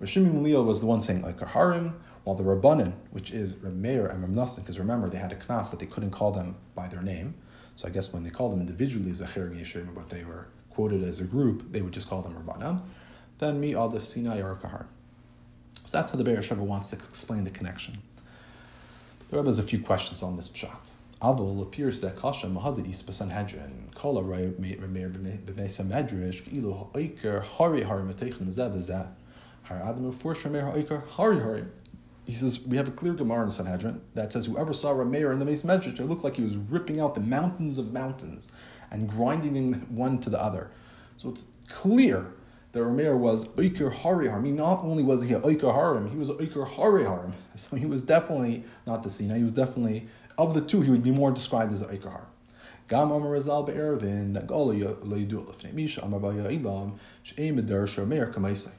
Rav 0.00 0.08
Shimon 0.08 0.42
Leal 0.42 0.64
was 0.64 0.80
the 0.80 0.86
one 0.86 1.02
saying 1.02 1.22
like 1.22 1.40
a 1.40 1.46
harim, 1.46 2.00
while 2.24 2.36
the 2.36 2.42
Rabbanan, 2.42 2.92
which 3.10 3.30
is 3.30 3.56
Rav 3.56 3.74
Meir 3.74 4.06
and 4.06 4.22
Rav 4.22 4.48
Nasan, 4.48 4.60
because 4.60 4.78
remember 4.78 5.08
they 5.08 5.18
had 5.18 5.32
a 5.32 5.36
knas 5.36 5.70
that 5.70 5.80
they 5.80 5.86
couldn't 5.86 6.10
call 6.10 6.30
them 6.30 6.56
by 6.74 6.88
their 6.88 7.02
name, 7.02 7.34
so 7.74 7.86
I 7.86 7.90
guess 7.90 8.12
when 8.12 8.24
they 8.24 8.30
called 8.30 8.52
them 8.52 8.60
individually 8.60 9.10
as 9.10 9.20
Zacher 9.20 9.54
Yeshim, 9.54 9.94
but 9.94 10.10
they 10.10 10.24
were 10.24 10.48
quoted 10.70 11.02
as 11.04 11.20
a 11.20 11.24
group, 11.24 11.72
they 11.72 11.80
would 11.80 11.92
just 11.92 12.08
call 12.08 12.22
them 12.22 12.34
Rabbanan. 12.34 12.82
Then 13.38 13.60
me 13.60 13.72
Adif 13.72 14.04
Sinai 14.04 14.42
or 14.42 14.56
Kahar. 14.56 14.86
So 15.74 15.96
that's 15.96 16.10
how 16.10 16.18
the 16.18 16.24
Be'er 16.24 16.38
Sheva 16.38 16.58
wants 16.58 16.90
to 16.90 16.96
explain 16.96 17.44
the 17.44 17.50
connection. 17.50 17.98
The 19.28 19.36
Rebbe 19.36 19.48
has 19.50 19.58
a 19.58 19.62
few 19.62 19.80
questions 19.80 20.22
on 20.22 20.36
this 20.36 20.48
chat. 20.48 20.94
Abel 21.22 21.60
appears 21.60 22.00
that 22.00 22.16
Kasha 22.16 22.46
Mahadidis 22.46 23.04
Basanhedrin, 23.04 23.92
Rameir 23.92 25.12
B'Mesa 25.44 25.84
Ilu 26.50 26.72
Ha'ikar 26.72 27.42
Hari 27.42 27.82
Hari 27.82 28.04
Mateichim 28.04 28.46
Zeh 28.46 29.06
Har 29.64 29.82
Adam 29.82 30.10
Ufor 30.10 30.34
Shamer 30.34 30.72
Ha'ikar 30.72 31.06
Hari 31.08 31.40
Hari. 31.40 31.64
He 32.24 32.32
says, 32.32 32.60
we 32.66 32.78
have 32.78 32.88
a 32.88 32.90
clear 32.90 33.12
Gemara 33.12 33.44
in 33.44 33.50
Sanhedrin 33.50 34.00
that 34.14 34.32
says, 34.32 34.46
whoever 34.46 34.72
saw 34.72 34.94
Rameir 34.94 35.30
in 35.30 35.40
the 35.40 35.44
Mace 35.44 35.62
it 35.62 36.00
looked 36.00 36.24
like 36.24 36.36
he 36.36 36.42
was 36.42 36.56
ripping 36.56 36.98
out 36.98 37.14
the 37.14 37.20
mountains 37.20 37.76
of 37.76 37.92
mountains 37.92 38.50
and 38.90 39.10
grinding 39.10 39.52
them 39.52 39.94
one 39.94 40.20
to 40.20 40.30
the 40.30 40.42
other. 40.42 40.70
So 41.16 41.28
it's 41.28 41.48
clear 41.68 42.32
that 42.72 42.80
Rameir 42.80 43.16
was 43.18 43.48
Oiker 43.48 43.92
Hari 43.92 44.28
Harim. 44.28 44.54
Not 44.56 44.82
only 44.84 45.02
was 45.02 45.22
he 45.22 45.34
a 45.34 45.40
Oiker 45.40 45.74
Harim, 45.74 46.10
he 46.10 46.16
was 46.16 46.30
Oiker 46.30 46.66
Hari 46.66 47.04
Harim. 47.04 47.32
So 47.56 47.76
he 47.76 47.86
was 47.86 48.04
definitely 48.04 48.62
not 48.86 49.02
the 49.02 49.10
Sina. 49.10 49.36
He 49.36 49.42
was 49.42 49.52
definitely 49.52 50.06
of 50.38 50.54
the 50.54 50.60
two, 50.60 50.82
he 50.82 50.90
would 50.90 51.02
be 51.02 51.10
more 51.10 51.32
described 51.32 51.72
as 51.72 51.82
Eikar 51.82 52.12
Har. 52.12 52.26
Gam 52.88 53.10
Amar 53.10 53.30
Razal 53.32 53.66
Be'ervin, 53.66 54.32
that 54.34 54.46
Gola 54.46 54.74
Leidu 54.74 55.44
Lefnei 55.44 55.72
Misha, 55.72 56.02
Amar 56.02 56.20
Baya 56.20 56.44
Ilam, 56.44 56.96
She'em 57.24 57.58
Eder 57.58 57.86
Shomer 57.86 58.32
Kamaisai. 58.32 58.70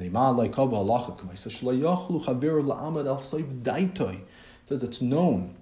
Neima 0.00 0.34
Lai 0.34 0.48
Kava 0.48 0.76
Alacha 0.76 1.16
Kamaisai, 1.16 1.50
Shla 1.50 1.78
Yachlu 1.78 2.24
Chaver 2.24 2.64
La'amad 2.64 3.06
Al 3.06 3.18
Saif 3.18 3.62
Daitoi. 3.62 4.14
It 4.14 4.26
says 4.64 4.82
it's 4.82 5.02
known 5.02 5.54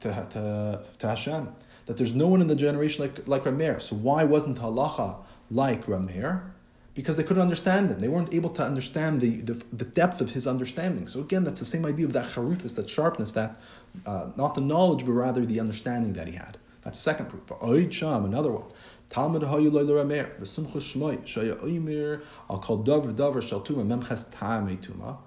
to, 0.00 0.08
to, 0.30 0.82
to 0.98 1.08
Hashem 1.08 1.48
that 1.86 1.96
there's 1.96 2.14
no 2.14 2.28
one 2.28 2.40
in 2.40 2.46
the 2.46 2.56
generation 2.56 3.04
like, 3.04 3.26
like 3.26 3.44
Rameir. 3.44 3.82
So 3.82 3.96
why 3.96 4.24
wasn't 4.24 4.58
halacha 4.58 5.16
like 5.50 5.86
Rameir? 5.86 6.52
Because 6.94 7.16
they 7.16 7.24
couldn't 7.24 7.42
understand 7.42 7.90
him. 7.90 7.98
They 7.98 8.08
weren't 8.08 8.32
able 8.32 8.50
to 8.50 8.62
understand 8.64 9.20
the, 9.20 9.40
the, 9.40 9.62
the, 9.72 9.84
depth 9.84 10.20
of 10.20 10.30
his 10.30 10.46
understanding. 10.46 11.08
So 11.08 11.20
again, 11.20 11.44
that's 11.44 11.60
the 11.60 11.66
same 11.66 11.84
idea 11.84 12.06
of 12.06 12.12
that 12.12 12.30
charifus, 12.30 12.76
that 12.76 12.88
sharpness, 12.88 13.32
that 13.32 13.60
uh, 14.06 14.30
not 14.36 14.54
the 14.54 14.60
knowledge, 14.60 15.04
but 15.04 15.12
rather 15.12 15.44
the 15.44 15.60
understanding 15.60 16.12
that 16.14 16.28
he 16.28 16.34
had. 16.34 16.58
That's 16.82 16.98
the 16.98 17.02
second 17.02 17.28
proof. 17.28 17.46
Oid 17.46 17.92
Sham, 17.92 18.24
another 18.24 18.52
one. 18.52 18.66
Talmud 19.10 19.42
hayu 19.42 19.72
loy 19.72 19.82
l'ramer, 19.82 20.30
v'simcha 20.40 20.76
shmoy, 20.76 21.22
shaya 21.22 21.56
oimer, 21.56 22.22
al 22.48 22.58
kol 22.58 22.82
davar 22.84 23.12
davar 23.12 23.42
shal 23.42 23.60
tuma, 23.60 23.84
memches 23.84 24.30
ta'amei 24.32 24.78
tuma, 24.78 25.18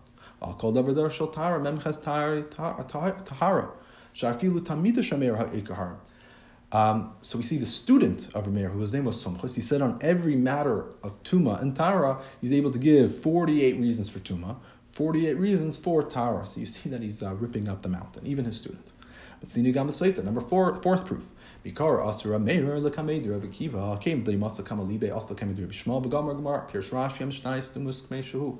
al 0.41 0.53
kol 0.53 0.74
davar 0.74 0.95
davar 0.95 1.11
shal 1.11 1.28
tara, 1.28 1.59
memches 1.59 2.01
tahara, 2.03 3.70
shafilu 4.13 4.59
tamida 4.59 4.97
shamer 4.97 5.38
ha'ikahar. 5.38 5.95
Um, 6.72 7.13
so 7.22 7.38
we 7.38 7.43
see 7.45 7.57
the 7.57 7.65
student 7.65 8.28
of 8.34 8.45
Rameir, 8.45 8.72
whose 8.72 8.93
name 8.93 9.05
was 9.05 9.24
Sumchus, 9.24 9.55
he 9.55 9.61
said 9.61 9.82
on 9.82 9.97
every 10.01 10.36
matter 10.36 10.86
of 11.01 11.22
Tuma 11.24 11.61
and 11.61 11.76
Tara, 11.76 12.22
he's 12.41 12.51
able 12.51 12.72
to 12.72 12.80
give 12.80 13.15
48 13.15 13.80
reasons 13.80 14.09
for 14.09 14.20
Tuma, 14.20 14.57
48 14.91 15.36
reasons 15.36 15.78
for 15.78 16.03
Tara. 16.03 16.45
So 16.45 16.59
you 16.59 16.65
see 16.65 16.89
that 16.89 17.01
he's 17.01 17.24
uh, 17.24 17.34
ripping 17.36 17.70
up 17.70 17.84
the 17.84 17.89
mountain, 17.89 18.28
even 18.28 18.45
his 18.45 18.57
student. 18.57 18.91
Number 19.45 20.41
four, 20.41 20.76
fourth 20.82 21.05
proof. 21.05 21.30
Bikar 21.63 22.05
Asura 22.05 22.39
Meir 22.39 22.63
Lekamedir 22.80 23.32
Rabbi 23.32 23.97
came 23.99 24.24
the 24.24 24.32
Matza 24.32 24.63
Kamalibe 24.63 25.09
Asla 25.11 25.36
Kamedir 25.38 25.61
Rabbi 25.61 25.74
Shmuel 25.74 26.03
Begamar 26.03 26.70
Pirsh 26.70 26.91
Rashi 26.91 27.20
Yem 27.20 27.30
Dumus 27.30 28.07
Kmei. 28.07 28.57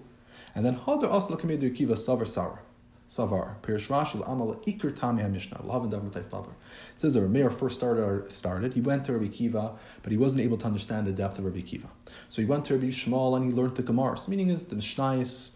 And 0.54 0.66
then 0.66 0.78
Hadar 0.78 1.12
Asla 1.12 1.40
Kamedir 1.40 1.76
Kiva 1.76 1.94
Savar 1.94 2.28
Sarah. 2.28 2.60
Savar. 3.08 3.60
Pirish 3.62 3.88
Rashi 3.88 4.22
Amal 4.30 4.56
Iker 4.68 4.92
Tami 4.92 5.22
HaMishnah. 5.22 5.66
Lavan 5.66 5.90
Dav 5.90 6.02
Favar. 6.02 6.52
It 6.94 7.02
says 7.02 7.14
that 7.14 7.22
Rameir 7.22 7.52
first 7.52 7.76
started, 7.76 8.32
started. 8.32 8.74
He 8.74 8.82
went 8.82 9.06
to 9.06 9.14
Rabbi 9.14 9.28
Kiva, 9.28 9.76
but 10.04 10.12
he 10.12 10.18
wasn't 10.18 10.44
able 10.44 10.58
to 10.58 10.66
understand 10.66 11.08
the 11.08 11.14
depth 11.14 11.40
of 11.40 11.46
Rabbi 11.46 11.62
Kiva. 11.62 11.88
So 12.30 12.42
he 12.42 12.48
went 12.48 12.66
to 12.66 12.74
Rabbi 12.76 12.88
Shmuel 12.88 13.38
and 13.38 13.46
he 13.46 13.52
learned 13.52 13.76
the 13.76 13.84
Gemara. 13.84 14.18
So 14.18 14.30
meaning 14.30 14.50
is 14.50 14.66
the 14.66 14.76
Mishnais, 14.76 15.52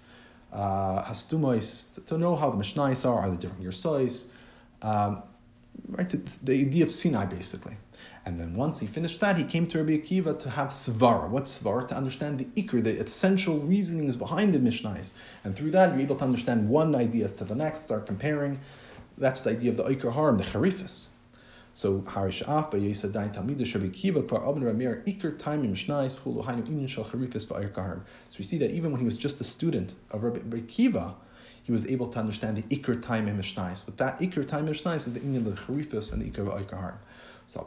uh, 0.54 1.04
Hastumais, 1.04 2.06
to 2.06 2.18
know 2.18 2.36
how 2.36 2.50
the 2.50 2.58
Mishnais 2.58 3.08
are, 3.10 3.20
are 3.20 3.30
the 3.30 3.38
different 3.38 3.64
Yersais. 3.64 4.28
Um, 4.82 5.24
right, 5.88 6.10
the, 6.10 6.18
the 6.44 6.54
idea 6.54 6.86
of 6.86 6.92
Sinai 6.92 7.26
basically. 7.26 7.76
And 8.26 8.40
then 8.40 8.54
once 8.54 8.80
he 8.80 8.88
finished 8.88 9.20
that, 9.22 9.38
he 9.38 9.44
came 9.44 9.66
to 9.68 9.80
Rabbi 9.80 9.98
Akiva 9.98 10.38
to 10.40 10.50
have 10.52 10.68
svara. 10.68 11.28
What's 11.30 11.58
svara? 11.58 11.88
To 11.88 11.96
understand 11.96 12.40
the 12.40 12.46
ikr, 12.62 12.84
the 12.84 13.00
essential 13.00 13.60
reasonings 13.60 14.16
behind 14.16 14.54
the 14.54 14.60
Mishnais. 14.60 15.14
And 15.44 15.56
through 15.56 15.72
that, 15.72 15.92
you're 15.92 16.02
able 16.02 16.18
to 16.18 16.24
understand 16.24 16.70
one 16.70 16.96
idea 16.96 17.30
to 17.30 17.44
the 17.44 17.56
next, 17.56 17.86
start 17.86 18.06
comparing. 18.06 18.60
That's 19.18 19.42
the 19.42 19.52
idea 19.52 19.72
of 19.72 19.78
the 19.78 19.84
ikr 19.86 20.14
harm, 20.14 20.38
the 20.38 20.44
charifis. 20.44 21.10
So 21.74 22.02
Harish 22.02 22.42
Af 22.42 22.70
by 22.70 22.80
Yesa 22.80 23.12
Dain 23.12 23.30
Talmida 23.30 23.74
Rabbi 23.74 23.88
Kiva 23.88 24.24
Kvar 24.24 24.48
Abner 24.48 24.74
Ramir 24.74 25.06
Iker 25.06 25.38
Time 25.38 25.64
Mishnais 25.64 26.20
Hulu 26.20 26.44
Hainu 26.44 26.68
Inin 26.68 26.88
Shal 26.88 27.06
Charifis 27.06 27.48
Va'ir 27.48 28.02
So 28.28 28.36
we 28.38 28.44
see 28.44 28.58
that 28.58 28.72
even 28.72 28.92
when 28.92 29.00
he 29.00 29.06
was 29.06 29.18
just 29.18 29.40
a 29.40 29.46
student 29.46 29.94
of 30.12 30.24
Rabbi 30.24 30.60
Kiva, 30.68 31.16
he 31.64 31.72
was 31.72 31.88
able 31.88 32.08
to 32.08 32.20
understand 32.20 32.58
the 32.58 32.64
Iker 32.64 33.02
time 33.02 33.28
Mishnais. 33.28 33.86
But 33.86 33.98
that 33.98 34.20
Iker 34.20 34.46
time 34.46 34.68
Mishnais 34.68 35.08
is 35.08 35.14
the 35.14 35.22
Inyan 35.22 35.38
of 35.38 35.46
the 35.46 35.52
Charifis 35.52 36.12
and 36.12 36.22
the 36.22 36.30
Iker 36.30 36.46
Va'ir 36.46 36.96
so 37.52 37.60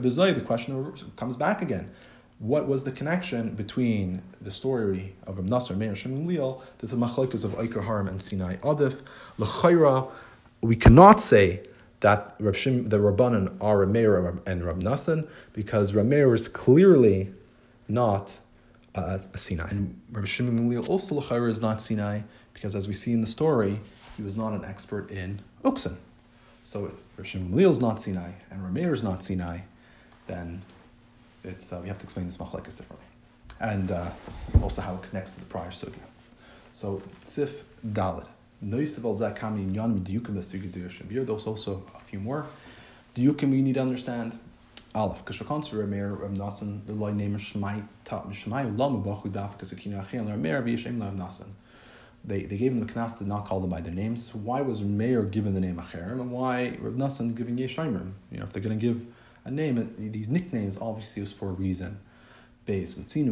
the 0.00 0.42
question 0.46 0.94
comes 1.16 1.36
back 1.36 1.60
again. 1.60 1.90
What 2.38 2.66
was 2.66 2.84
the 2.84 2.92
connection 2.92 3.54
between 3.54 4.22
the 4.40 4.50
story 4.50 5.16
of 5.26 5.36
Ram 5.36 5.46
Nasser, 5.46 5.74
Meir 5.74 5.94
Shem 5.94 6.26
Leal, 6.26 6.62
to 6.78 6.86
the 6.86 6.96
machlokas 6.96 7.44
of 7.44 7.50
Iker 7.52 7.84
Haram 7.84 8.08
and 8.08 8.22
Sinai 8.22 8.56
Adif? 8.56 9.02
L'chayra, 9.36 10.10
we 10.62 10.76
cannot 10.76 11.20
say 11.20 11.62
that 12.00 12.36
Rab 12.38 12.54
Shim, 12.54 12.88
the 12.88 12.98
Rabbanan 12.98 13.56
are 13.60 13.84
Rameir 13.84 14.38
and 14.46 14.64
Rab 14.64 14.82
Nassan 14.82 15.28
because 15.52 15.92
Rameir 15.92 16.34
is 16.34 16.48
clearly 16.48 17.34
not 17.86 18.40
uh, 18.94 19.18
a 19.32 19.38
Sinai. 19.38 19.68
And 19.68 20.00
Rab 20.10 20.26
Shimon 20.26 20.70
Leal 20.70 20.86
also 20.86 21.16
L'chayra 21.16 21.50
is 21.50 21.60
not 21.60 21.82
Sinai 21.82 22.22
because 22.56 22.74
as 22.74 22.88
we 22.88 22.94
see 22.94 23.12
in 23.12 23.20
the 23.20 23.26
story, 23.26 23.78
he 24.16 24.22
was 24.22 24.36
not 24.36 24.52
an 24.52 24.64
expert 24.64 25.10
in 25.10 25.40
Uksan. 25.62 25.96
So 26.62 26.86
if 26.86 26.94
Rav 27.16 27.26
Shimon 27.26 27.58
is 27.58 27.80
not 27.80 28.00
Sinai 28.00 28.32
and 28.50 28.60
Rameir 28.62 28.92
is 28.92 29.02
not 29.02 29.22
Sinai, 29.22 29.60
then 30.26 30.62
it's 31.44 31.72
uh, 31.72 31.80
we 31.82 31.88
have 31.88 31.98
to 31.98 32.04
explain 32.04 32.26
this 32.26 32.38
machlekes 32.38 32.76
differently, 32.76 33.06
and 33.60 33.92
uh, 33.92 34.10
also 34.62 34.82
how 34.82 34.94
it 34.94 35.02
connects 35.02 35.32
to 35.32 35.40
the 35.40 35.46
prior 35.46 35.68
sugya. 35.68 35.94
So 36.72 37.02
Sif 37.20 37.64
Dalid. 37.86 38.26
There's 38.62 38.98
also 41.46 41.82
a 41.94 42.00
few 42.00 42.20
more. 42.20 42.46
Diyukim 43.14 43.50
we 43.50 43.62
need 43.62 43.74
to 43.74 43.80
understand. 43.80 44.38
Aleph, 44.94 45.24
Kashakon 45.26 45.60
Rameir 45.74 46.18
Rav 46.18 46.86
the 46.86 46.92
loy 46.94 47.12
name 47.12 47.36
Shmai 47.36 47.86
Tat 48.04 48.26
Mishmai 48.26 48.76
Lamu 48.78 49.04
Bachu 49.04 49.28
Daf 49.28 49.58
Kasakina 49.58 50.00
Achin 50.02 50.26
Rameir 50.26 50.62
V'Yishem 50.64 50.98
Rav 51.02 51.12
Nasan 51.14 51.48
they, 52.26 52.40
they 52.40 52.56
gave 52.56 52.72
him 52.72 52.80
the 52.84 52.92
knas, 52.92 53.16
to 53.18 53.24
not 53.24 53.44
call 53.44 53.60
them 53.60 53.70
by 53.70 53.80
their 53.80 53.94
names. 53.94 54.30
So 54.32 54.38
why 54.38 54.60
was 54.60 54.82
Meir 54.82 55.22
given 55.22 55.54
the 55.54 55.60
name 55.60 55.76
Acherim 55.76 56.20
and 56.20 56.32
why 56.32 56.76
Rav 56.80 56.94
Nassan 56.94 57.36
giving 57.36 57.56
Yeshaimer? 57.56 58.12
You 58.32 58.38
know, 58.38 58.44
if 58.44 58.52
they're 58.52 58.62
going 58.62 58.78
to 58.78 58.84
give 58.84 59.06
a 59.44 59.50
name, 59.50 59.94
these 59.96 60.28
nicknames 60.28 60.76
obviously 60.76 61.22
was 61.22 61.32
for 61.32 61.50
a 61.50 61.52
reason. 61.52 62.00
He 62.66 62.84
says, 62.84 62.96
we 62.96 63.04
see 63.06 63.22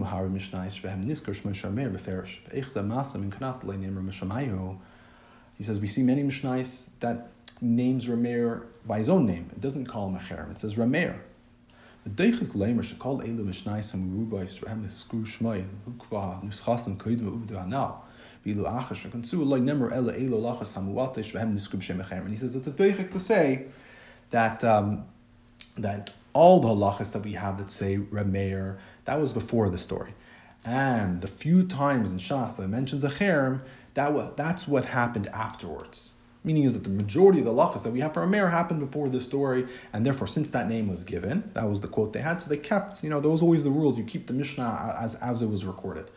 many 6.03 6.23
Mishnais 6.23 6.91
that 7.01 7.29
names 7.61 8.07
Rameir 8.07 8.67
by 8.87 8.99
his 8.99 9.09
own 9.09 9.27
name. 9.27 9.49
It 9.51 9.61
doesn't 9.61 9.87
call 9.87 10.09
him 10.09 10.17
Acherim, 10.17 10.53
it 10.53 10.61
says 10.61 10.77
Rameir. 10.77 11.19
Deichik 12.09 12.53
Uvdu 17.33 17.57
Hanal. 17.57 18.04
And 22.25 22.31
he 22.31 22.37
says 22.37 22.55
it's 22.55 22.69
a 22.69 22.73
doichik 22.73 23.11
to 23.13 23.21
say 23.21 23.67
that 24.31 24.63
um, 24.63 25.05
that 25.77 26.13
all 26.33 26.61
the 26.61 26.69
halachas 26.69 27.13
that 27.13 27.23
we 27.25 27.33
have 27.33 27.59
that 27.59 27.71
say 27.71 27.97
Rameir, 27.97 28.79
that 29.07 29.21
was 29.21 29.33
before 29.33 29.71
the 29.71 29.79
story. 29.79 30.15
And 30.65 31.21
the 31.21 31.29
few 31.29 31.65
times 31.65 32.13
in 32.13 32.19
Shas 32.19 32.57
that 32.57 32.69
mentions 32.69 33.05
a 33.05 33.09
cherem, 33.09 33.61
that 33.95 34.13
was, 34.13 34.33
that's 34.37 34.67
what 34.67 34.87
happened 34.87 35.29
afterwards. 35.29 36.13
Meaning 36.43 36.65
is 36.65 36.75
that 36.75 36.85
the 36.85 36.91
majority 36.91 37.39
of 37.39 37.47
the 37.47 37.53
halachas 37.53 37.85
that 37.85 37.93
we 37.93 38.01
have 38.01 38.13
for 38.13 38.27
Rameir 38.27 38.51
happened 38.51 38.81
before 38.81 39.09
the 39.09 39.21
story, 39.21 39.67
and 39.93 40.05
therefore, 40.05 40.27
since 40.27 40.51
that 40.51 40.69
name 40.69 40.89
was 40.89 41.05
given, 41.05 41.51
that 41.55 41.69
was 41.69 41.81
the 41.81 41.89
quote 41.89 42.13
they 42.13 42.21
had, 42.21 42.43
so 42.43 42.51
they 42.51 42.57
kept, 42.57 43.03
you 43.03 43.09
know, 43.09 43.21
there 43.21 43.31
was 43.31 43.41
always 43.43 43.65
the 43.65 43.71
rules. 43.71 43.99
You 43.99 44.05
keep 44.05 44.27
the 44.27 44.35
Mishnah 44.35 44.97
as, 45.01 45.15
as 45.17 45.41
it 45.41 45.49
was 45.49 45.65
recorded. 45.65 46.11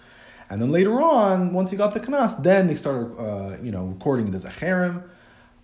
And 0.50 0.62
then 0.62 0.72
later 0.72 1.02
on, 1.02 1.54
once 1.54 1.72
he 1.72 1.78
got 1.78 1.94
the 1.94 2.00
kanas, 2.00 2.42
then 2.42 2.68
they 2.68 2.76
started, 2.76 3.16
uh, 3.18 3.58
you 3.62 3.72
know, 3.72 3.86
recording 3.86 4.28
it 4.28 4.34
as 4.34 4.46
a 4.46 4.50
harem. 4.50 5.04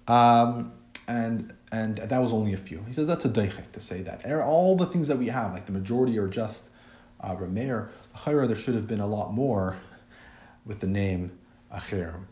Um, 0.08 0.74
and 1.08 1.54
and 1.72 1.98
that 1.98 2.20
was 2.20 2.34
only 2.34 2.54
a 2.54 2.58
few. 2.58 2.84
He 2.86 2.94
says 2.94 3.08
that's 3.08 3.26
a 3.26 3.30
deichik 3.30 3.72
to 3.72 3.80
say 3.80 4.02
that. 4.04 4.26
Er, 4.26 4.44
all 4.44 4.76
the 4.76 4.86
things 4.86 5.08
that 5.08 5.18
we 5.18 5.28
have, 5.30 5.54
like 5.54 5.66
the 5.66 5.72
majority 5.72 6.18
are 6.18 6.28
just 6.28 6.72
uh, 7.20 7.36
Rameir. 7.36 7.90
Achira, 8.16 8.48
there 8.48 8.56
should 8.56 8.76
have 8.76 8.88
been 8.88 9.00
a 9.00 9.08
lot 9.08 9.34
more 9.34 9.76
with 10.66 10.82
the 10.82 10.88
name 10.88 11.38
Achirim. 11.74 12.26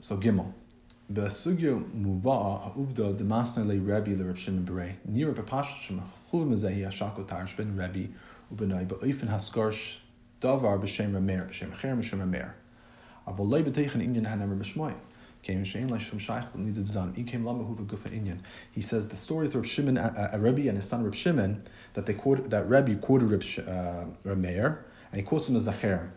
So 0.00 0.16
Gimel. 0.16 0.52
Besugyo 1.12 1.84
muva 1.92 2.62
ha'uvda 2.62 3.14
demasne 3.14 3.66
le 3.66 3.78
Rebbe 3.78 4.16
le 4.16 4.24
Reb 4.24 4.36
Shimon 4.36 4.64
Berei. 4.64 4.94
Nira 5.10 5.34
bepashat 5.34 5.82
shem 5.82 6.02
chuv 6.30 6.46
mezehi 6.46 6.84
ha'shakot 6.84 7.26
tarsh 7.26 7.56
ben 7.56 7.76
Rebbe 7.76 8.08
ubenai 8.54 8.86
ba'oifen 8.86 9.28
haskarsh 9.28 9.98
davar 10.44 10.78
b'shem 10.78 11.12
ramer, 11.12 11.48
b'shem 11.48 11.72
acher, 11.72 11.96
b'shem 11.98 12.20
ramer. 12.20 12.52
Avol 13.26 13.48
lei 13.48 13.62
b'teichen 13.62 14.02
inyan 14.02 14.26
hanamer 14.28 14.58
b'shmoy. 14.58 14.94
He 15.46 15.62
says 18.80 19.08
the 19.08 19.16
story 19.16 19.46
of 19.46 19.54
Reb 19.54 19.66
Shimon, 19.66 19.98
a 19.98 20.38
Rebbe 20.38 20.66
and 20.68 20.78
his 20.78 20.88
son 20.88 21.04
Reb 21.04 21.14
Shimon, 21.14 21.62
that 21.92 22.06
they 22.06 22.14
quote 22.14 22.48
that 22.48 22.66
Rebbe 22.66 22.94
quoted 22.94 23.30
Reb 23.30 23.42
uh, 23.68 24.06
Rameir, 24.26 24.78
and 25.12 25.20
he 25.20 25.22
quotes 25.22 25.50
him 25.50 25.56
as 25.56 25.68
Zacher. 25.68 26.08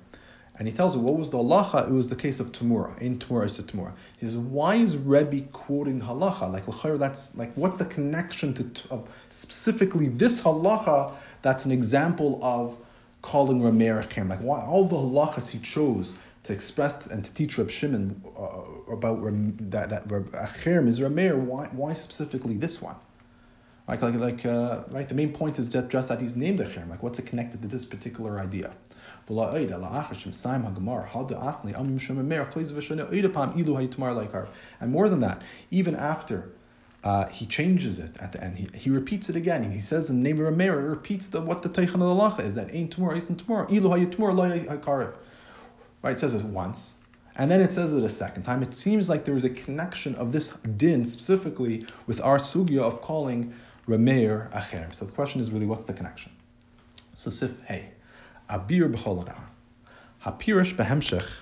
And 0.58 0.66
he 0.66 0.74
tells 0.74 0.96
him 0.96 1.04
what 1.04 1.18
was 1.18 1.30
the 1.30 1.40
halacha? 1.40 1.90
It 1.90 1.92
was 1.92 2.08
the 2.08 2.16
case 2.16 2.40
of 2.40 2.54
Tamura. 2.54 2.98
In 3.00 3.20
Tamura 3.20 3.48
is 3.48 3.60
Tamura. 3.60 3.92
He 4.18 4.28
says, 4.28 4.38
why 4.38 4.76
is 4.76 4.96
Rebbe 4.96 5.42
quoting 5.52 6.00
halacha? 6.02 6.50
Like, 6.50 6.66
that's 6.98 7.36
like, 7.36 7.54
what's 7.56 7.76
the 7.76 7.86
connection 7.86 8.54
to, 8.54 8.64
of 8.90 9.10
specifically 9.28 10.08
this 10.08 10.44
halacha 10.44 11.12
that's 11.42 11.66
an 11.66 11.74
example 11.74 12.40
of 12.42 12.78
calling 13.28 13.60
Rameir 13.60 14.02
Achem? 14.02 14.30
Like, 14.30 14.40
why 14.40 14.62
all 14.62 14.86
the 14.86 14.96
halachas 14.96 15.52
he 15.52 15.60
chose 15.60 16.16
to 16.44 16.54
express 16.54 17.06
and 17.08 17.26
to 17.26 17.34
teach 17.34 17.58
Reb 17.58 17.70
Shimon 17.70 18.24
uh, 18.38 18.62
about 18.90 19.20
that, 19.74 19.90
that 19.90 20.08
Achem 20.08 20.88
is 20.88 21.02
Rameir, 21.02 21.38
why, 21.38 21.66
why 21.74 21.92
specifically 21.92 22.56
this 22.56 22.82
one? 22.82 22.96
Like, 23.86 24.02
like, 24.02 24.16
like 24.16 24.46
uh, 24.46 24.84
right, 24.92 25.08
the 25.08 25.14
main 25.14 25.34
point 25.34 25.60
is 25.60 25.68
just, 25.68 25.90
just 25.90 26.08
that 26.08 26.22
he's 26.22 26.38
named 26.38 26.60
Achem. 26.60 26.90
Like, 26.90 27.04
what's 27.04 27.20
it 27.20 27.26
connected 27.26 27.62
to 27.64 27.68
this 27.68 27.84
particular 27.84 28.40
idea? 28.40 28.72
And 29.30 29.38
more 34.92 35.10
than 35.10 35.20
that, 35.20 35.42
even 35.70 35.96
after 35.96 36.50
uh, 37.04 37.28
he 37.28 37.46
changes 37.46 38.00
it 38.00 38.18
at 38.18 38.32
the 38.32 38.44
end, 38.44 38.58
he, 38.58 38.68
he 38.78 38.90
repeats 38.90 39.30
it 39.30 39.36
again. 39.36 39.72
He 39.72 39.80
says 39.80 40.10
in 40.10 40.22
the 40.22 40.30
name 40.30 40.44
of 40.44 40.54
Rameir, 40.54 40.90
repeats 40.90 41.28
the, 41.28 41.42
what 41.42 41.62
the 41.62 41.70
Teichan 41.70 41.98
Lacha 41.98 42.40
is 42.40 42.56
that 42.56 42.74
ain't 42.74 42.92
tomorrow, 42.92 43.16
isn't 43.16 43.38
tomorrow. 43.38 43.68
Ilu 43.68 43.90
hayutumor 43.90 44.36
lo 44.36 44.50
hakarev. 44.50 45.16
Right, 46.02 46.12
it 46.12 46.20
says 46.20 46.34
it 46.34 46.46
once. 46.46 46.94
And 47.36 47.52
then 47.52 47.62
it 47.62 47.72
says 47.72 47.94
it 47.94 48.04
a 48.04 48.10
second 48.10 48.44
time. 48.44 48.64
It 48.64 48.74
seems 48.74 49.10
like 49.10 49.26
there 49.26 49.36
is 49.36 49.44
a 49.44 49.50
connection 49.50 50.16
of 50.16 50.32
this 50.32 50.50
din 50.50 51.06
specifically 51.06 51.86
with 52.08 52.20
our 52.22 52.40
sugya 52.40 52.82
of 52.82 53.02
calling 53.02 53.54
Rameir 53.88 54.52
Acher. 54.52 54.94
So 54.94 55.06
the 55.06 55.12
question 55.12 55.40
is 55.40 55.52
really 55.52 55.68
what's 55.68 55.86
the 55.86 55.94
connection? 55.94 56.32
So 57.14 57.30
Sif 57.30 57.64
Hey. 57.66 57.92
Abir 58.50 58.92
b'chol 58.92 59.28
Hapirish 60.26 60.74
behemshech 60.76 61.42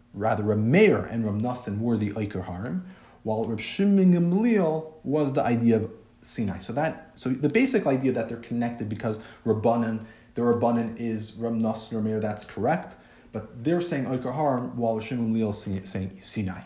Rather, 0.14 0.42
Rameir 0.42 1.10
and 1.12 1.24
Ram 1.24 1.40
Nassan 1.40 1.80
were 1.80 1.96
the 1.96 2.10
Iker 2.10 2.46
Harim, 2.46 2.86
while 3.22 3.44
Rab 3.44 3.60
Shimon 3.60 4.14
Gamliel 4.14 4.92
was 5.04 5.34
the 5.34 5.42
idea 5.42 5.76
of 5.76 5.90
Sinai. 6.20 6.58
So 6.58 6.72
that 6.72 7.10
so 7.14 7.30
the 7.30 7.48
basic 7.48 7.86
idea 7.86 8.12
that 8.12 8.28
they're 8.28 8.38
connected 8.38 8.88
because 8.88 9.20
Rabbanan, 9.44 10.04
the 10.34 10.42
Rabbanan 10.42 10.98
is 10.98 11.34
Ram 11.34 11.60
Nassan 11.60 12.02
Rameir, 12.02 12.20
that's 12.20 12.44
correct. 12.44 12.96
But 13.32 13.62
they're 13.62 13.80
saying 13.80 14.06
Iker 14.06 14.34
Harim 14.34 14.76
while 14.76 14.94
Rab 14.94 15.04
Shimon 15.04 15.34
Gamliel 15.34 15.50
is 15.50 15.90
saying 15.90 16.20
Sinai. 16.20 16.62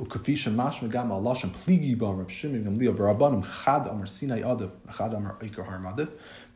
וכפי 0.00 0.36
שמשמע 0.36 0.88
גם 0.88 1.12
הלשון 1.12 1.50
פליגי 1.50 1.94
בה 1.94 2.06
רב 2.06 2.28
שמעון 2.28 2.64
גמליאל 2.64 2.92
ורבנם 2.96 3.42
חד 3.42 3.86
אמר 3.86 4.06
סיני 4.06 4.42
עדף 4.42 4.70
וחד 4.86 5.14
אמר 5.14 5.30
עיקר 5.40 5.62
הר 5.62 5.88
עדף 5.88 6.08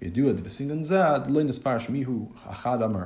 וידוע 0.03 0.33
דבסינגן 0.33 0.83
זה 0.83 1.03
לא 1.29 1.43
נספר 1.43 1.79
שמיהו 1.79 2.29
החד 2.47 2.83
אמר 2.83 3.05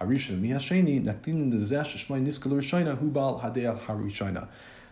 Harishon 0.00 0.40
mihasheni 0.40 1.04
naktin 1.04 1.50
the 1.50 1.56
zesh 1.56 1.96
shmai 1.96 2.24
niskal 2.24 2.52
rishayna 2.52 2.98
hubal 2.98 3.40
hadea 3.42 3.78
harishayna. 3.78 4.48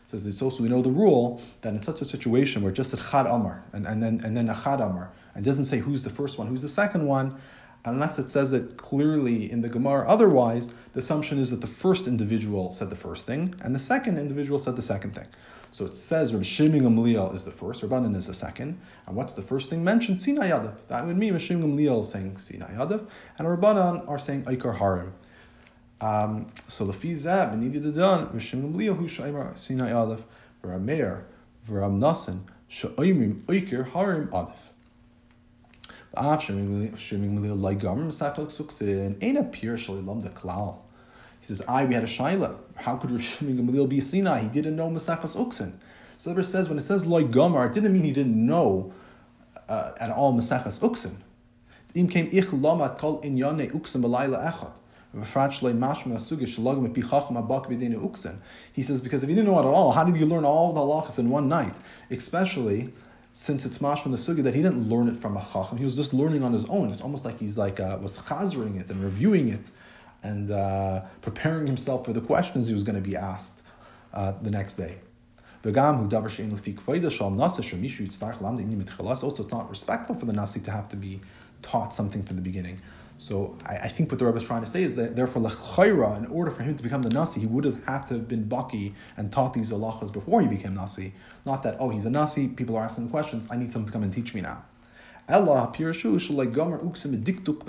Says 0.07 0.27
it's 0.27 0.43
also 0.43 0.63
we 0.63 0.69
know 0.69 0.83
the 0.83 0.91
rule 0.91 1.41
that 1.63 1.73
in 1.73 1.81
such 1.81 2.01
a 2.03 2.05
situation 2.05 2.63
where 2.63 2.73
just 2.73 2.93
at 2.93 3.01
chad 3.11 3.27
amar 3.27 3.65
and, 3.73 3.87
and 3.87 4.03
then 4.03 4.21
and 4.25 4.37
then 4.37 4.49
a 4.49 4.55
chad 4.55 4.81
amar 4.81 5.11
and 5.35 5.45
doesn't 5.45 5.65
say 5.65 5.79
who's 5.79 6.03
the 6.03 6.11
first 6.11 6.39
one, 6.39 6.47
who's 6.47 6.63
the 6.63 6.69
second 6.69 7.07
one, 7.07 7.37
unless 7.85 8.19
it 8.19 8.29
says 8.29 8.53
it 8.53 8.77
clearly 8.77 9.51
in 9.51 9.61
the 9.61 9.69
Gemara. 9.69 10.09
Otherwise, 10.09 10.73
the 10.93 11.01
assumption 11.01 11.39
is 11.39 11.51
that 11.51 11.61
the 11.61 11.67
first 11.67 12.07
individual 12.07 12.71
said 12.71 12.91
the 12.91 12.97
first 12.97 13.27
thing 13.27 13.55
and 13.63 13.75
the 13.75 13.79
second 13.79 14.19
individual 14.19 14.59
said 14.59 14.77
the 14.77 14.83
second 14.83 15.13
thing. 15.15 15.27
So 15.75 15.85
it 15.85 15.93
says 15.93 16.33
Rabbi 16.33 16.45
Shimon 16.45 16.83
Gamliel 16.83 17.35
is 17.35 17.45
the 17.45 17.51
first, 17.51 17.83
Rabbanan 17.83 18.15
is 18.15 18.29
the 18.29 18.33
second. 18.35 18.79
And 19.09 19.17
what's 19.17 19.33
the 19.33 19.43
first 19.43 19.71
thing 19.71 19.83
mentioned? 19.83 20.23
Sinai 20.23 20.51
Yadav. 20.51 20.87
That 20.87 21.05
would 21.05 21.17
mean 21.17 21.33
Rabbi 21.33 21.43
Shimon 21.43 21.77
Gamliel 21.77 22.03
is 22.03 22.13
saying 22.13 22.37
Sinai 22.37 22.75
Yadav, 22.75 23.09
and 23.37 23.49
Rabbanan 23.49 24.09
are 24.09 24.17
saying 24.17 24.45
Aikar 24.45 24.79
Harim. 24.79 25.15
Um, 26.01 26.47
so 26.69 26.87
lefi 26.87 27.15
zeh 27.15 27.53
b'nidi 27.53 27.83
dedan 27.83 28.33
Rishim 28.33 28.63
Gamliel 28.63 28.97
who 28.97 29.07
shaimer 29.07 29.59
Sinai 29.59 29.91
Adif 29.91 30.23
v'Rameir 30.63 31.25
v'Ram 31.69 31.99
Nasan 31.99 32.43
sha'imrim 32.69 33.43
oiker 33.47 33.89
harim 33.89 34.29
Adif. 34.29 34.71
Ba'af 36.17 36.39
shemim 36.39 37.37
Gamliel 37.37 37.61
like 37.61 37.81
Gamar, 37.81 38.13
sakal 38.13 38.47
suksin 38.47 39.17
ain't 39.21 39.39
a 39.39 39.43
pure 39.43 39.77
shalilam 39.77 40.23
deklal. 40.23 40.84
He 41.45 41.49
says, 41.49 41.61
I, 41.69 41.85
we 41.85 41.93
had 41.93 42.03
a 42.03 42.07
shaila. 42.07 42.57
How 42.75 42.97
could 42.97 43.11
Rav 43.11 43.23
Shimon 43.23 43.57
Gamaliel 43.57 43.87
be 43.87 44.01
Sinai? 44.01 44.45
He 44.45 44.49
didn't 44.49 44.77
know 44.77 44.89
Masachas 44.89 45.37
Uksin. 45.37 45.75
So 46.17 46.31
the 46.31 46.37
verse 46.37 46.49
says, 46.49 46.71
when 46.71 46.79
it 46.79 46.81
says 46.81 47.07
loy 47.07 47.25
gomar, 47.25 47.67
it 47.67 47.75
didn't 47.75 47.93
mean 47.93 48.03
he 48.03 48.13
didn't 48.13 48.47
know 48.47 48.95
uh, 49.69 49.93
at 50.01 50.11
all 50.11 50.33
Masachas 50.33 50.81
Uksin. 50.81 51.17
Im 51.95 52.09
came 52.09 52.31
ich 52.33 52.49
kol 52.49 53.21
inyane 53.21 53.71
uksin 53.73 54.01
balayla 54.01 54.51
echad. 54.51 54.73
He 58.73 58.83
says, 58.83 59.01
because 59.03 59.23
if 59.23 59.29
you 59.29 59.37
didn't 59.37 59.47
know 59.47 59.59
it 59.59 59.61
at 59.61 59.67
all, 59.67 59.93
how 59.93 60.03
did 60.03 60.17
you 60.17 60.25
learn 60.25 60.47
all 60.47 60.73
the 60.73 60.81
halachas 60.81 61.19
in 61.19 61.29
one 61.29 61.47
night? 61.47 61.79
Especially 62.11 62.95
since 63.35 63.67
it's 63.67 63.79
mashma 63.79 64.05
the 64.05 64.17
sugi 64.17 64.43
that 64.43 64.55
he 64.55 64.63
didn't 64.63 64.89
learn 64.89 65.09
it 65.09 65.15
from 65.15 65.37
a 65.37 65.41
chacham, 65.41 65.77
he 65.77 65.85
was 65.85 65.95
just 65.95 66.15
learning 66.15 66.43
on 66.43 66.55
his 66.55 66.65
own. 66.65 66.91
It's 66.91 67.03
almost 67.03 67.27
like 67.27 67.39
he's 67.39 67.59
like 67.59 67.79
uh, 67.79 67.99
was 68.01 68.19
chazering 68.21 68.81
it 68.81 68.91
and 68.91 69.05
reviewing 69.05 69.49
it 69.49 69.71
and 70.25 70.51
uh, 70.51 71.03
preparing 71.21 71.67
himself 71.67 72.05
for 72.07 72.13
the 72.13 72.21
questions 72.21 72.67
he 72.67 72.75
was 72.75 72.83
going 72.83 72.97
to 72.97 73.09
be 73.09 73.15
asked 73.15 73.63
uh, 74.13 74.33
the 74.43 74.51
next 74.51 74.75
day. 74.75 74.97
Also, 75.65 75.73
it's 79.43 79.53
not 79.53 79.69
respectful 79.71 80.15
for 80.15 80.27
the 80.27 80.33
nasi 80.33 80.61
to 80.61 80.71
have 80.71 80.89
to 80.89 80.97
be 80.97 81.21
taught 81.63 81.95
something 81.95 82.23
from 82.23 82.37
the 82.37 82.43
beginning. 82.43 82.81
So 83.17 83.57
I, 83.65 83.77
I 83.77 83.89
think 83.89 84.11
what 84.11 84.19
the 84.19 84.27
Rebbe 84.27 84.37
is 84.37 84.45
trying 84.45 84.61
to 84.63 84.67
say 84.67 84.83
is 84.83 84.97
that 84.97 85.17
therefore 85.17 85.43
in 85.43 86.27
order 86.27 86.51
for 86.51 86.63
him 86.63 86.77
to 86.77 86.83
become 86.83 87.03
the 87.03 87.15
nasi, 87.15 87.41
he 87.41 87.47
would 87.47 87.65
have 87.65 87.83
had 87.87 88.07
to 88.09 88.15
have 88.15 88.29
been 88.29 88.45
baki 88.45 88.93
and 89.17 89.33
taught 89.33 89.55
these 89.55 89.71
halachas 89.71 90.13
before 90.13 90.43
he 90.43 90.49
became 90.49 90.75
nasi. 90.75 91.15
Not 91.47 91.63
that 91.63 91.77
oh 91.79 91.89
he's 91.91 92.05
a 92.05 92.11
nasi, 92.11 92.49
people 92.49 92.77
are 92.77 92.85
asking 92.85 93.09
questions, 93.11 93.47
I 93.51 93.57
need 93.57 93.73
someone 93.73 93.87
to 93.87 93.93
come 93.93 94.03
and 94.03 94.13
teach 94.13 94.35
me 94.35 94.41
now. 94.43 94.65
Ella 95.29 95.73
pirshu 95.75 96.17
shalai 96.17 96.53
gomer 96.53 96.79
uksim 96.79 97.23
diktuk 97.25 97.65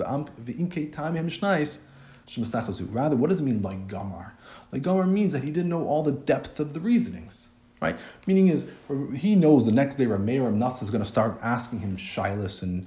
Rather, 2.28 3.16
what 3.16 3.28
does 3.28 3.40
it 3.40 3.44
mean 3.44 3.62
like 3.62 3.86
gamar? 3.88 4.32
Like 4.72 4.82
gamar 4.82 5.08
means 5.08 5.32
that 5.32 5.44
he 5.44 5.50
didn't 5.50 5.70
know 5.70 5.86
all 5.86 6.02
the 6.02 6.12
depth 6.12 6.60
of 6.60 6.72
the 6.72 6.80
reasonings. 6.80 7.50
Right? 7.80 7.98
Meaning 8.26 8.48
is 8.48 8.70
he 9.14 9.36
knows 9.36 9.66
the 9.66 9.72
next 9.72 9.96
day 9.96 10.06
Rameir 10.06 10.52
Nas 10.52 10.80
is 10.80 10.90
going 10.90 11.02
to 11.02 11.08
start 11.08 11.38
asking 11.42 11.80
him 11.80 11.96
shilas 11.96 12.62
and 12.62 12.86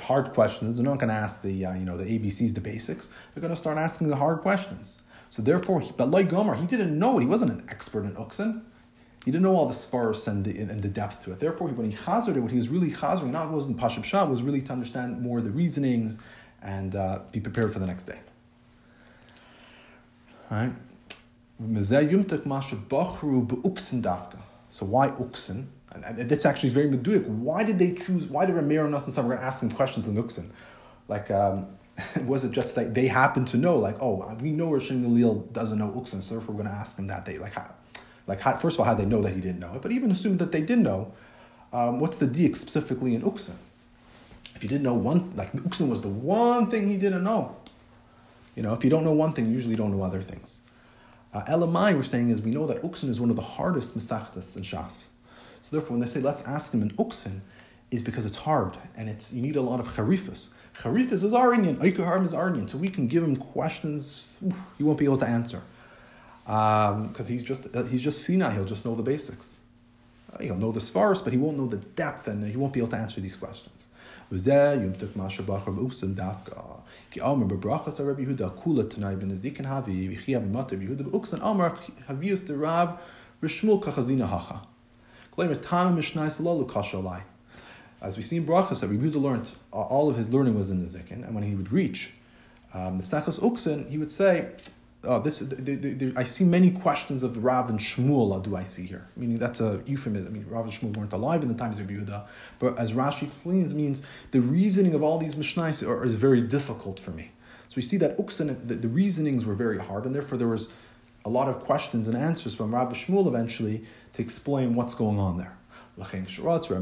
hard 0.00 0.32
questions. 0.32 0.76
They're 0.76 0.84
not 0.84 0.98
going 0.98 1.08
to 1.08 1.14
ask 1.14 1.42
the 1.42 1.66
uh, 1.66 1.74
you 1.74 1.84
know 1.84 1.96
the 1.96 2.18
ABCs, 2.18 2.54
the 2.54 2.60
basics. 2.60 3.10
They're 3.32 3.40
going 3.40 3.54
to 3.54 3.56
start 3.56 3.78
asking 3.78 4.08
the 4.08 4.16
hard 4.16 4.40
questions. 4.40 5.02
So 5.30 5.42
therefore, 5.42 5.80
he, 5.80 5.92
but 5.96 6.10
like 6.10 6.28
Gomer, 6.28 6.54
he 6.54 6.66
didn't 6.66 6.98
know 6.98 7.18
it. 7.18 7.22
He 7.22 7.26
wasn't 7.26 7.52
an 7.52 7.66
expert 7.68 8.04
in 8.04 8.14
Uksin. 8.14 8.62
He 9.24 9.30
didn't 9.30 9.42
know 9.42 9.56
all 9.56 9.66
the 9.66 9.74
spars 9.74 10.26
and 10.26 10.44
the, 10.44 10.58
and 10.58 10.82
the 10.82 10.88
depth 10.88 11.24
to 11.24 11.32
it. 11.32 11.40
Therefore, 11.40 11.68
when 11.68 11.90
he 11.90 11.96
chazered 11.96 12.36
it, 12.36 12.40
what 12.40 12.50
he 12.50 12.56
was 12.56 12.70
really 12.70 12.90
chazering, 12.90 13.30
not 13.30 13.50
wasn't 13.50 13.78
Pashab 13.78 14.04
Shah, 14.04 14.24
was 14.24 14.42
really 14.42 14.62
to 14.62 14.72
understand 14.72 15.20
more 15.20 15.42
the 15.42 15.50
reasonings 15.50 16.18
and 16.62 16.96
uh, 16.96 17.20
be 17.30 17.40
prepared 17.40 17.72
for 17.72 17.78
the 17.78 17.86
next 17.86 18.04
day. 18.04 18.18
Right? 20.50 20.72
So 24.70 24.86
why 24.86 25.08
uksin? 25.08 25.66
And 25.92 26.18
that's 26.30 26.46
actually 26.46 26.68
very 26.68 26.88
meduic. 26.88 27.26
Why 27.26 27.64
did 27.64 27.78
they 27.78 27.92
choose? 27.92 28.28
Why 28.28 28.44
did 28.46 28.54
Ramiro 28.54 28.84
and 28.84 28.94
Nassim 28.94 29.16
we're 29.16 29.30
going 29.30 29.38
to 29.38 29.44
ask 29.44 29.60
them 29.60 29.70
questions 29.70 30.06
in 30.06 30.14
uksin? 30.16 30.50
Like 31.08 31.30
um, 31.30 31.66
was 32.24 32.44
it 32.44 32.52
just 32.52 32.74
that 32.76 32.94
they 32.94 33.06
happened 33.06 33.48
to 33.48 33.56
know, 33.56 33.78
like, 33.78 33.96
oh, 34.00 34.36
we 34.40 34.50
know 34.50 34.72
Rosh 34.72 34.90
Gamliel 34.90 35.52
doesn't 35.52 35.78
know 35.78 35.88
Uksan, 35.88 36.22
so 36.22 36.34
therefore 36.34 36.54
we're 36.54 36.62
going 36.62 36.74
to 36.74 36.80
ask 36.80 36.98
him 36.98 37.06
that. 37.06 37.24
They 37.24 37.38
like, 37.38 37.54
how, 37.54 37.74
like, 38.26 38.40
how, 38.40 38.56
first 38.56 38.76
of 38.76 38.80
all, 38.80 38.86
how 38.86 38.94
they 38.94 39.04
know 39.04 39.22
that 39.22 39.34
he 39.34 39.40
didn't 39.40 39.60
know 39.60 39.74
it, 39.74 39.82
but 39.82 39.92
even 39.92 40.10
assume 40.10 40.36
that 40.38 40.52
they 40.52 40.60
did 40.60 40.78
know, 40.78 41.12
um, 41.72 42.00
what's 42.00 42.16
the 42.16 42.26
diak 42.26 42.56
specifically 42.56 43.14
in 43.14 43.22
Uksan? 43.22 43.56
If 44.54 44.62
you 44.62 44.68
didn't 44.68 44.82
know 44.84 44.94
one, 44.94 45.34
like 45.36 45.52
Uksan 45.52 45.88
was 45.88 46.02
the 46.02 46.08
one 46.08 46.70
thing 46.70 46.88
he 46.88 46.96
didn't 46.96 47.24
know. 47.24 47.56
You 48.58 48.64
know, 48.64 48.72
if 48.72 48.82
you 48.82 48.90
don't 48.90 49.04
know 49.04 49.12
one 49.12 49.34
thing, 49.34 49.46
you 49.46 49.52
usually 49.52 49.76
don't 49.76 49.96
know 49.96 50.02
other 50.02 50.20
things. 50.20 50.62
Uh, 51.32 51.42
Elamai, 51.44 51.94
we're 51.94 52.02
saying, 52.02 52.30
is 52.30 52.42
we 52.42 52.50
know 52.50 52.66
that 52.66 52.82
Uksan 52.82 53.08
is 53.08 53.20
one 53.20 53.30
of 53.30 53.36
the 53.36 53.42
hardest 53.42 53.96
Masachtas 53.96 54.56
in 54.56 54.64
Shas. 54.64 55.10
So 55.62 55.76
therefore, 55.76 55.92
when 55.92 56.00
they 56.00 56.06
say, 56.06 56.18
let's 56.18 56.42
ask 56.42 56.74
him 56.74 56.82
in 56.82 56.90
Uksan, 56.90 57.42
is 57.92 58.02
because 58.02 58.26
it's 58.26 58.38
hard 58.38 58.76
and 58.96 59.08
it's 59.08 59.32
you 59.32 59.40
need 59.40 59.54
a 59.54 59.62
lot 59.62 59.78
of 59.78 59.86
charifas. 59.86 60.52
Charifas 60.74 61.22
is 61.22 61.32
Aryan, 61.32 61.76
Aikaharm 61.76 62.24
is 62.24 62.34
Aryan, 62.34 62.66
so 62.66 62.78
we 62.78 62.90
can 62.90 63.06
give 63.06 63.22
him 63.22 63.36
questions 63.36 64.42
he 64.76 64.82
won't 64.82 64.98
be 64.98 65.04
able 65.04 65.18
to 65.18 65.28
answer. 65.28 65.62
Because 66.44 67.20
um, 67.20 67.26
he's 67.28 67.44
just 67.44 67.68
uh, 67.76 67.84
he's 67.84 68.02
just 68.02 68.24
Sinai, 68.24 68.54
he'll 68.54 68.64
just 68.64 68.84
know 68.84 68.96
the 68.96 69.04
basics. 69.04 69.60
Uh, 70.32 70.42
he'll 70.42 70.56
know 70.56 70.72
the 70.72 70.80
svaris, 70.80 71.22
but 71.22 71.32
he 71.32 71.38
won't 71.38 71.56
know 71.56 71.66
the 71.66 71.78
depth 71.78 72.28
and 72.28 72.44
he 72.44 72.56
won't 72.56 72.72
be 72.72 72.80
able 72.80 72.90
to 72.90 72.96
answer 72.96 73.20
these 73.20 73.36
questions. 73.36 73.88
As 88.00 88.16
we 88.16 88.22
see 88.22 88.36
in 88.36 88.46
Brachas, 88.46 88.80
that 88.80 88.88
Rebbe 88.88 89.18
learned, 89.18 89.54
uh, 89.72 89.80
all 89.80 90.08
of 90.08 90.16
his 90.16 90.32
learning 90.32 90.54
was 90.54 90.70
in 90.70 90.80
the 90.80 90.86
Zikin, 90.86 91.24
and 91.24 91.34
when 91.34 91.44
he 91.44 91.54
would 91.54 91.72
reach 91.72 92.12
um, 92.74 92.98
the 92.98 93.04
Sechas 93.04 93.40
Uksin, 93.40 93.88
he 93.88 93.98
would 93.98 94.10
say, 94.10 94.50
oh, 95.04 95.20
this, 95.20 95.38
the, 95.40 95.54
the, 95.54 95.94
the, 95.94 96.12
I 96.16 96.24
see 96.24 96.44
many 96.44 96.70
questions 96.70 97.22
of 97.22 97.44
Rav 97.44 97.70
and 97.70 97.78
Shmuel, 97.78 98.42
do 98.42 98.56
I 98.56 98.62
see 98.62 98.86
here? 98.86 99.06
Meaning 99.16 99.38
that's 99.38 99.60
a 99.60 99.82
euphemism. 99.86 100.32
I 100.34 100.38
mean, 100.38 100.46
Rav 100.48 100.64
and 100.64 100.72
Shmuel 100.72 100.96
weren't 100.96 101.12
alive 101.12 101.42
in 101.42 101.48
the 101.48 101.54
times 101.54 101.78
of 101.78 101.86
Yehuda, 101.86 102.28
but 102.58 102.78
as 102.78 102.92
Rashi 102.92 103.24
explains, 103.24 103.74
means 103.74 104.02
the 104.30 104.40
reasoning 104.40 104.94
of 104.94 105.02
all 105.02 105.18
these 105.18 105.36
Mishnais 105.36 105.86
are, 105.86 106.04
is 106.04 106.14
very 106.14 106.40
difficult 106.40 106.98
for 106.98 107.10
me. 107.10 107.32
So 107.68 107.74
we 107.76 107.82
see 107.82 107.98
that 107.98 108.16
Uksin, 108.16 108.66
the, 108.66 108.74
the 108.74 108.88
reasonings 108.88 109.44
were 109.44 109.54
very 109.54 109.78
hard, 109.78 110.04
and 110.06 110.14
therefore 110.14 110.38
there 110.38 110.48
was 110.48 110.70
a 111.24 111.28
lot 111.28 111.48
of 111.48 111.60
questions 111.60 112.08
and 112.08 112.16
answers 112.16 112.54
from 112.54 112.74
Rav 112.74 112.88
and 112.88 112.96
Shmuel 112.96 113.26
eventually 113.26 113.84
to 114.12 114.22
explain 114.22 114.74
what's 114.74 114.94
going 114.94 115.18
on 115.18 115.36
there. 115.36 115.57
Therefore, 115.98 116.80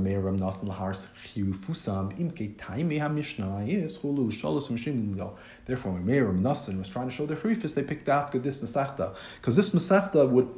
Meir 5.98 6.32
Nasan 6.32 6.78
was 6.78 6.88
trying 6.88 7.08
to 7.08 7.14
show 7.14 7.26
the 7.26 7.36
Harifis, 7.36 7.74
they 7.74 7.82
picked 7.82 8.08
after 8.08 8.38
this 8.38 8.58
Masechta 8.58 9.16
because 9.40 9.56
this 9.56 9.74
Masechta 9.74 10.28
would 10.28 10.48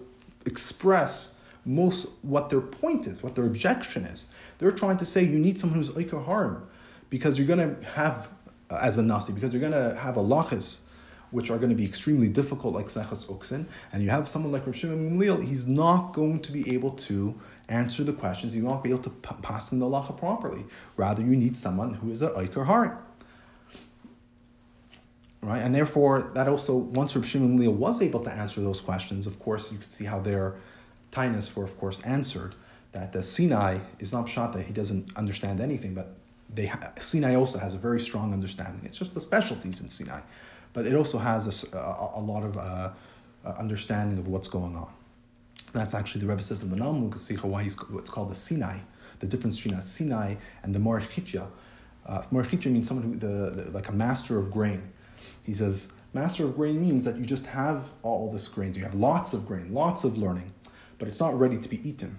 express 0.44 1.34
most 1.64 2.08
what 2.22 2.48
their 2.48 2.60
point 2.60 3.06
is, 3.06 3.22
what 3.22 3.34
their 3.34 3.46
objection 3.46 4.04
is. 4.04 4.28
They're 4.58 4.72
trying 4.72 4.96
to 4.96 5.04
say 5.04 5.22
you 5.22 5.38
need 5.38 5.58
someone 5.58 5.78
who's 5.78 5.90
Ikar 5.90 6.24
harm 6.24 6.68
because 7.10 7.38
you're 7.38 7.46
going 7.46 7.76
to 7.76 7.86
have 7.90 8.30
uh, 8.70 8.78
as 8.82 8.98
a 8.98 9.02
Nasi 9.02 9.32
because 9.32 9.54
you're 9.54 9.60
going 9.60 9.72
to 9.72 9.96
have 10.00 10.16
a 10.16 10.22
lachis 10.22 10.82
which 11.30 11.50
are 11.50 11.58
going 11.58 11.68
to 11.68 11.76
be 11.76 11.84
extremely 11.84 12.28
difficult, 12.28 12.74
like 12.74 12.86
Sechas 12.86 13.26
Uksin, 13.26 13.66
and 13.92 14.02
you 14.02 14.08
have 14.08 14.26
someone 14.26 14.50
like 14.50 14.66
Rav 14.66 14.74
Shimon 14.74 15.20
he's 15.42 15.66
not 15.66 16.14
going 16.14 16.40
to 16.40 16.52
be 16.52 16.72
able 16.72 16.92
to 16.92 17.38
answer 17.68 18.04
the 18.04 18.12
questions, 18.12 18.56
you 18.56 18.64
won't 18.64 18.82
be 18.82 18.90
able 18.90 19.02
to 19.02 19.10
pass 19.10 19.72
in 19.72 19.78
the 19.78 19.86
lacha 19.86 20.16
properly. 20.16 20.64
Rather, 20.96 21.22
you 21.22 21.36
need 21.36 21.56
someone 21.56 21.94
who 21.94 22.10
is 22.10 22.22
a 22.22 22.30
Iker 22.30 22.66
heart. 22.66 23.04
Right? 25.40 25.62
And 25.62 25.74
therefore, 25.74 26.30
that 26.34 26.48
also, 26.48 26.76
once 26.76 27.14
Rav 27.14 27.24
Shimon 27.26 27.58
Gamliel 27.58 27.74
was 27.74 28.02
able 28.02 28.20
to 28.20 28.30
answer 28.30 28.60
those 28.60 28.80
questions, 28.80 29.26
of 29.26 29.38
course, 29.38 29.72
you 29.72 29.78
could 29.78 29.88
see 29.88 30.04
how 30.04 30.18
their 30.18 30.56
tinus 31.10 31.54
were, 31.54 31.64
of 31.64 31.76
course, 31.76 32.00
answered. 32.02 32.54
That 32.92 33.12
the 33.12 33.22
Sinai 33.22 33.80
is 33.98 34.12
not 34.12 34.28
shot 34.28 34.54
that 34.54 34.62
he 34.62 34.72
doesn't 34.72 35.16
understand 35.16 35.60
anything, 35.60 35.94
but 35.94 36.16
they 36.52 36.72
Sinai 36.98 37.34
also 37.34 37.58
has 37.58 37.74
a 37.74 37.78
very 37.78 38.00
strong 38.00 38.32
understanding. 38.32 38.84
It's 38.84 38.98
just 38.98 39.12
the 39.14 39.20
specialties 39.20 39.80
in 39.80 39.88
Sinai 39.88 40.22
but 40.72 40.86
it 40.86 40.94
also 40.94 41.18
has 41.18 41.72
a, 41.72 41.76
a, 41.76 42.12
a 42.16 42.20
lot 42.20 42.42
of 42.42 42.56
uh, 42.56 42.90
uh, 43.44 43.48
understanding 43.58 44.18
of 44.18 44.28
what's 44.28 44.48
going 44.48 44.76
on. 44.76 44.92
That's 45.72 45.94
actually 45.94 46.22
the 46.22 46.26
Rebbe 46.26 46.42
says 46.42 46.62
in 46.62 46.70
the 46.70 46.76
Nalmud 46.76 47.10
Kasicha 47.10 47.44
why 47.44 47.62
he's 47.62 47.76
what's 47.90 48.10
called 48.10 48.30
the 48.30 48.34
Sinai, 48.34 48.78
the 49.18 49.26
difference 49.26 49.62
between 49.62 49.78
a 49.78 49.82
Sinai 49.82 50.36
and 50.62 50.74
the 50.74 50.78
Morichitya. 50.78 51.46
Uh, 52.06 52.22
means 52.30 52.88
someone 52.88 53.04
who, 53.04 53.14
the, 53.16 53.50
the, 53.50 53.70
like 53.72 53.88
a 53.88 53.92
master 53.92 54.38
of 54.38 54.50
grain. 54.50 54.92
He 55.42 55.52
says, 55.52 55.88
master 56.14 56.44
of 56.44 56.56
grain 56.56 56.80
means 56.80 57.04
that 57.04 57.16
you 57.16 57.24
just 57.24 57.46
have 57.46 57.92
all 58.02 58.32
this 58.32 58.48
grain. 58.48 58.72
So 58.72 58.78
you 58.78 58.84
have 58.84 58.94
lots 58.94 59.34
of 59.34 59.46
grain, 59.46 59.72
lots 59.72 60.04
of 60.04 60.16
learning, 60.16 60.52
but 60.98 61.08
it's 61.08 61.20
not 61.20 61.38
ready 61.38 61.58
to 61.58 61.68
be 61.68 61.86
eaten. 61.86 62.18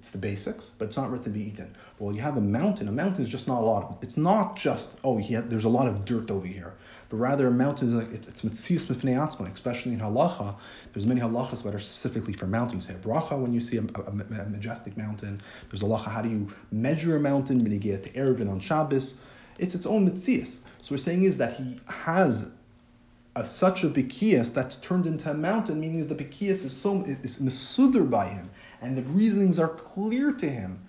It's 0.00 0.12
the 0.12 0.16
basics, 0.16 0.70
but 0.78 0.86
it's 0.86 0.96
not 0.96 1.10
ready 1.10 1.24
to 1.24 1.28
be 1.28 1.42
eaten. 1.42 1.76
Well, 1.98 2.14
you 2.14 2.22
have 2.22 2.38
a 2.38 2.40
mountain. 2.40 2.88
A 2.88 2.90
mountain 2.90 3.22
is 3.22 3.28
just 3.28 3.46
not 3.46 3.60
a 3.60 3.66
lot 3.66 3.82
of. 3.82 3.98
It's 4.02 4.16
not 4.16 4.56
just 4.56 4.98
oh, 5.04 5.18
yeah, 5.18 5.42
there's 5.42 5.64
a 5.64 5.68
lot 5.68 5.88
of 5.88 6.06
dirt 6.06 6.30
over 6.30 6.46
here, 6.46 6.72
but 7.10 7.18
rather 7.18 7.46
a 7.48 7.50
mountain 7.50 7.88
is 7.88 7.92
like 7.92 8.10
it's 8.10 8.40
mitzius 8.40 8.86
mifnei. 8.86 9.52
Especially 9.52 9.92
in 9.92 10.00
halacha, 10.00 10.56
there's 10.94 11.06
many 11.06 11.20
halachas 11.20 11.64
that 11.64 11.74
are 11.74 11.78
specifically 11.78 12.32
for 12.32 12.46
mountains. 12.46 12.88
You 12.88 12.94
say 12.94 12.98
a 12.98 13.02
bracha 13.02 13.38
when 13.38 13.52
you 13.52 13.60
see 13.60 13.76
a, 13.76 13.82
a, 13.82 14.40
a 14.40 14.48
majestic 14.48 14.96
mountain. 14.96 15.38
There's 15.68 15.82
a 15.82 15.84
halacha 15.84 16.06
how 16.06 16.22
do 16.22 16.30
you 16.30 16.48
measure 16.72 17.14
a 17.14 17.20
mountain 17.20 17.58
to 17.58 17.66
Erevin 17.68 18.50
on 18.50 18.58
Shabbos. 18.58 19.18
It's 19.58 19.74
its 19.74 19.84
own 19.84 20.10
mitzias. 20.10 20.62
So 20.80 20.94
we're 20.94 20.96
saying 20.96 21.24
is 21.24 21.36
that 21.36 21.56
he 21.56 21.78
has 21.88 22.50
a, 23.40 23.44
such 23.44 23.82
a 23.82 23.88
bikias 23.88 24.52
that's 24.54 24.76
turned 24.76 25.06
into 25.06 25.30
a 25.30 25.34
mountain, 25.34 25.80
meaning 25.80 26.06
the 26.06 26.14
bikias 26.14 26.64
is 26.64 26.76
so 26.76 27.02
is 27.06 27.38
mesuder 27.38 28.08
by 28.08 28.28
him, 28.28 28.50
and 28.80 28.96
the 28.96 29.02
reasonings 29.02 29.58
are 29.58 29.68
clear 29.68 30.32
to 30.32 30.48
him. 30.48 30.82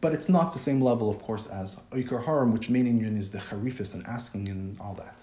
But 0.00 0.12
it's 0.12 0.28
not 0.28 0.52
the 0.52 0.58
same 0.58 0.80
level, 0.80 1.08
of 1.08 1.20
course, 1.20 1.46
as 1.46 1.76
Oikar 1.90 2.24
Haram, 2.26 2.52
which 2.52 2.68
main 2.68 2.86
engine 2.86 3.16
is 3.16 3.30
the 3.30 3.38
charifis 3.38 3.94
and 3.94 4.04
asking 4.06 4.48
and 4.48 4.78
all 4.80 4.94
that. 4.94 5.22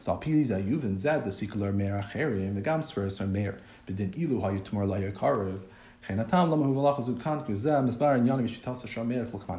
So 0.00 0.12
Alpilis 0.12 0.50
Ayuvin 0.50 0.96
Zed, 0.96 1.24
the 1.24 1.32
secular 1.32 1.72
Meir 1.72 2.00
Acherim, 2.02 2.54
the 2.54 2.60
Gamsferes 2.60 3.20
are 3.20 3.26
Meir, 3.26 3.58
Bedin 3.86 4.16
Ilu 4.16 4.40
Hayutumor 4.40 4.86
Layakarev, 4.86 5.60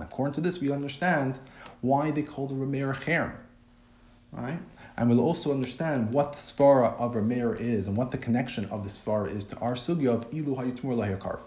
According 0.01 0.33
to 0.33 0.41
this, 0.41 0.61
we 0.61 0.71
understand 0.71 1.39
why 1.81 2.11
they 2.11 2.23
called 2.23 2.51
it 2.51 2.55
Rameir 2.55 2.95
Cherem. 2.95 3.35
Right? 4.31 4.59
And 4.99 5.09
we'll 5.09 5.21
also 5.21 5.53
understand 5.53 6.11
what 6.11 6.33
the 6.33 6.37
svara 6.37 6.93
of 6.99 7.15
Rameir 7.15 7.57
is 7.57 7.87
and 7.87 7.95
what 7.95 8.11
the 8.11 8.17
connection 8.17 8.65
of 8.65 8.83
the 8.83 8.89
svara 8.89 9.33
is 9.33 9.45
to 9.45 9.57
our 9.59 9.71
sugya 9.71 10.13
of 10.13 10.29
ilu 10.33 10.57
hayitmur 10.57 10.93
lahakarv. 10.93 11.39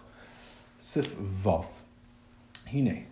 Sif 0.79 1.15
vav. 1.17 1.67
Hine. 2.67 3.09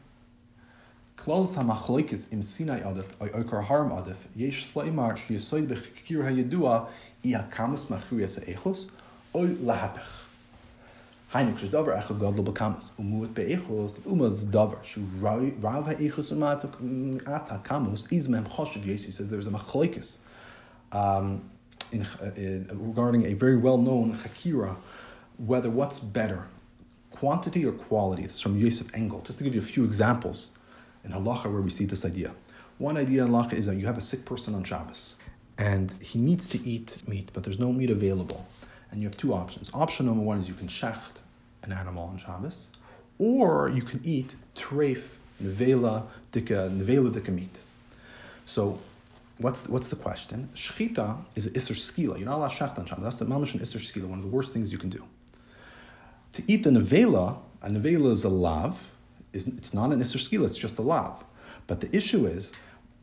Klal 1.18 1.44
hamachloikis 1.54 2.32
im 2.32 2.40
Sinai 2.40 2.80
adif 2.80 3.04
oikar 3.18 3.64
harm 3.64 3.90
adif 3.90 4.16
yesh 4.34 4.72
slaimar 4.72 5.18
sheyisoid 5.18 5.66
bechikir 5.66 6.24
hayedua 6.24 6.88
iya 7.22 7.46
kamas 7.50 7.88
machuyas 7.88 8.42
echos 8.48 8.88
oy 9.34 9.48
lahapich. 9.48 10.08
Heinig 11.34 11.58
shes 11.58 11.68
davar 11.68 12.02
echad 12.02 12.18
gadlo 12.18 12.42
bekamas 12.42 12.92
umuat 12.98 13.34
beechos 13.34 14.00
umaz 14.06 14.46
davar 14.46 14.82
shu 14.82 15.02
rav 15.20 15.84
ha'echos 15.84 16.32
umat 16.32 16.62
mm, 16.80 17.28
ata 17.28 17.60
kamus 17.62 18.10
iz 18.10 18.26
izmem 18.26 18.48
choshev 18.48 18.86
Yesi 18.86 19.12
says 19.12 19.28
there's 19.28 19.46
a 19.46 19.50
machloikis 19.50 20.20
um, 20.92 21.50
in, 21.92 22.06
in, 22.36 22.68
regarding 22.72 23.26
a 23.26 23.34
very 23.34 23.56
well-known 23.56 24.14
Hakira, 24.14 24.76
whether 25.38 25.70
what's 25.70 25.98
better, 25.98 26.46
quantity 27.10 27.64
or 27.64 27.72
quality. 27.72 28.22
It's 28.22 28.40
from 28.40 28.56
Yosef 28.58 28.94
Engel. 28.94 29.20
Just 29.20 29.38
to 29.38 29.44
give 29.44 29.54
you 29.54 29.60
a 29.60 29.64
few 29.64 29.84
examples 29.84 30.56
in 31.04 31.12
halacha 31.12 31.50
where 31.52 31.60
we 31.60 31.70
see 31.70 31.84
this 31.84 32.04
idea. 32.04 32.32
One 32.78 32.96
idea 32.96 33.24
in 33.24 33.30
halacha 33.30 33.54
is 33.54 33.66
that 33.66 33.76
you 33.76 33.86
have 33.86 33.98
a 33.98 34.00
sick 34.00 34.24
person 34.24 34.54
on 34.54 34.64
Shabbos, 34.64 35.16
and 35.58 35.92
he 36.00 36.18
needs 36.18 36.46
to 36.48 36.66
eat 36.66 37.02
meat, 37.06 37.30
but 37.34 37.42
there's 37.44 37.58
no 37.58 37.72
meat 37.72 37.90
available. 37.90 38.46
And 38.90 39.00
you 39.00 39.06
have 39.06 39.16
two 39.16 39.34
options. 39.34 39.70
Option 39.74 40.06
number 40.06 40.22
one 40.22 40.38
is 40.38 40.48
you 40.48 40.54
can 40.54 40.68
shecht 40.68 41.20
an 41.62 41.72
animal 41.72 42.04
on 42.04 42.18
Shabbos, 42.18 42.70
or 43.18 43.68
you 43.68 43.82
can 43.82 44.00
eat 44.02 44.36
treif, 44.56 45.16
nevela, 45.42 46.06
dika, 46.32 46.70
nevela 46.70 47.10
dika 47.10 47.32
meat. 47.32 47.62
So 48.46 48.80
what's 49.40 49.60
the, 49.60 49.72
what's 49.72 49.88
the 49.88 49.96
question? 49.96 50.50
Shchita 50.54 51.24
is 51.34 51.46
an 51.46 51.54
isser 51.54 51.72
skila. 51.72 52.18
You're 52.18 52.28
not 52.28 52.36
allowed 52.36 52.50
shecht 52.50 52.78
on 52.78 52.86
Shabbos. 52.86 53.04
That's 53.04 53.18
the 53.18 53.24
mamish 53.24 53.54
and 53.54 53.62
isser 53.62 53.78
skila, 53.78 54.04
one 54.04 54.18
of 54.18 54.24
the 54.24 54.30
worst 54.30 54.52
things 54.52 54.72
you 54.72 54.78
can 54.78 54.90
do. 54.90 55.04
To 56.32 56.42
eat 56.46 56.62
the 56.62 56.70
nevela, 56.70 57.38
a 57.62 57.68
nevela 57.68 58.10
is 58.12 58.24
a 58.24 58.28
lav. 58.28 58.90
It's 59.32 59.74
not 59.74 59.92
an 59.92 60.00
isser 60.00 60.18
skila. 60.18 60.44
It's 60.44 60.58
just 60.58 60.78
a 60.78 60.82
lav. 60.82 61.24
But 61.66 61.80
the 61.80 61.94
issue 61.96 62.26
is, 62.26 62.52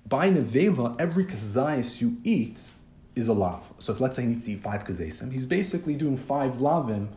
by 0.08 0.30
nevela, 0.30 0.96
every 1.00 1.26
kazayas 1.26 2.02
you 2.02 2.18
eat 2.24 2.72
is 3.16 3.28
a 3.28 3.34
lav. 3.34 3.74
So 3.80 3.94
if 3.94 4.00
let's 4.00 4.16
say 4.16 4.22
he 4.24 4.28
needs 4.30 4.46
to 4.46 4.52
eat 4.52 4.60
five 4.60 4.84
kazesim, 4.84 5.32
he's 5.32 5.46
basically 5.46 5.96
doing 5.96 6.18
five 6.18 6.54
lavim 6.56 7.10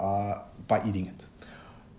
uh, 0.00 0.38
by 0.66 0.82
eating 0.86 1.06
it. 1.06 1.26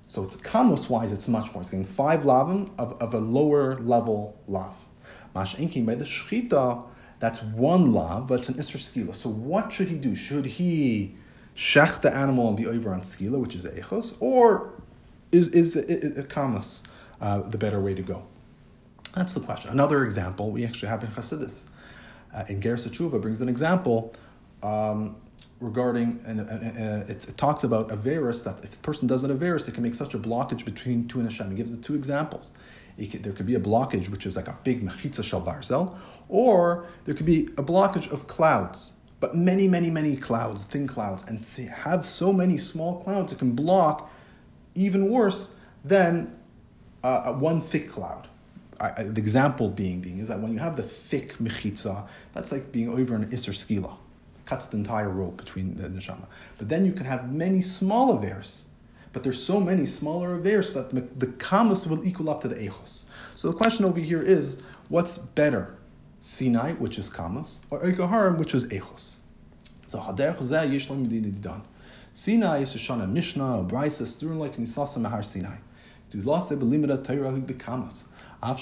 So 0.07 0.23
it's 0.23 0.35
kamos 0.37 0.89
wise, 0.89 1.11
it's 1.11 1.27
much 1.27 1.53
more. 1.53 1.61
It's 1.61 1.71
getting 1.71 1.85
five 1.85 2.23
lavim 2.23 2.69
of, 2.77 2.93
of 3.01 3.13
a 3.13 3.19
lower 3.19 3.77
level 3.77 4.39
lav. 4.47 4.75
Mash 5.35 5.59
inking 5.59 5.85
by 5.85 5.95
the 5.95 6.05
shchita, 6.05 6.87
That's 7.19 7.43
one 7.43 7.91
lav, 7.93 8.27
but 8.27 8.39
it's 8.39 8.49
an 8.49 8.55
Isser 8.55 8.77
Skila. 8.77 9.13
So 9.13 9.29
what 9.29 9.73
should 9.73 9.89
he 9.89 9.97
do? 9.97 10.15
Should 10.15 10.45
he 10.45 11.15
shech 11.55 12.01
the 12.01 12.13
animal 12.13 12.47
and 12.47 12.57
be 12.57 12.65
over 12.65 12.93
on 12.93 13.01
Skila, 13.01 13.39
which 13.39 13.55
is 13.55 13.65
Echos, 13.65 14.17
or 14.21 14.73
is, 15.31 15.49
is, 15.49 15.75
is, 15.75 16.17
is 16.17 16.25
Kamas 16.25 16.83
uh, 17.19 17.41
the 17.41 17.57
better 17.57 17.81
way 17.81 17.93
to 17.93 18.01
go? 18.01 18.25
That's 19.13 19.33
the 19.33 19.41
question. 19.41 19.71
Another 19.71 20.03
example 20.03 20.51
we 20.51 20.65
actually 20.65 20.89
have 20.89 21.03
in 21.03 21.11
Chassidus. 21.11 21.65
Uh, 22.33 22.43
in 22.49 22.59
Ger 22.59 22.75
Tshuva 22.75 23.21
brings 23.21 23.41
an 23.41 23.47
example 23.47 24.13
um, 24.61 25.15
regarding, 25.61 26.19
and, 26.25 26.41
it, 26.41 27.27
it, 27.29 27.37
talks 27.37 27.63
about 27.63 27.91
a 27.91 27.95
virus 27.95 28.43
that 28.43 28.61
if 28.65 28.71
the 28.71 28.77
person 28.79 29.07
does 29.07 29.23
an 29.23 29.35
Averis, 29.35 29.69
it 29.69 29.73
can 29.73 29.83
make 29.83 29.93
such 29.93 30.13
a 30.13 30.19
blockage 30.19 30.65
between 30.65 31.07
two 31.07 31.19
and 31.19 31.31
Hashem. 31.31 31.49
He 31.51 31.55
gives 31.55 31.73
it 31.73 31.81
two 31.81 31.95
examples. 31.95 32.53
Could, 32.97 33.23
there 33.23 33.33
could 33.33 33.45
be 33.45 33.55
a 33.55 33.59
blockage 33.59 34.09
which 34.09 34.25
is 34.25 34.35
like 34.35 34.47
a 34.47 34.57
big 34.63 34.85
mechitza 34.85 35.23
shal 35.23 35.41
barzel, 35.41 35.97
or 36.29 36.87
there 37.03 37.13
could 37.13 37.25
be 37.25 37.49
a 37.57 37.63
blockage 37.63 38.09
of 38.11 38.27
clouds, 38.27 38.93
but 39.19 39.35
many, 39.35 39.67
many, 39.67 39.89
many 39.89 40.15
clouds, 40.15 40.63
thin 40.63 40.87
clouds, 40.87 41.23
and 41.27 41.43
they 41.43 41.63
have 41.63 42.05
so 42.05 42.31
many 42.31 42.57
small 42.57 42.99
clouds 43.03 43.33
it 43.33 43.39
can 43.39 43.53
block 43.53 44.11
even 44.75 45.09
worse 45.09 45.55
than 45.83 46.37
uh, 47.03 47.33
one 47.33 47.61
thick 47.61 47.89
cloud. 47.89 48.27
I, 48.79 49.03
the 49.03 49.21
example 49.21 49.69
being 49.69 50.01
being 50.01 50.19
is 50.19 50.27
that 50.27 50.39
when 50.39 50.51
you 50.51 50.59
have 50.59 50.75
the 50.75 50.83
thick 50.83 51.33
mechitza, 51.37 52.07
that's 52.33 52.51
like 52.51 52.71
being 52.71 52.89
over 52.89 53.15
an 53.15 53.29
iser 53.31 53.51
skila, 53.51 53.97
cuts 54.45 54.67
the 54.67 54.77
entire 54.77 55.09
rope 55.09 55.37
between 55.37 55.77
the 55.77 55.87
neshama. 55.87 56.27
But 56.57 56.69
then 56.69 56.85
you 56.85 56.91
can 56.91 57.05
have 57.05 57.31
many 57.31 57.61
small 57.61 58.17
avers, 58.17 58.65
but 59.15 59.23
there's 59.23 59.41
so 59.41 59.61
many 59.61 59.85
smaller 59.85 60.35
avers 60.35 60.73
that 60.73 60.89
the, 60.89 61.27
kamus 61.27 61.87
will 61.87 62.05
equal 62.05 62.29
up 62.29 62.41
to 62.41 62.49
the 62.49 62.55
echos. 62.55 63.05
So 63.33 63.47
the 63.47 63.53
question 63.53 63.85
over 63.85 64.01
here 64.01 64.21
is, 64.21 64.61
what's 64.89 65.17
better, 65.17 65.77
Sinai, 66.19 66.73
which 66.73 66.99
is 66.99 67.09
kamus, 67.09 67.61
or 67.69 67.81
Eikaharim, 67.81 68.37
which 68.37 68.53
is 68.53 68.65
echos? 68.67 69.19
So 69.87 69.99
haderch 69.99 70.39
zeh 70.39 70.69
yesh 70.69 70.89
didan. 70.89 71.61
Sinai 72.11 72.57
is 72.57 72.75
shana 72.75 73.09
mishnah, 73.09 73.63
brisa, 73.65 74.03
sturin 74.03 74.37
like 74.37 74.57
nisasa 74.57 74.99
mahar 74.99 75.23
Sinai. 75.23 75.59
Du 76.09 76.21
lase 76.21 76.51
belimida 76.51 77.01
teira 77.01 77.31
hu 77.31 77.39
bekamas. 77.39 78.07
He 78.43 78.61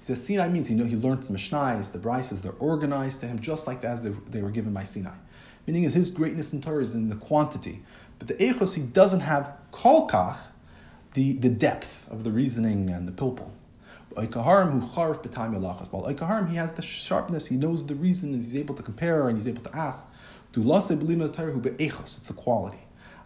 says 0.00 0.26
Sinai 0.26 0.48
means 0.48 0.70
you 0.70 0.76
know 0.76 0.84
he 0.84 0.96
learned 0.96 1.22
the 1.22 1.34
Mishnais, 1.34 1.92
the 1.92 1.98
Brises, 1.98 2.42
they're 2.42 2.52
organized 2.58 3.20
to 3.20 3.28
him 3.28 3.38
just 3.38 3.68
like 3.68 3.84
as 3.84 4.02
they, 4.02 4.08
they 4.08 4.42
were 4.42 4.50
given 4.50 4.72
by 4.72 4.82
Sinai. 4.82 5.14
Meaning 5.70 5.84
is 5.84 5.94
his 5.94 6.10
greatness 6.10 6.52
in 6.52 6.60
Torah 6.60 6.82
is 6.82 6.96
in 6.96 7.10
the 7.10 7.14
quantity. 7.14 7.80
But 8.18 8.26
the 8.26 8.34
Echos, 8.34 8.74
he 8.74 8.82
doesn't 8.82 9.20
have 9.20 9.52
kolkach, 9.70 10.36
the, 11.14 11.34
the 11.34 11.48
depth 11.48 12.08
of 12.10 12.24
the 12.24 12.32
reasoning 12.32 12.90
and 12.90 13.06
the 13.06 13.12
pilpul. 13.12 13.50
Oikaharim 14.14 14.72
who 14.72 14.80
charv 14.80 15.22
b'tayim 15.22 15.56
yalachas. 15.56 15.92
While 15.92 16.12
Oikaharim, 16.12 16.50
he 16.50 16.56
has 16.56 16.74
the 16.74 16.82
sharpness, 16.82 17.46
he 17.46 17.56
knows 17.56 17.86
the 17.86 17.94
reason, 17.94 18.32
he's 18.34 18.56
able 18.56 18.74
to 18.74 18.82
compare 18.82 19.28
and 19.28 19.38
he's 19.38 19.46
able 19.46 19.62
to 19.62 19.76
ask. 19.76 20.10
Do 20.52 20.60
lase 20.60 20.90
b'lim 20.90 21.32
Torah 21.32 21.52
who 21.52 21.60
be'echos, 21.60 22.18
it's 22.18 22.26
the 22.26 22.34
quality. 22.34 22.80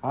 Eh, 0.05 0.11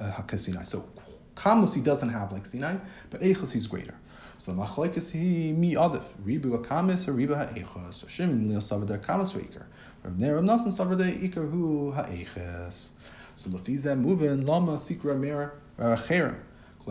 eh, 0.00 0.64
so 0.64 0.88
Kamus 1.34 1.74
he 1.74 1.80
doesn't 1.80 2.10
have 2.10 2.32
like 2.32 2.44
Sinai, 2.44 2.76
but 3.10 3.20
Eichos 3.20 3.52
he's 3.52 3.66
greater. 3.66 3.94
So 4.38 4.52
the 4.52 4.60
machlekes 4.60 5.12
he 5.12 5.52
mi 5.52 5.74
adif 5.74 6.04
ribu 6.24 6.58
kamis 6.62 7.06
or 7.08 7.12
ribu 7.12 7.34
ha'echos. 7.34 7.94
So 7.94 8.06
Shimon 8.06 8.48
lil 8.48 8.58
savader 8.58 8.98
kamis 8.98 9.36
reiker. 9.36 9.64
Reb 10.02 10.18
Ner 10.18 10.36
Reb 10.36 10.44
Nasan 10.44 10.68
savader 10.68 11.10
iker 11.22 11.50
hu 11.50 11.92
ha'eches. 11.92 12.90
So 13.36 13.50
lefize 13.50 13.98
moving 13.98 14.44
lama 14.44 14.72
sikra 14.72 15.18
mer 15.18 15.54
uh, 15.78 15.96
cherem. 15.96 16.36
So 16.84 16.90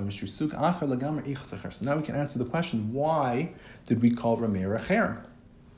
now 1.86 1.98
we 1.98 2.04
can 2.04 2.16
answer 2.16 2.40
the 2.40 2.46
question: 2.46 2.94
Why 2.94 3.52
did 3.84 4.02
we 4.02 4.10
call 4.10 4.38
Rameir 4.38 4.74
a 4.74 5.26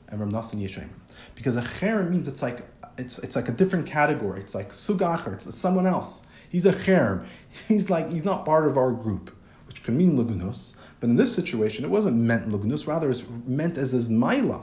and 0.06 0.20
Reb 0.20 0.30
Nasan 0.30 0.62
yeshem? 0.62 0.88
Because 1.34 1.56
a 1.56 2.04
means 2.04 2.28
it's 2.28 2.40
like 2.40 2.60
it's 2.96 3.18
it's 3.18 3.34
like 3.34 3.48
a 3.48 3.52
different 3.52 3.86
category. 3.86 4.38
It's 4.38 4.54
like 4.54 4.68
sugacher. 4.68 5.32
It's 5.32 5.52
someone 5.56 5.86
else. 5.86 6.28
He's 6.54 6.66
a 6.66 6.70
cherem. 6.70 7.26
He's 7.66 7.90
like 7.90 8.10
he's 8.10 8.24
not 8.24 8.44
part 8.44 8.64
of 8.64 8.76
our 8.76 8.92
group, 8.92 9.36
which 9.66 9.82
could 9.82 9.94
mean 9.94 10.16
lagunus. 10.16 10.76
But 11.00 11.10
in 11.10 11.16
this 11.16 11.34
situation, 11.34 11.84
it 11.84 11.90
wasn't 11.90 12.16
meant 12.16 12.48
lagunus. 12.48 12.86
Rather, 12.86 13.10
it's 13.10 13.28
meant 13.44 13.76
as 13.76 13.90
his 13.90 14.08
maila, 14.08 14.62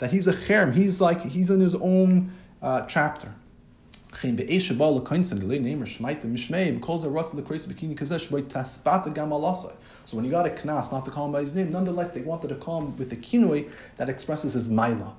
that 0.00 0.10
he's 0.10 0.28
a 0.28 0.34
cherem. 0.34 0.74
He's 0.74 1.00
like 1.00 1.22
he's 1.22 1.48
in 1.48 1.60
his 1.60 1.74
own 1.76 2.32
uh, 2.60 2.82
chapter. 2.82 3.34
So 4.12 4.28
when 4.28 4.36
he 4.36 4.60
got 10.30 10.46
a 10.46 10.50
knas, 10.50 10.92
not 10.92 11.06
to 11.06 11.10
call 11.10 11.24
him 11.24 11.32
by 11.32 11.40
his 11.40 11.54
name, 11.54 11.70
nonetheless 11.70 12.10
they 12.10 12.20
wanted 12.20 12.48
to 12.48 12.56
call 12.56 12.82
him 12.82 12.98
with 12.98 13.10
a 13.12 13.16
kinoi 13.16 13.96
that 13.96 14.10
expresses 14.10 14.52
his 14.52 14.68
maila. 14.68 15.14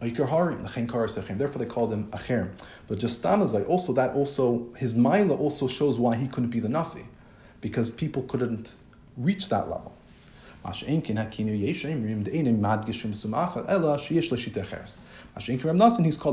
Therefore, 0.00 1.58
they 1.58 1.66
called 1.66 1.92
him 1.92 2.06
Acher. 2.10 2.50
But 2.86 2.98
just 2.98 3.22
Stanazai, 3.22 3.68
also 3.68 3.92
that 3.94 4.14
also 4.14 4.68
his 4.76 4.94
Maila 4.94 5.38
also 5.38 5.66
shows 5.66 5.98
why 5.98 6.16
he 6.16 6.26
couldn't 6.28 6.50
be 6.50 6.60
the 6.60 6.68
Nasi, 6.68 7.06
because 7.60 7.90
people 7.90 8.22
couldn't 8.22 8.76
reach 9.16 9.48
that 9.48 9.68
level. 9.68 9.94
He's 10.64 11.08
called 11.08 11.16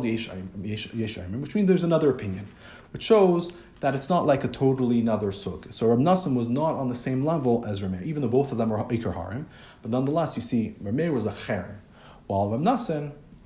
Yeshayim, 0.03 1.39
which 1.41 1.55
means 1.55 1.67
there's 1.67 1.83
another 1.83 2.09
opinion, 2.09 2.47
which 2.91 3.03
shows 3.03 3.53
that 3.79 3.93
it's 3.93 4.09
not 4.09 4.25
like 4.25 4.43
a 4.43 4.47
totally 4.47 4.99
another 4.99 5.31
sug. 5.31 5.71
So 5.71 5.87
Rab 5.87 5.99
Nassim 5.99 6.35
was 6.35 6.49
not 6.49 6.75
on 6.75 6.89
the 6.89 6.95
same 6.95 7.23
level 7.23 7.63
as 7.65 7.81
Rameir, 7.81 8.03
even 8.03 8.21
though 8.21 8.27
both 8.27 8.51
of 8.51 8.57
them 8.57 8.69
were 8.69 8.77
Iker 8.77 9.13
Harim, 9.13 9.47
but 9.81 9.91
nonetheless, 9.91 10.35
you 10.35 10.41
see, 10.41 10.75
Rameir 10.83 11.11
was 11.13 11.25
a 11.25 11.33
Cher, 11.33 11.81
while 12.27 12.49
Rab 12.49 12.61
Nassim 12.61 13.11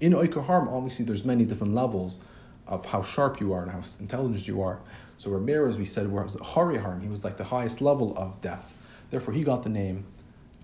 in 0.00 0.12
Oikar 0.12 0.44
Harm, 0.44 0.68
obviously, 0.68 1.04
there's 1.04 1.24
many 1.24 1.44
different 1.44 1.74
levels 1.74 2.22
of 2.66 2.86
how 2.86 3.02
sharp 3.02 3.40
you 3.40 3.52
are 3.52 3.62
and 3.62 3.70
how 3.70 3.82
intelligent 3.98 4.46
you 4.46 4.62
are. 4.62 4.80
So 5.16 5.30
Ramirez, 5.30 5.74
as 5.74 5.78
we 5.78 5.84
said, 5.84 6.10
was 6.10 6.36
Hari 6.40 6.78
Harm. 6.78 7.00
He 7.00 7.08
was 7.08 7.24
like 7.24 7.36
the 7.36 7.44
highest 7.44 7.80
level 7.80 8.16
of 8.16 8.40
death. 8.40 8.74
Therefore, 9.10 9.34
he 9.34 9.42
got 9.42 9.62
the 9.62 9.70
name 9.70 10.04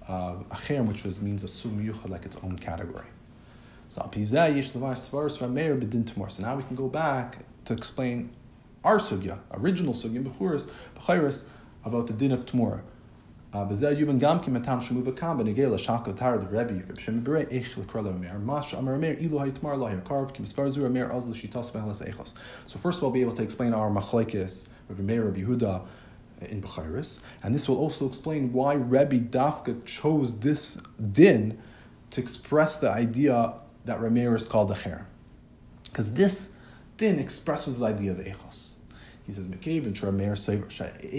of 0.07 0.49
Acherm, 0.51 0.87
which 0.87 1.05
was 1.05 1.21
means 1.21 1.45
a 1.45 1.49
Sum 1.49 1.85
Yuchad, 1.85 2.11
like 2.11 2.25
its 2.25 2.37
own 2.37 2.59
category. 2.59 3.07
So 3.89 4.03
So 4.03 6.43
now 6.43 6.57
we 6.57 6.63
can 6.63 6.77
go 6.77 6.89
back 6.89 7.39
to 7.65 7.73
explain 7.73 8.31
our 8.85 8.99
sugya, 8.99 9.39
original 9.53 9.95
sugya, 9.95 10.23
Bechuris, 10.23 11.47
about 11.85 12.07
the 12.07 12.13
din 12.13 12.33
of 12.33 12.47
Tmura. 12.47 12.83
בזה 13.56 13.90
יובן 13.90 14.18
גם 14.18 14.40
כי 14.40 14.52
מטעם 14.52 14.82
שמובה 14.82 15.12
כאן 15.12 15.38
בנגיע 15.38 15.70
לשחק 15.70 16.08
לתאר 16.08 16.38
דרבי 16.38 16.74
ובשם 16.88 17.24
ברא 17.24 17.40
איך 17.52 17.78
לקרוא 17.78 18.04
למאיר 18.04 18.34
מה 18.44 18.64
שאמר 18.64 18.92
המאיר 18.92 19.18
אילו 19.18 19.42
היתמר 19.42 19.76
לא 19.76 19.88
היקרב 19.88 20.32
כי 20.34 20.44
מספר 20.44 20.70
זו 20.70 20.86
המאיר 20.86 21.12
אז 21.12 21.30
לשיטס 21.30 21.76
והלס 21.76 22.02
איכוס. 22.02 22.36
So 22.68 22.72
first 22.72 23.02
we'll 23.02 23.12
be 23.12 23.22
able 23.22 23.36
to 23.36 23.44
explain 23.44 23.74
our 23.74 23.90
machlekes 23.90 24.68
with 24.90 25.00
Meir 25.00 25.24
Rabbi 25.26 25.42
Yehuda 25.42 25.82
in 26.42 26.62
Bechiris, 26.62 27.20
and 27.44 27.54
this 27.56 27.68
will 27.68 27.78
also 27.78 28.08
explain 28.08 28.54
why 28.54 28.76
Rabbi 28.76 29.20
Dafka 29.20 29.84
chose 29.86 30.40
this 30.40 30.78
din 31.20 31.58
to 32.12 32.22
express 32.22 32.78
the 32.78 32.92
idea 32.92 33.54
that 33.86 34.00
Rameir 34.00 34.36
is 34.36 34.46
called 34.46 34.72
a 34.72 34.76
cher. 34.76 35.08
Because 35.86 36.14
this 36.14 36.54
din 36.98 37.20
expresses 37.20 37.80
the 37.80 37.88
idea 37.88 38.12
of 38.12 38.20
echos. 38.20 38.76
He 39.26 39.32
says, 39.34 39.48
"Mekev 39.48 39.86
and 39.86 39.96
Rameir 39.96 40.38
say 40.38 40.58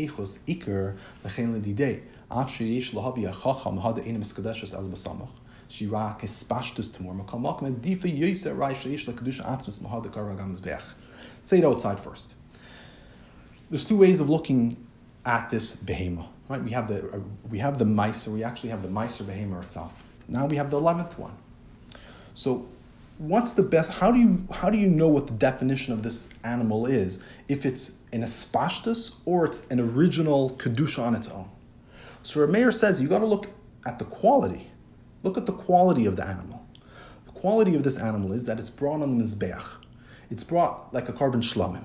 echos 0.05 0.39
iker 0.55 0.97
lechen 1.25 1.49
ledidei." 1.55 2.01
She 5.68 5.88
rak 5.88 6.24
is 6.24 6.32
spashtus 6.32 6.92
tamor 6.92 7.26
makamak 7.26 7.62
medifa 7.62 8.08
yisa 8.20 8.58
rai 8.58 8.74
sheish 8.74 9.08
lekadusha 9.08 9.46
atzmas 9.46 9.82
mahad. 9.82 10.84
Say 11.46 11.60
it 11.60 11.64
outside 11.64 12.00
first. 12.00 12.34
There's 13.70 13.86
two 13.86 13.98
ways 13.98 14.20
of 14.20 14.30
looking 14.30 14.78
at 15.26 15.50
this 15.50 15.76
behema. 15.76 16.28
Right? 16.48 16.64
We 16.64 16.72
have 16.72 16.88
the 16.88 17.18
uh, 17.18 17.20
we 17.50 17.60
have 17.60 17.80
the 17.80 17.86
miser. 17.86 18.32
We 18.32 18.44
actually 18.44 18.70
have 18.70 18.84
the 18.84 18.90
miser 18.90 19.24
behema 19.24 19.64
itself. 19.64 20.04
Now 20.28 20.46
we 20.46 20.58
have 20.58 20.70
the 20.70 20.78
eleventh 20.78 21.18
one. 21.18 21.36
So, 22.34 22.68
what's 23.18 23.54
the 23.54 23.64
best? 23.64 23.94
How 24.00 24.12
do 24.12 24.20
you 24.20 24.48
how 24.52 24.70
do 24.70 24.78
you 24.78 24.88
know 24.88 25.08
what 25.08 25.28
the 25.28 25.34
definition 25.34 25.94
of 25.94 26.04
this 26.04 26.30
animal 26.44 26.86
is? 26.86 27.20
If 27.48 27.66
it's 27.66 27.98
an 28.14 28.22
espashtus 28.22 29.20
or 29.26 29.46
it's 29.46 29.68
an 29.68 29.80
original 29.80 30.52
kedusha 30.52 31.00
on 31.00 31.16
its 31.16 31.30
own. 31.30 31.50
So 32.26 32.46
Rameir 32.46 32.74
says 32.74 33.04
you 33.04 33.08
got 33.08 33.20
to 33.20 33.26
look 33.28 33.46
at 33.86 34.00
the 34.00 34.06
quality, 34.06 34.72
Look 35.22 35.38
at 35.38 35.46
the 35.46 35.54
quality 35.54 36.08
of 36.08 36.16
the 36.16 36.26
animal. 36.26 36.66
The 37.26 37.32
quality 37.32 37.76
of 37.76 37.84
this 37.84 38.00
animal 38.00 38.32
is 38.32 38.48
that 38.48 38.58
it's 38.58 38.70
brought 38.70 39.02
on 39.02 39.12
the 39.12 39.24
Mizbeach. 39.24 39.64
It's 40.32 40.44
brought 40.44 40.92
like 40.92 41.08
a 41.08 41.14
korban 41.14 41.44
shlamim. 41.44 41.84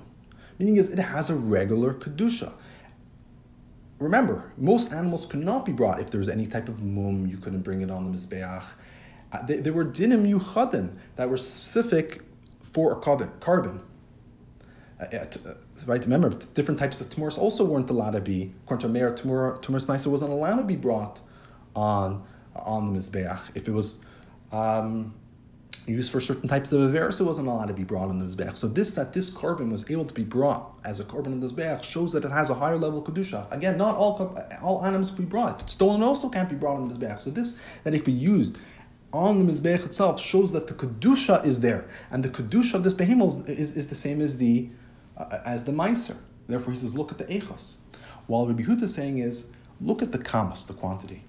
Meaning 0.59 0.77
is 0.77 0.91
it 0.91 0.99
has 0.99 1.29
a 1.29 1.35
regular 1.35 1.93
kedusha. 1.93 2.55
Remember, 3.99 4.53
most 4.57 4.95
animals 4.95 5.27
could 5.27 5.45
not 5.45 5.67
be 5.67 5.73
brought 5.73 6.01
if 6.01 6.11
there's 6.11 6.29
any 6.29 6.47
type 6.47 6.71
of 6.71 6.83
mum, 6.83 7.27
you 7.27 7.37
couldn't 7.37 7.61
bring 7.61 7.83
it 7.83 7.91
on 7.91 8.05
the 8.05 8.11
Mizbeach. 8.11 8.65
Uh, 9.33 9.43
there 9.43 9.75
were 9.75 9.85
dinim 9.85 10.27
yuchadim 10.27 10.97
that 11.17 11.29
were 11.29 11.37
specific 11.37 12.23
for 12.63 12.93
a 12.93 12.97
carbon. 12.97 13.31
korban. 13.41 13.81
Uh, 15.01 15.07
uh, 15.17 15.55
right, 15.87 16.05
remember, 16.05 16.31
different 16.53 16.79
types 16.79 17.01
of 17.01 17.09
tumors 17.11 17.39
also 17.39 17.65
weren't 17.65 17.89
allowed 17.89 18.11
to 18.11 18.21
be, 18.21 18.53
according 18.65 18.87
to 18.87 18.89
Meir, 18.89 19.15
tumor, 19.15 19.57
tumors 19.63 19.87
wasn't 19.87 20.31
allowed 20.31 20.57
to 20.57 20.65
be 20.65 20.77
brought 20.77 21.21
on, 21.75 22.23
on 22.55 22.93
the 22.93 22.99
Mizbeach. 22.99 23.41
If 23.55 23.67
it 23.67 23.73
was 23.73 24.05
um, 24.53 25.15
used 25.87 26.13
for 26.13 26.21
certain 26.21 26.49
types 26.49 26.73
of 26.73 26.81
averis, 26.81 27.21
it 27.21 27.25
wasn't 27.25 27.49
allowed 27.49 27.67
to 27.67 27.73
be 27.75 27.85
brought 27.85 28.09
on 28.09 28.19
the 28.19 28.27
Mizbeach. 28.27 28.59
So 28.59 28.69
this, 28.69 28.93
that 28.95 29.15
this 29.15 29.31
korban 29.31 29.71
was 29.71 29.91
able 29.91 30.05
to 30.05 30.15
be 30.15 30.25
brought 30.25 30.73
as 30.85 31.01
a 31.01 31.05
korban 31.05 31.27
in 31.27 31.41
the 31.41 31.49
Mizbeach 31.49 31.83
shows 31.83 32.13
that 32.13 32.25
it 32.25 32.31
has 32.31 32.51
a 32.51 32.55
higher 32.55 32.77
level 32.77 32.99
of 32.99 33.05
Kedusha. 33.07 33.51
Again, 33.51 33.79
not 33.79 33.97
all, 33.97 34.39
all 34.63 34.85
animals 34.85 35.11
can 35.11 35.25
be 35.25 35.31
brought. 35.31 35.57
If 35.57 35.63
it's 35.63 35.73
stolen, 35.73 36.03
also 36.03 36.29
can't 36.29 36.51
be 36.51 36.57
brought 36.57 36.77
on 36.77 36.89
the 36.89 36.95
Mizbeach. 36.95 37.23
So 37.23 37.31
this, 37.31 37.59
that 37.85 37.95
it 37.95 38.05
can 38.05 38.13
be 38.13 38.21
used 38.21 38.59
on 39.13 39.39
the 39.39 39.45
Mizbeach 39.45 39.85
itself 39.85 40.21
shows 40.21 40.53
that 40.53 40.67
the 40.67 40.75
Kedusha 40.75 41.45
is 41.45 41.61
there. 41.61 41.87
And 42.11 42.23
the 42.23 42.29
Kedusha 42.29 42.75
of 42.75 42.85
this 42.85 42.95
behemoth 42.95 43.49
is, 43.49 43.77
is 43.77 43.89
the 43.89 43.95
same 43.95 44.21
as 44.21 44.39
the, 44.39 44.69
uh, 45.31 45.39
as 45.45 45.65
the 45.65 45.73
miser. 45.73 46.17
Therefore, 46.49 46.73
he 46.73 46.79
says, 46.79 46.95
look 46.95 47.13
at 47.13 47.19
the 47.19 47.25
Echos. 47.25 47.79
While 48.27 48.47
Rabbi 48.47 48.63
Huda 48.63 48.83
is 48.83 48.95
saying 48.95 49.19
is, 49.19 49.51
look 49.81 50.03
at 50.03 50.13
the 50.13 50.19
Kamas, 50.19 50.67
the 50.67 50.73
quantity. 50.73 51.25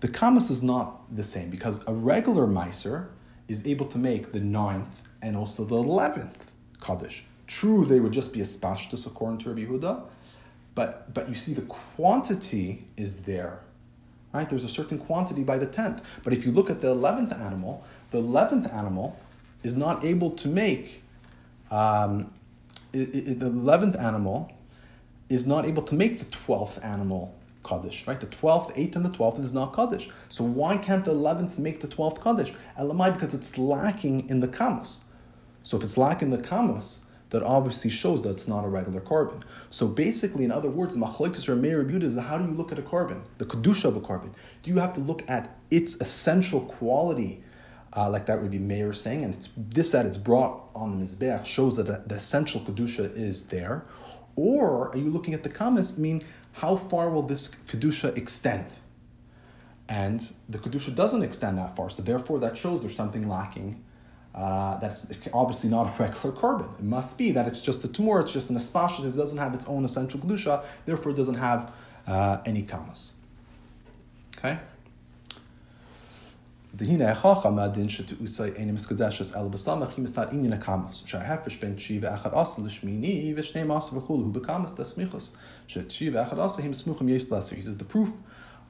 The 0.00 0.08
Kamas 0.08 0.50
is 0.50 0.62
not 0.62 1.14
the 1.14 1.22
same 1.22 1.48
because 1.50 1.82
a 1.86 1.92
regular 1.92 2.46
miser 2.46 3.10
is 3.48 3.66
able 3.66 3.86
to 3.86 3.98
make 3.98 4.32
the 4.32 4.40
ninth 4.40 5.02
and 5.20 5.36
also 5.36 5.64
the 5.64 5.76
eleventh 5.76 6.52
Kaddish. 6.80 7.24
True, 7.46 7.84
they 7.84 8.00
would 8.00 8.12
just 8.12 8.32
be 8.32 8.40
a 8.40 8.44
spashtus 8.44 9.06
according 9.06 9.38
to 9.38 9.50
Rabbi 9.50 9.66
Huda, 9.66 10.02
but, 10.74 11.12
but 11.14 11.28
you 11.28 11.34
see 11.34 11.52
the 11.52 11.62
quantity 11.62 12.86
is 12.96 13.22
there 13.22 13.60
right? 14.32 14.48
There's 14.48 14.64
a 14.64 14.68
certain 14.68 14.98
quantity 14.98 15.42
by 15.42 15.58
the 15.58 15.66
tenth. 15.66 16.20
But 16.24 16.32
if 16.32 16.44
you 16.46 16.52
look 16.52 16.70
at 16.70 16.80
the 16.80 16.88
eleventh 16.88 17.32
animal, 17.32 17.84
the 18.10 18.18
eleventh 18.18 18.72
animal 18.72 19.18
is 19.62 19.76
not 19.76 20.04
able 20.04 20.30
to 20.30 20.48
make. 20.48 21.02
Um, 21.70 22.32
it, 22.92 23.40
the 23.40 23.46
eleventh 23.46 23.98
animal 23.98 24.52
is 25.28 25.46
not 25.46 25.64
able 25.64 25.82
to 25.82 25.94
make 25.94 26.18
the 26.18 26.24
twelfth 26.26 26.82
animal 26.84 27.34
kaddish, 27.64 28.06
right? 28.06 28.20
The 28.20 28.26
twelfth, 28.26 28.72
eighth, 28.76 28.96
and 28.96 29.04
the 29.04 29.10
twelfth 29.10 29.38
is 29.38 29.52
not 29.52 29.74
kaddish. 29.74 30.10
So 30.28 30.44
why 30.44 30.76
can't 30.76 31.04
the 31.04 31.12
eleventh 31.12 31.58
make 31.58 31.80
the 31.80 31.88
twelfth 31.88 32.22
kaddish? 32.22 32.52
Elamai 32.78 33.14
because 33.14 33.34
it's 33.34 33.56
lacking 33.56 34.28
in 34.28 34.40
the 34.40 34.48
kamos. 34.48 35.02
So 35.62 35.76
if 35.76 35.82
it's 35.82 35.96
lacking 35.96 36.30
the 36.30 36.38
kamos, 36.38 37.00
that 37.32 37.42
obviously 37.42 37.88
shows 37.88 38.24
that 38.24 38.30
it's 38.30 38.46
not 38.46 38.62
a 38.62 38.68
regular 38.68 39.00
korban. 39.00 39.42
So 39.70 39.88
basically, 39.88 40.44
in 40.44 40.52
other 40.52 40.68
words, 40.68 40.98
machlokes 40.98 41.48
or 41.48 41.56
meir 41.56 41.80
is 41.88 42.18
how 42.18 42.36
do 42.36 42.44
you 42.44 42.50
look 42.50 42.72
at 42.72 42.78
a 42.78 42.82
korban, 42.82 43.22
the 43.38 43.46
kedusha 43.46 43.86
of 43.86 43.96
a 43.96 44.00
korban? 44.00 44.34
Do 44.62 44.70
you 44.70 44.78
have 44.80 44.92
to 44.94 45.00
look 45.00 45.28
at 45.30 45.56
its 45.70 45.98
essential 45.98 46.60
quality, 46.60 47.42
uh, 47.94 48.10
like 48.10 48.26
that 48.26 48.40
would 48.40 48.50
be 48.50 48.58
Meir 48.58 48.92
saying, 48.92 49.22
and 49.22 49.34
it's 49.34 49.50
this 49.56 49.90
that 49.90 50.06
it's 50.06 50.18
brought 50.18 50.70
on 50.74 50.92
the 50.92 50.96
mizbeach 50.96 51.44
shows 51.44 51.76
that 51.76 52.08
the 52.08 52.14
essential 52.14 52.60
kedusha 52.60 53.14
is 53.14 53.48
there, 53.48 53.84
or 54.36 54.88
are 54.90 54.96
you 54.96 55.10
looking 55.10 55.34
at 55.34 55.42
the 55.42 55.50
kamas? 55.50 55.98
I 55.98 56.00
mean, 56.00 56.22
how 56.52 56.76
far 56.76 57.10
will 57.10 57.22
this 57.22 57.48
kedusha 57.48 58.16
extend? 58.16 58.78
And 59.88 60.32
the 60.48 60.58
kedusha 60.58 60.94
doesn't 60.94 61.22
extend 61.22 61.58
that 61.58 61.76
far, 61.76 61.90
so 61.90 62.02
therefore 62.02 62.38
that 62.40 62.56
shows 62.56 62.82
there's 62.82 62.96
something 62.96 63.28
lacking 63.28 63.82
uh, 64.34 64.78
that's 64.78 65.06
obviously 65.34 65.68
not 65.68 65.86
a 65.86 66.02
regular 66.02 66.34
korban. 66.34 66.78
It 66.78 66.84
must 66.84 67.18
be 67.18 67.32
that 67.32 67.46
it's 67.46 67.60
just 67.60 67.84
a 67.84 67.88
tumor, 67.88 68.20
it's 68.20 68.32
just 68.32 68.48
an 68.50 68.56
espashit, 68.56 69.00
it 69.00 69.16
doesn't 69.16 69.38
have 69.38 69.52
its 69.52 69.66
own 69.66 69.84
essential 69.84 70.20
kedusha, 70.20 70.64
therefore 70.86 71.12
it 71.12 71.16
doesn't 71.16 71.34
have 71.34 71.72
uh, 72.06 72.38
any 72.46 72.62
kamas. 72.62 73.12
Okay? 74.38 74.58
dehina 76.76 77.14
echacha 77.14 77.50
madin 77.50 77.88
shetu 77.88 78.16
usay 78.16 78.58
enim 78.58 78.78
skadashos 78.78 79.36
al 79.36 79.50
basamach 79.50 79.92
himasat 79.92 80.32
inyan 80.32 80.58
akamos 80.58 81.06
shar 81.06 81.22
hafish 81.22 81.60
ben 81.60 81.76
shiva 81.76 82.08
achad 82.08 82.32
asa 82.34 82.62
lishmini 82.62 83.34
vishnei 83.34 83.66
masa 83.66 83.92
v'chul 83.92 84.24
hu 84.24 84.32
bekamos 84.32 84.74
tasmichos 84.74 85.32
shet 85.66 85.90
shiva 85.90 86.24
achad 86.24 86.38
asa 86.38 86.62
him 86.62 86.72
smuchim 86.72 87.10
yes 87.10 87.30
lasi 87.30 87.56
he 87.56 87.62
says 87.62 87.76
the 87.76 87.84
proof 87.84 88.12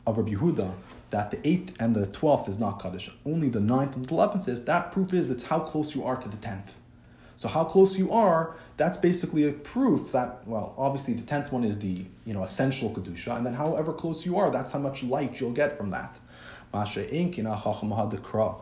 of 0.04 0.18
Rabbi 0.18 0.32
Yehuda 0.32 0.74
that 1.10 1.30
the 1.30 1.36
8th 1.36 1.76
and 1.78 1.94
the 1.94 2.08
12th 2.08 2.48
is 2.48 2.58
not 2.58 2.82
Kaddish 2.82 3.08
only 3.24 3.48
the 3.48 3.60
ninth 3.60 3.94
and 3.94 4.04
the 4.04 4.12
11th 4.12 4.48
is 4.48 4.64
that 4.64 4.90
proof 4.90 5.14
is 5.14 5.30
it's 5.30 5.44
how 5.44 5.60
close 5.60 5.94
you 5.94 6.04
are 6.04 6.16
to 6.16 6.28
the 6.28 6.36
10th 6.36 6.72
so 7.36 7.46
how 7.46 7.62
close 7.62 7.96
you 7.96 8.10
are 8.10 8.56
that's 8.78 8.96
basically 8.96 9.46
a 9.46 9.52
proof 9.52 10.10
that 10.10 10.42
well 10.44 10.74
obviously 10.76 11.14
the 11.14 11.22
10th 11.22 11.52
one 11.52 11.62
is 11.62 11.78
the 11.78 12.04
you 12.24 12.34
know 12.34 12.42
essential 12.42 12.90
kedusha 12.90 13.36
and 13.36 13.46
then 13.46 13.54
however 13.54 13.92
close 13.92 14.26
you 14.26 14.36
are 14.36 14.50
that's 14.50 14.72
how 14.72 14.80
much 14.80 15.04
light 15.04 15.40
you'll 15.40 15.52
get 15.52 15.70
from 15.70 15.90
that. 15.90 16.18
Mashe 16.72 17.08
inkina 17.10 17.56
chachamaha 17.60 18.10
the 18.10 18.18
kara, 18.18 18.54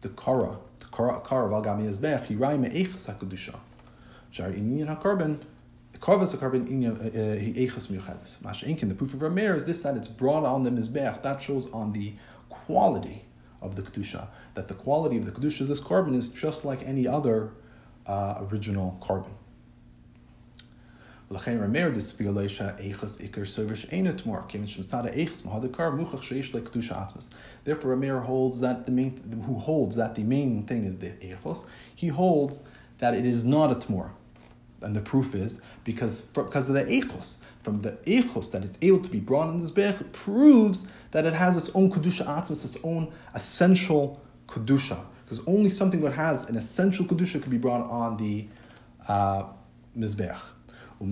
the 0.00 0.08
kara, 0.10 0.58
the 0.78 0.86
kara 0.86 1.20
valgami 1.48 1.88
ezbech 1.88 2.26
yirai 2.28 2.58
me'echas 2.58 3.14
hakudusha. 3.14 3.58
Shari 4.30 4.54
inyan 4.54 4.96
hakarben 4.96 5.40
Kavas 6.00 6.32
a 6.32 6.38
korban 6.38 6.66
he 6.66 7.66
echas 7.66 7.88
miuchadis. 7.88 8.38
Mashenkin, 8.42 8.88
the 8.88 8.94
proof 8.94 9.12
of 9.12 9.20
Rameir 9.20 9.54
is 9.54 9.66
this 9.66 9.82
that 9.82 9.96
it's 9.98 10.08
brought 10.08 10.44
on 10.44 10.62
the 10.62 10.70
mizbeach. 10.70 11.22
That 11.22 11.42
shows 11.42 11.70
on 11.72 11.92
the 11.92 12.14
quality 12.48 13.26
of 13.60 13.76
the 13.76 13.82
kedusha. 13.82 14.28
That 14.54 14.68
the 14.68 14.74
quality 14.74 15.18
of 15.18 15.26
the 15.26 15.30
kedusha 15.30 15.66
this 15.66 15.80
korban 15.80 16.14
is 16.14 16.30
just 16.30 16.64
like 16.64 16.82
any 16.86 17.06
other 17.06 17.50
uh, 18.06 18.46
original 18.50 18.98
korban. 19.02 19.34
לכן 21.31 21.57
רמר 21.63 21.89
דספיר 21.93 22.47
שאיכס 22.47 23.19
עיקר 23.19 23.45
סוברש 23.45 23.85
אינו 23.91 24.11
תמור, 24.11 24.37
כיוון 24.47 24.67
שמסד 24.67 25.05
האיכס 25.05 25.45
מהדקר 25.45 25.91
מוכח 25.91 26.21
שיש 26.21 26.55
לקדושה 26.55 27.01
עצמס. 27.01 27.29
Therefore 27.65 27.95
Rameir 27.95 28.25
holds 28.25 28.59
that 28.59 28.85
the 28.85 28.91
main, 28.91 29.43
who 29.47 29.55
holds 29.55 29.95
that 29.95 30.15
the 30.15 30.23
main 30.23 30.63
thing 30.67 30.83
is 30.83 30.97
the 30.99 31.11
eichos, 31.25 31.65
he 31.95 32.07
holds 32.07 32.61
that 32.99 33.13
it 33.13 33.25
is 33.25 33.43
not 33.43 33.71
a 33.71 33.75
tmor. 33.75 34.09
And 34.81 34.95
the 34.95 35.01
proof 35.01 35.33
is 35.33 35.61
because 35.83 36.21
because 36.21 36.69
of 36.69 36.75
the 36.75 36.83
echos, 36.83 37.39
from 37.63 37.81
the 37.81 37.93
echos 38.17 38.51
that 38.51 38.63
it's 38.63 38.77
able 38.81 39.01
to 39.07 39.09
be 39.09 39.19
brought 39.19 39.49
in 39.49 39.57
this 39.57 39.71
bech, 39.71 39.97
proves 40.11 40.87
that 41.11 41.25
it 41.25 41.33
has 41.33 41.57
its 41.57 41.69
own 41.77 41.89
kedusha 41.91 42.25
atzmas, 42.37 42.63
its 42.63 42.77
own 42.83 43.11
essential 43.33 44.21
kedusha. 44.47 44.99
Because 45.23 45.41
only 45.47 45.71
something 45.71 46.01
that 46.01 46.13
has 46.13 46.47
an 46.49 46.55
essential 46.55 47.03
kedusha 47.05 47.41
can 47.41 47.49
be 47.49 47.57
brought 47.57 47.89
on 47.89 48.17
the 48.17 48.47
uh, 49.07 49.43
mizbech. 49.97 50.39
I, 51.00 51.04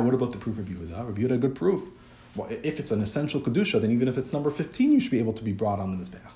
what 0.00 0.14
about 0.14 0.30
the 0.30 0.38
proof 0.38 0.58
of 0.58 0.66
Yehuda? 0.66 1.06
Rabbi 1.06 1.20
Yehuda, 1.20 1.32
a 1.32 1.38
good 1.38 1.54
proof. 1.54 1.88
Well, 2.34 2.48
if 2.50 2.78
it's 2.78 2.90
an 2.90 3.00
essential 3.00 3.40
kedusha, 3.40 3.80
then 3.80 3.90
even 3.90 4.08
if 4.08 4.18
it's 4.18 4.32
number 4.32 4.50
fifteen, 4.50 4.92
you 4.92 5.00
should 5.00 5.10
be 5.10 5.18
able 5.18 5.32
to 5.32 5.42
be 5.42 5.52
brought 5.52 5.80
on 5.80 5.90
the 5.90 5.96
mizbech. 5.96 6.30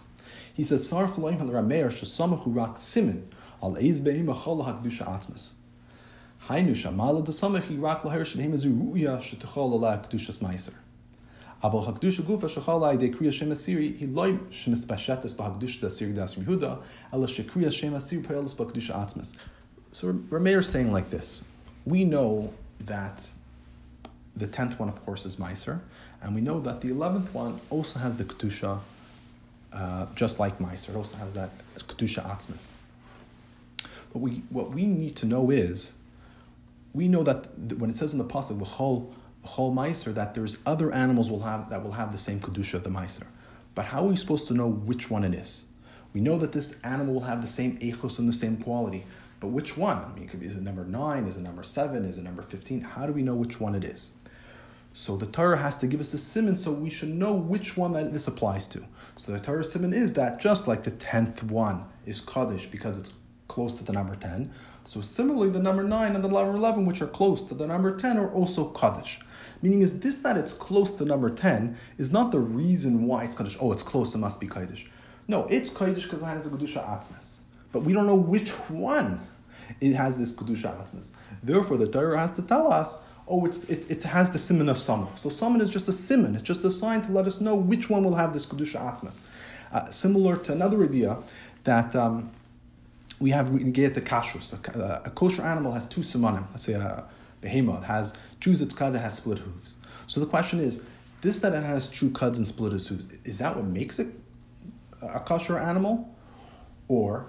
He 0.55 0.65
says, 0.65 0.89
"Sar 0.89 1.09
chaloim 1.09 1.39
from 1.39 1.49
the 1.49 1.53
Rameir 1.53 1.87
shesamachu 1.87 2.57
rak 2.57 2.79
simin." 2.79 3.29
al 3.63 3.75
eiz 3.75 4.01
beima 4.01 4.35
chol 4.35 4.65
hakdusha 4.65 5.07
atmas. 5.07 5.55
Hainu 6.49 6.71
shamala 6.71 7.25
desamechi 7.25 7.81
rak 7.81 8.03
laher 8.03 8.21
shebehim 8.21 8.55
azu 8.55 8.75
ruya 8.75 9.19
shetachol 9.19 9.73
ala 9.73 9.99
kedushas 9.99 10.39
meiser. 10.39 10.75
Aber 11.63 11.83
hakdusha 11.83 12.23
gufa 12.23 12.49
shachal 12.49 12.89
ay 12.89 12.97
de 12.97 13.11
kriya 13.11 13.33
shem 13.33 13.51
asiri 13.51 13.97
he 13.97 14.07
loy 14.07 14.33
bashetes 14.33 15.35
bahakdusha 15.35 15.85
asiri 15.85 16.15
das 16.15 16.37
Yehuda 16.37 16.83
ala 17.13 17.27
shekriya 17.27 17.71
shem 17.71 17.93
asiri 17.93 18.25
perelis 18.25 18.57
bahakdusha 18.57 18.97
atmas. 18.97 19.37
So 19.93 20.13
Rameir 20.13 20.59
is 20.59 20.69
saying 20.69 20.93
like 20.93 21.11
this: 21.11 21.45
We 21.85 22.05
know 22.05 22.53
that 22.81 23.33
the 24.37 24.47
tenth 24.47 24.79
one, 24.79 24.89
of 24.89 25.05
course, 25.05 25.27
is 25.27 25.37
Meiser, 25.37 25.81
and 26.23 26.35
we 26.35 26.41
know 26.41 26.61
that 26.61 26.81
the 26.81 26.91
eleventh 26.91 27.35
one 27.35 27.61
also 27.71 27.99
has 27.99 28.17
the 28.17 28.25
kedusha, 28.25 28.81
uh, 29.73 30.07
just 30.15 30.39
like 30.39 30.59
Meiser. 30.59 30.91
It 30.91 30.97
also 30.97 31.17
has 31.17 31.33
that 31.35 31.51
kedusha 31.77 32.25
atzmis. 32.25 32.77
But 34.13 34.19
we, 34.21 34.43
what 34.51 34.71
we 34.71 34.87
need 34.87 35.17
to 35.17 35.27
know 35.27 35.51
is, 35.51 35.95
we 36.93 37.09
know 37.09 37.23
that 37.23 37.47
when 37.79 37.91
it 37.91 37.97
says 37.97 38.13
in 38.13 38.19
the 38.19 38.25
pasuk 38.25 38.59
v'chol 38.61 39.13
v'chol 39.45 39.73
meiser 39.73 40.13
that 40.15 40.35
there's 40.35 40.59
other 40.67 40.93
animals 40.93 41.31
will 41.31 41.41
have 41.41 41.71
that 41.71 41.83
will 41.83 41.93
have 41.93 42.13
the 42.13 42.19
same 42.19 42.41
kedusha 42.41 42.75
of 42.75 42.85
the 42.85 42.91
meiser. 42.91 43.27
But 43.75 43.87
how 43.87 44.05
are 44.05 44.09
we 44.09 44.17
supposed 44.17 44.49
to 44.49 44.55
know 44.55 44.69
which 44.69 45.11
one 45.11 45.25
it 45.25 45.35
is? 45.35 45.65
We 46.13 46.21
know 46.21 46.39
that 46.39 46.53
this 46.53 46.77
animal 46.83 47.15
will 47.15 47.23
have 47.23 47.41
the 47.41 47.49
same 47.49 47.79
echos 47.79 48.19
and 48.19 48.29
the 48.29 48.33
same 48.33 48.57
quality, 48.57 49.07
but 49.41 49.49
which 49.49 49.77
one? 49.77 49.99
I 49.99 50.09
mean, 50.15 50.25
it 50.25 50.31
could 50.31 50.41
be 50.41 50.47
is 50.47 50.57
it 50.57 50.63
number 50.63 50.85
nine? 50.85 51.27
Is 51.27 51.37
it 51.37 51.43
number 51.43 51.63
seven? 51.63 52.05
Is 52.05 52.19
it 52.19 52.25
number 52.25 52.43
fifteen? 52.43 52.83
How 52.83 53.07
do 53.07 53.13
we 53.13 53.23
know 53.23 53.35
which 53.35 53.59
one 53.59 53.75
it 53.75 53.85
is? 53.85 54.15
So 54.93 55.17
the 55.17 55.27
Torah 55.27 55.59
has 55.59 55.77
to 55.79 55.87
give 55.87 56.01
us 56.01 56.13
a 56.15 56.19
simon, 56.19 56.57
so 56.57 56.73
we 56.73 56.91
should 56.91 57.11
know 57.11 57.35
which 57.35 57.77
one 57.77 57.93
that 57.93 58.13
this 58.13 58.27
applies 58.27 58.67
to. 58.69 58.87
So 59.17 59.33
the 59.33 59.41
Torah 59.41 59.65
simon 59.65 59.93
is 59.93 60.15
that 60.15 60.41
just 60.41 60.67
like 60.67 60.83
the 60.83 60.91
tenth 60.91 61.43
one 61.45 61.85
is 62.07 62.21
kaddish 62.21 62.67
because 62.67 62.99
it's 62.99 63.13
close 63.51 63.75
to 63.75 63.85
the 63.85 63.93
number 63.93 64.15
10. 64.15 64.51
So 64.85 65.01
similarly, 65.01 65.51
the 65.51 65.59
number 65.59 65.83
9 65.83 66.15
and 66.15 66.25
the 66.25 66.29
number 66.29 66.57
11, 66.57 66.87
which 66.87 67.03
are 67.03 67.07
close 67.07 67.43
to 67.43 67.55
the 67.55 67.67
number 67.67 67.95
10, 67.97 68.17
are 68.17 68.33
also 68.33 68.69
Kaddish. 68.71 69.21
Meaning, 69.61 69.83
is 69.83 70.01
this 70.01 70.19
that 70.19 70.37
it's 70.37 70.55
close 70.55 70.97
to 70.99 71.05
number 71.05 71.29
10 71.29 71.77
is 71.99 72.13
not 72.13 72.31
the 72.31 72.39
reason 72.39 73.07
why 73.07 73.25
it's 73.25 73.35
Kaddish. 73.35 73.59
Oh, 73.61 73.73
it's 73.73 73.83
close, 73.83 74.15
it 74.15 74.19
must 74.19 74.41
be 74.41 74.47
Kaddish. 74.47 74.89
No, 75.29 75.47
it's 75.51 75.69
Kaddish 75.69 76.05
because 76.05 76.23
it 76.23 76.27
has 76.27 76.47
a 76.47 76.51
Kedusha 76.51 76.83
Atzmas. 76.89 77.41
But 77.73 77.81
we 77.81 77.93
don't 77.93 78.07
know 78.07 78.17
which 78.17 78.51
one 78.69 79.21
it 79.81 79.95
has 79.95 80.19
this 80.19 80.35
Kedusha 80.35 80.77
Atzmas. 80.77 81.15
Therefore, 81.43 81.77
the 81.77 81.87
Torah 81.87 82.19
has 82.19 82.33
to 82.33 82.43
tell 82.43 82.73
us, 82.73 82.99
oh, 83.29 83.47
it's, 83.47 83.65
it, 83.65 83.91
it 83.91 84.03
has 84.03 84.33
the 84.33 84.39
simon 84.39 84.69
of 84.69 84.77
Samach. 84.77 85.17
So 85.19 85.29
Samach 85.29 85.61
is 85.61 85.71
just 85.71 85.89
a 85.89 85.93
simon, 85.93 86.35
it's 86.35 86.43
just 86.43 86.65
a 86.65 86.71
sign 86.71 87.03
to 87.03 87.13
let 87.13 87.27
us 87.27 87.41
know 87.41 87.55
which 87.55 87.89
one 87.89 88.03
will 88.03 88.17
have 88.17 88.33
this 88.33 88.47
Kedusha 88.47 88.81
Atzmas. 88.81 89.25
Uh, 89.73 89.85
similar 89.87 90.37
to 90.37 90.53
another 90.53 90.83
idea 90.83 91.19
that 91.63 91.95
um, 91.95 92.31
we 93.21 93.31
have 93.31 93.49
in 93.49 93.71
get 93.71 93.95
to 93.95 94.01
kashrus. 94.01 94.53
A, 94.75 95.03
a, 95.05 95.11
kosher 95.11 95.43
animal 95.43 95.73
has 95.73 95.87
two 95.87 96.01
simanim. 96.01 96.47
Let's 96.51 96.65
say 96.65 96.73
a 96.73 97.05
behemoth 97.41 97.85
has 97.85 98.15
true 98.41 98.55
cud 98.55 98.95
that 98.95 99.01
has 99.01 99.15
split 99.15 99.39
hooves. 99.39 99.77
So 100.07 100.19
the 100.19 100.27
question 100.27 100.59
is, 100.59 100.83
this 101.21 101.39
that 101.41 101.53
it 101.53 101.63
has 101.63 101.89
true 101.89 102.11
cuds 102.11 102.39
and 102.39 102.47
split 102.47 102.73
hooves, 102.73 103.07
is 103.25 103.39
that 103.39 103.55
what 103.55 103.67
makes 103.67 103.99
it 103.99 104.09
a 105.03 105.21
kosher 105.21 105.59
animal? 105.59 106.13
Or 106.89 107.27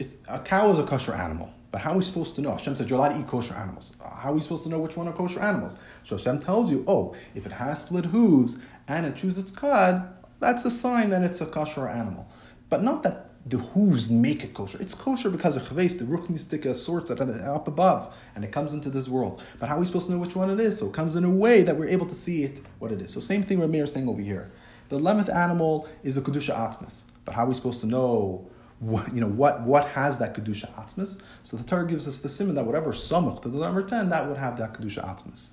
it's 0.00 0.16
a 0.28 0.38
cow 0.40 0.72
is 0.72 0.78
a 0.78 0.84
kosher 0.84 1.14
animal. 1.14 1.52
But 1.70 1.82
how 1.82 1.92
are 1.92 1.98
we 1.98 2.02
supposed 2.02 2.34
to 2.34 2.40
know? 2.40 2.52
Hashem 2.52 2.74
said 2.74 2.90
you're 2.90 2.98
allowed 2.98 3.10
to 3.10 3.20
eat 3.20 3.28
kosher 3.28 3.54
animals. 3.54 3.94
How 4.02 4.30
are 4.30 4.34
we 4.34 4.40
supposed 4.40 4.64
to 4.64 4.70
know 4.70 4.80
which 4.80 4.96
one 4.96 5.06
are 5.06 5.12
kosher 5.12 5.40
animals? 5.40 5.78
So 6.02 6.16
Hashem 6.16 6.40
tells 6.40 6.70
you, 6.70 6.82
oh, 6.88 7.14
if 7.34 7.46
it 7.46 7.52
has 7.52 7.82
split 7.82 8.06
hooves 8.06 8.58
and 8.88 9.06
it 9.06 9.14
chews 9.14 9.38
its 9.38 9.52
cud, 9.52 10.12
that's 10.40 10.64
a 10.64 10.70
sign 10.70 11.10
that 11.10 11.22
it's 11.22 11.40
a 11.40 11.46
kosher 11.46 11.86
animal. 11.86 12.26
But 12.70 12.82
not 12.82 13.04
that 13.04 13.30
the 13.46 13.58
hooves 13.58 14.10
make 14.10 14.42
it 14.42 14.52
kosher. 14.52 14.80
It's 14.80 14.94
kosher 14.94 15.30
because 15.30 15.56
of 15.56 15.62
chaves, 15.64 15.98
the 15.98 16.04
ruchnistika 16.04 16.74
sorts 16.74 17.10
it 17.10 17.20
up 17.20 17.68
above, 17.68 18.18
and 18.34 18.44
it 18.44 18.52
comes 18.52 18.72
into 18.72 18.90
this 18.90 19.08
world. 19.08 19.42
But 19.58 19.68
how 19.68 19.76
are 19.76 19.80
we 19.80 19.86
supposed 19.86 20.06
to 20.06 20.12
know 20.12 20.18
which 20.18 20.34
one 20.34 20.50
it 20.50 20.60
is? 20.60 20.78
So 20.78 20.86
it 20.86 20.94
comes 20.94 21.14
in 21.14 21.24
a 21.24 21.30
way 21.30 21.62
that 21.62 21.76
we're 21.76 21.88
able 21.88 22.06
to 22.06 22.14
see 22.14 22.42
it, 22.42 22.60
what 22.78 22.90
it 22.90 23.00
is. 23.00 23.12
So 23.12 23.20
same 23.20 23.42
thing 23.42 23.58
Ramir 23.58 23.84
is 23.84 23.92
saying 23.92 24.08
over 24.08 24.20
here. 24.20 24.50
The 24.88 24.96
eleventh 24.96 25.28
animal 25.28 25.88
is 26.02 26.16
a 26.16 26.22
kedusha 26.22 26.56
atzmas. 26.56 27.04
But 27.24 27.34
how 27.34 27.44
are 27.44 27.48
we 27.48 27.54
supposed 27.54 27.80
to 27.82 27.86
know 27.86 28.50
what, 28.80 29.14
you 29.14 29.20
know, 29.20 29.28
what, 29.28 29.62
what 29.62 29.88
has 29.90 30.18
that 30.18 30.34
Kedusha 30.34 30.72
Atzmas? 30.74 31.22
So 31.42 31.56
the 31.56 31.64
Torah 31.64 31.86
gives 31.86 32.08
us 32.08 32.20
the 32.20 32.28
simon 32.28 32.54
that 32.56 32.66
whatever 32.66 32.90
Samach 32.92 33.42
the 33.42 33.48
number 33.50 33.82
10, 33.82 34.08
that 34.08 34.26
would 34.26 34.38
have 34.38 34.56
that 34.58 34.74
Kedusha 34.74 35.04
Atzmas. 35.04 35.52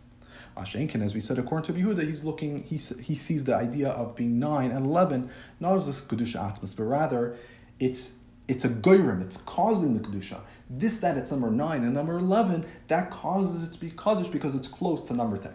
Mashenkin, 0.55 1.03
as 1.03 1.13
we 1.13 1.21
said, 1.21 1.37
according 1.37 1.71
to 1.75 1.79
Yehuda, 1.79 2.03
he's 2.03 2.23
looking, 2.23 2.63
he, 2.63 2.77
he 2.77 3.13
sees 3.13 3.43
the 3.43 3.55
idea 3.55 3.89
of 3.89 4.15
being 4.15 4.39
9 4.39 4.71
and 4.71 4.85
11 4.85 5.29
not 5.59 5.77
as 5.77 5.87
a 5.87 5.91
Kedusha 5.91 6.51
Atzmas, 6.51 6.75
but 6.75 6.83
rather 6.83 7.37
it's 7.79 8.17
it's 8.47 8.63
a 8.63 8.69
goyrim, 8.69 9.21
it's 9.21 9.37
causing 9.37 9.93
the 9.93 9.99
kedusha. 9.99 10.39
This 10.69 10.99
that 10.99 11.17
it's 11.17 11.31
number 11.31 11.51
nine 11.51 11.83
and 11.83 11.93
number 11.93 12.17
eleven 12.17 12.65
that 12.87 13.11
causes 13.11 13.67
it 13.67 13.73
to 13.73 13.79
be 13.79 13.91
kaddish 13.91 14.27
because 14.27 14.55
it's 14.55 14.67
close 14.67 15.03
to 15.05 15.13
number 15.13 15.37
ten. 15.37 15.53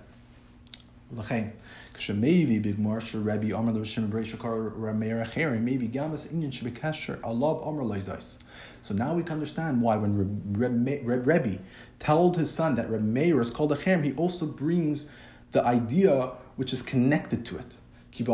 L'chein, 1.11 1.53
maybe 2.15 2.59
big 2.59 2.77
marsha 2.77 3.25
Rabbi 3.25 3.49
Amar 3.49 3.75
L'Rishim 3.75 4.09
Bereishakar 4.09 4.73
Rameir 4.77 5.25
Acherim 5.25 5.61
maybe 5.63 5.89
Gamas 5.89 6.33
Inyan 6.33 6.51
Shebekesher 6.51 7.21
Alav 7.21 7.67
Amar 7.67 7.85
Leizais. 7.85 8.39
So 8.81 8.95
now 8.95 9.15
we 9.15 9.23
can 9.23 9.35
understand 9.35 9.81
why 9.83 9.97
when 9.97 10.15
Rebbe 10.55 11.59
told 11.99 12.37
his 12.37 12.51
son 12.51 12.75
that 12.77 12.89
Rameir 12.89 13.41
is 13.41 13.51
called 13.51 13.73
a 13.73 13.77
Acherim, 13.77 14.05
he 14.05 14.13
also 14.15 14.47
brings 14.47 15.11
the 15.53 15.65
idea 15.65 16.33
which 16.57 16.73
is 16.73 16.83
connected 16.83 17.45
to 17.47 17.59
it. 17.59 17.77
He 18.15 18.25
says 18.25 18.27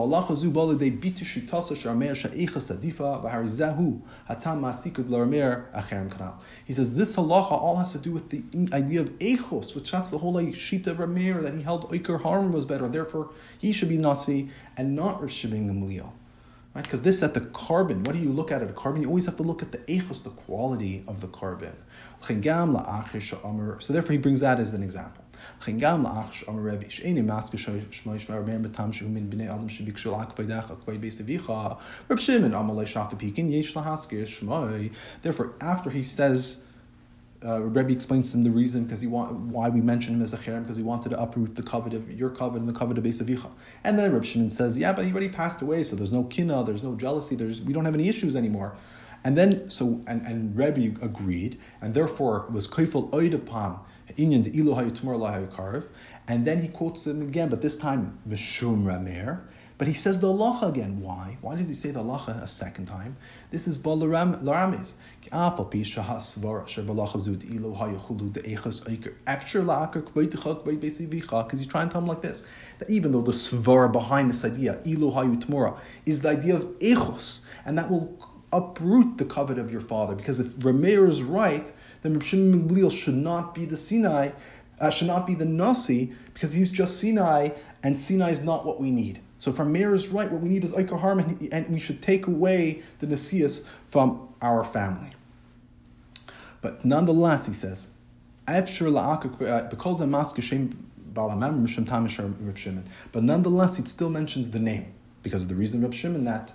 this 6.94 7.16
halacha 7.16 7.52
all 7.52 7.76
has 7.76 7.92
to 7.92 7.98
do 7.98 8.12
with 8.12 8.30
the 8.30 8.42
idea 8.74 9.00
of 9.00 9.16
echos, 9.20 9.76
which 9.76 9.92
that's 9.92 10.10
the 10.10 10.18
whole 10.18 10.34
shita 10.34 10.88
of 10.88 10.98
Rameir 10.98 11.40
that 11.42 11.54
he 11.54 11.62
held 11.62 11.88
Iker 11.92 12.22
Harm 12.22 12.50
was 12.50 12.64
better, 12.64 12.88
therefore 12.88 13.30
he 13.56 13.72
should 13.72 13.88
be 13.88 13.98
nasi 13.98 14.48
and 14.76 14.96
not 14.96 15.22
Rosh 15.22 15.46
Gamliel 15.46 16.10
right? 16.78 16.84
Because 16.84 17.02
this 17.02 17.22
at 17.24 17.34
the 17.34 17.40
korban, 17.40 18.06
what 18.06 18.12
do 18.12 18.20
you 18.20 18.30
look 18.30 18.52
at 18.52 18.62
at 18.62 18.70
a 18.70 18.72
korban? 18.72 19.02
You 19.02 19.08
always 19.08 19.26
have 19.26 19.36
to 19.36 19.42
look 19.42 19.62
at 19.62 19.72
the 19.72 19.78
echos, 19.78 20.22
the 20.22 20.30
quality 20.30 21.02
of 21.08 21.20
the 21.20 21.26
korban. 21.26 21.74
So 23.82 23.92
therefore, 23.92 24.12
he 24.12 24.18
brings 24.18 24.40
that 24.40 24.60
as 24.60 24.72
an 24.72 24.82
example. 24.84 25.24
Therefore, 35.22 35.54
after 35.60 35.90
he 35.90 36.02
says 36.02 36.64
uh, 37.44 37.62
Rebbe 37.62 37.92
explains 37.92 38.34
him 38.34 38.42
the 38.42 38.50
reason 38.50 38.84
because 38.84 39.00
he 39.00 39.06
want, 39.06 39.32
why 39.32 39.68
we 39.68 39.80
mention 39.80 40.14
him 40.14 40.22
as 40.22 40.32
a 40.32 40.38
cherem 40.38 40.62
because 40.62 40.76
he 40.76 40.82
wanted 40.82 41.10
to 41.10 41.20
uproot 41.20 41.54
the 41.54 41.62
covet 41.62 41.94
of 41.94 42.12
your 42.12 42.30
covet 42.30 42.60
and 42.60 42.68
the 42.68 42.72
covet 42.72 42.98
of 42.98 43.04
Beis 43.04 43.22
Avicha. 43.22 43.52
And 43.84 43.98
then 43.98 44.12
Reb 44.12 44.24
Shimon 44.24 44.50
says, 44.50 44.78
yeah, 44.78 44.92
but 44.92 45.04
he 45.04 45.12
already 45.12 45.28
passed 45.28 45.62
away, 45.62 45.84
so 45.84 45.94
there's 45.94 46.12
no 46.12 46.24
kina, 46.24 46.64
there's 46.64 46.82
no 46.82 46.94
jealousy, 46.94 47.36
there's 47.36 47.62
we 47.62 47.72
don't 47.72 47.84
have 47.84 47.94
any 47.94 48.08
issues 48.08 48.34
anymore. 48.34 48.76
And 49.24 49.36
then 49.36 49.68
so 49.68 50.02
and, 50.06 50.24
and 50.26 50.56
Rebbe 50.56 51.04
agreed, 51.04 51.58
and 51.80 51.94
therefore 51.94 52.46
was 52.50 52.68
kaifel 52.68 53.10
oidapam 53.10 53.80
inyan 54.16 54.42
de 54.44 54.50
ilu 54.50 54.74
hayu 54.74 55.88
and 56.26 56.44
then 56.44 56.62
he 56.62 56.68
quotes 56.68 57.06
him 57.06 57.22
again, 57.22 57.48
but 57.48 57.62
this 57.62 57.76
time 57.76 58.18
mishum 58.28 58.84
ramer. 58.84 59.42
But 59.78 59.86
he 59.86 59.94
says 59.94 60.18
the 60.18 60.26
halacha 60.26 60.68
again. 60.68 61.00
Why? 61.00 61.38
Why 61.40 61.54
does 61.54 61.68
he 61.68 61.74
say 61.74 61.92
the 61.92 62.02
halacha 62.02 62.42
a 62.42 62.48
second 62.48 62.86
time? 62.86 63.16
This 63.52 63.68
is 63.68 63.78
balaram 63.78 64.42
laramis. 64.42 64.96
Because 65.22 65.54
he's 71.60 71.68
trying 71.68 71.88
to 71.88 71.92
tell 71.92 72.00
him 72.00 72.08
like 72.08 72.22
this 72.22 72.46
that 72.78 72.90
even 72.90 73.12
though 73.12 73.20
the 73.20 73.32
svara 73.32 73.92
behind 73.92 74.30
this 74.30 74.44
idea, 74.44 74.80
ilu 74.84 75.12
hayu 75.12 75.40
tmora, 75.40 75.78
is 76.04 76.22
the 76.22 76.30
idea 76.30 76.56
of 76.56 76.64
echos, 76.80 77.44
and 77.64 77.78
that 77.78 77.88
will 77.88 78.18
uproot 78.52 79.18
the 79.18 79.24
covet 79.24 79.58
of 79.58 79.70
your 79.70 79.80
father. 79.80 80.16
Because 80.16 80.40
if 80.40 80.56
Rameir 80.56 81.08
is 81.08 81.22
right, 81.22 81.72
then 82.02 82.14
Rav 82.14 82.24
Shimon 82.24 82.90
should 82.90 83.14
not 83.14 83.54
be 83.54 83.64
the 83.64 83.76
Sinai, 83.76 84.30
uh, 84.80 84.90
should 84.90 85.06
not 85.06 85.24
be 85.26 85.34
the 85.34 85.44
Nasi, 85.44 86.12
because 86.34 86.54
he's 86.54 86.72
just 86.72 86.98
Sinai, 86.98 87.50
and 87.82 87.98
Sinai 87.98 88.30
is 88.30 88.42
not 88.42 88.64
what 88.64 88.80
we 88.80 88.90
need. 88.90 89.20
So 89.38 89.50
if 89.50 89.56
Rameir 89.56 89.92
is 89.92 90.08
right, 90.08 90.30
what 90.30 90.42
we 90.42 90.48
need 90.48 90.64
is 90.64 90.72
Iker 90.72 91.52
and 91.52 91.68
we 91.68 91.80
should 91.80 92.02
take 92.02 92.26
away 92.26 92.82
the 92.98 93.06
Nasias 93.06 93.66
from 93.86 94.28
our 94.42 94.64
family. 94.64 95.10
But 96.60 96.84
nonetheless, 96.84 97.46
he 97.46 97.52
says, 97.52 97.90
uh, 98.48 98.60
the 98.60 99.76
cause 99.78 100.00
of 100.00 100.08
Maskishem 100.08 100.72
Balamam 101.12 101.66
Shim 101.66 101.84
Tamash 101.84 102.18
Rib 102.18 102.56
Shimon. 102.56 102.84
but 103.12 103.22
nonetheless, 103.22 103.78
it 103.78 103.88
still 103.88 104.10
mentions 104.10 104.50
the 104.50 104.58
name 104.58 104.92
because 105.22 105.46
the 105.46 105.54
reason 105.54 105.82
Reb 105.82 105.94
Shimon 105.94 106.24
that 106.24 106.52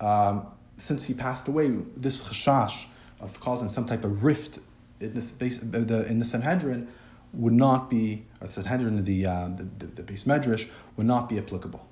um, 0.00 0.46
since 0.76 1.04
he 1.04 1.14
passed 1.14 1.48
away, 1.48 1.68
this 1.96 2.22
chashash 2.22 2.86
of 3.20 3.40
causing 3.40 3.68
some 3.68 3.84
type 3.84 4.04
of 4.04 4.22
rift 4.22 4.60
in 5.00 5.14
base, 5.14 5.58
the, 5.58 6.06
in 6.08 6.18
the 6.18 6.24
Sanhedrin 6.24 6.88
would 7.32 7.52
not 7.52 7.90
be, 7.90 8.24
or 8.40 8.46
Sanhedrin, 8.46 9.04
the, 9.04 9.26
uh, 9.26 9.48
the, 9.48 9.64
the, 9.64 9.86
the 9.86 10.02
beis 10.02 10.24
medrash, 10.24 10.68
would 10.96 11.06
not 11.06 11.28
be 11.28 11.38
applicable. 11.38 11.86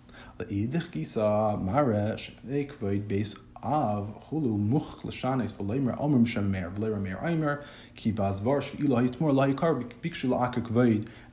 Av 3.62 4.28
chulu 4.28 4.58
much 4.58 5.04
l'shanes 5.04 5.54
v'leimer 5.54 5.98
omer 5.98 6.18
m'shemer 6.18 6.70
v'leimer 6.74 7.64
ki 7.96 8.12
bazvar 8.12 8.60
lahikar 8.62 9.82
bikshu 10.02 10.28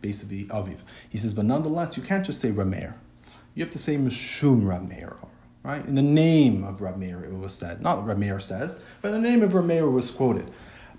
besavi 0.02 0.48
aviv. 0.48 0.78
He 1.10 1.18
says, 1.18 1.34
but 1.34 1.46
nonetheless, 1.46 1.98
you 1.98 2.04
can't 2.04 2.26
just 2.26 2.40
say 2.42 2.52
ramer. 2.52 2.96
You 3.54 3.64
have 3.64 3.72
to 3.72 3.78
say 3.78 3.98
mishum 3.98 4.64
ramer 4.64 5.16
right? 5.64 5.86
In 5.86 5.96
the 5.96 6.02
name 6.02 6.64
of 6.64 6.82
Rab 6.82 6.98
Meir, 6.98 7.24
it 7.24 7.34
was 7.34 7.54
said. 7.54 7.82
Not 7.82 8.06
Rab 8.06 8.18
Meir 8.18 8.40
says, 8.40 8.80
but 9.02 9.12
the 9.12 9.20
name 9.20 9.42
of 9.42 9.54
Rab 9.54 9.66
Meir 9.66 9.90
was 9.90 10.12
quoted. 10.12 10.52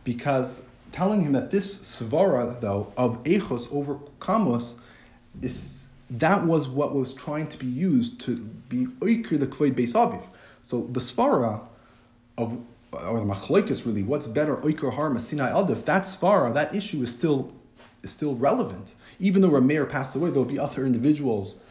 Because 0.03 0.67
telling 0.91 1.21
him 1.21 1.33
that 1.33 1.51
this 1.51 1.79
svara, 1.79 2.61
though, 2.61 2.93
of 2.97 3.23
echos 3.25 3.73
over 3.73 3.97
kamos, 4.19 4.79
is 5.43 5.91
that 6.11 6.45
was 6.45 6.69
what 6.69 6.95
was 6.95 7.15
trying 7.15 7.47
to 7.49 7.59
be 7.59 7.67
used 7.67 8.21
to 8.23 8.37
be 8.69 8.87
oikir 9.01 9.39
the 9.39 9.47
kvoid 9.47 9.75
beis 9.75 9.95
aviv. 9.95 10.23
So 10.63 10.83
the 10.85 11.01
svara 11.01 11.67
of 12.37 12.61
or 12.93 13.19
the 13.19 13.27
machlokes 13.27 13.85
really, 13.85 14.03
what's 14.03 14.29
better 14.29 14.57
oikir 14.59 14.95
har 14.95 15.19
sinai 15.19 15.51
adif? 15.51 15.85
That 15.85 16.03
svara, 16.03 16.55
that 16.55 16.75
issue 16.75 17.03
is 17.03 17.13
still 17.13 17.53
is 18.03 18.11
still 18.11 18.35
relevant. 18.35 18.95
Even 19.19 19.43
though 19.43 19.51
Rameir 19.51 19.89
passed 19.89 20.15
away, 20.15 20.31
there 20.31 20.39
will 20.39 20.45
be 20.45 20.59
other 20.59 20.85
individuals 20.85 21.65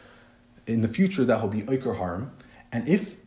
in 0.66 0.82
the 0.82 0.88
future 0.88 1.24
that 1.26 1.42
will 1.42 1.50
be 1.50 1.62
oikir 1.64 1.98
harm. 1.98 2.32
And 2.72 2.88
if 2.88 3.18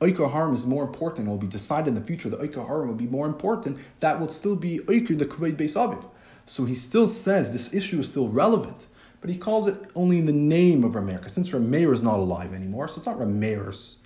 oikir 0.00 0.30
harm 0.30 0.54
is 0.54 0.66
more 0.66 0.84
important, 0.84 1.28
will 1.28 1.38
be 1.38 1.46
decided 1.46 1.88
in 1.88 1.94
the 1.94 2.02
future 2.02 2.28
that 2.28 2.40
oikir 2.40 2.66
harm 2.66 2.88
will 2.88 2.94
be 2.94 3.06
more 3.06 3.26
important, 3.26 3.78
that 4.00 4.20
will 4.20 4.28
still 4.28 4.56
be 4.56 4.78
oikir 4.80 5.18
the 5.18 5.26
Kuvayt 5.26 5.56
Beis 5.56 5.74
Aviv. 5.74 6.04
So 6.44 6.64
he 6.64 6.74
still 6.74 7.08
says 7.08 7.52
this 7.52 7.74
issue 7.74 8.00
is 8.00 8.08
still 8.08 8.28
relevant, 8.28 8.86
but 9.20 9.30
he 9.30 9.36
calls 9.36 9.66
it 9.66 9.90
only 9.94 10.18
in 10.18 10.26
the 10.26 10.32
name 10.32 10.84
of 10.84 10.92
Rameir, 10.92 11.28
since 11.28 11.50
Rameir 11.50 11.92
is 11.92 12.02
not 12.02 12.18
alive 12.18 12.54
anymore, 12.54 12.88
so 12.88 12.98
it's 12.98 13.06
not 13.06 13.18
Rameir's 13.18 13.98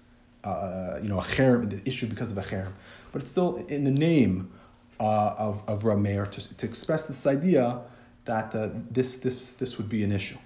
uh, 0.45 0.99
you 1.03 1.09
know, 1.09 1.19
a 1.19 1.23
cherem, 1.23 1.71
the 1.71 1.81
issue 1.89 2.07
because 2.07 2.33
of 2.33 2.39
a 2.39 2.43
cherem, 2.43 2.73
but 3.13 3.23
it's 3.23 3.31
still 3.31 3.57
in 3.69 3.85
the 3.85 3.91
name 3.91 4.51
uh, 4.99 5.35
of, 5.39 5.63
of 5.69 5.83
Rameir 5.83 6.31
to, 6.31 6.57
to 6.57 6.67
express 6.67 7.07
this 7.07 7.27
idea 7.27 7.81
that 8.25 8.55
uh, 8.55 8.71
this, 8.91 9.17
this, 9.17 9.53
this 9.53 9.79
would 9.79 9.89
be 9.89 10.05
an 10.05 10.13
issue. 10.13 10.39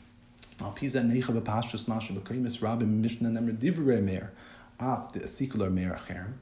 Acherim. 5.96 6.34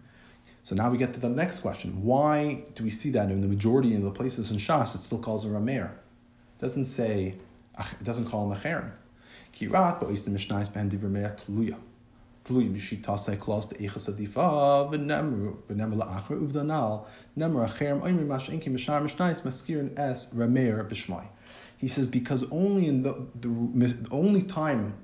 So 0.62 0.74
now 0.74 0.90
we 0.90 0.96
get 0.96 1.12
to 1.14 1.20
the 1.20 1.28
next 1.28 1.60
question. 1.60 2.04
Why 2.04 2.64
do 2.74 2.84
we 2.84 2.90
see 2.90 3.10
that 3.10 3.30
in 3.30 3.40
the 3.40 3.48
majority 3.48 3.94
of 3.96 4.02
the 4.02 4.10
places 4.10 4.50
in 4.50 4.56
Shas 4.56 4.94
it 4.94 4.98
still 4.98 5.18
calls 5.18 5.44
a 5.44 5.48
Rameir? 5.48 5.90
It 5.90 6.60
doesn't 6.60 6.86
say, 6.86 7.34
it 7.78 8.04
doesn't 8.04 8.26
call 8.26 8.44
him 8.44 8.52
a 8.52 8.60
Cherem. 8.60 8.90
Kirat, 9.54 10.00
but 10.00 10.14
the 10.14 10.30
Mishnah 10.30 10.58
is 10.58 10.68
Ben 10.68 10.90
Divrei 10.90 11.30
Tluya. 11.36 11.76
Tluya 12.44 12.74
Mishit 12.74 13.00
Tasei 13.02 13.36
Klos 13.36 13.68
the 13.68 13.76
Eichas 13.76 14.12
Adifa 14.12 14.90
v'nemru 14.90 15.56
v'nemru 15.68 15.96
la'achar 15.96 16.40
uvdanal 16.40 17.06
nemru 17.38 17.66
acherem 17.66 18.02
oimri 18.02 18.26
mash 18.26 18.50
inki 18.50 18.66
mishnar 18.66 19.02
mishnais 19.02 19.42
maskirin 19.42 19.98
es 19.98 20.32
Rameir 20.34 20.86
b'shmai. 20.88 21.26
He 21.76 21.88
says 21.88 22.06
because 22.06 22.44
only 22.50 22.86
in 22.86 23.02
the, 23.02 23.12
the, 23.34 23.48
the 23.48 24.08
only 24.10 24.42
time 24.42 24.94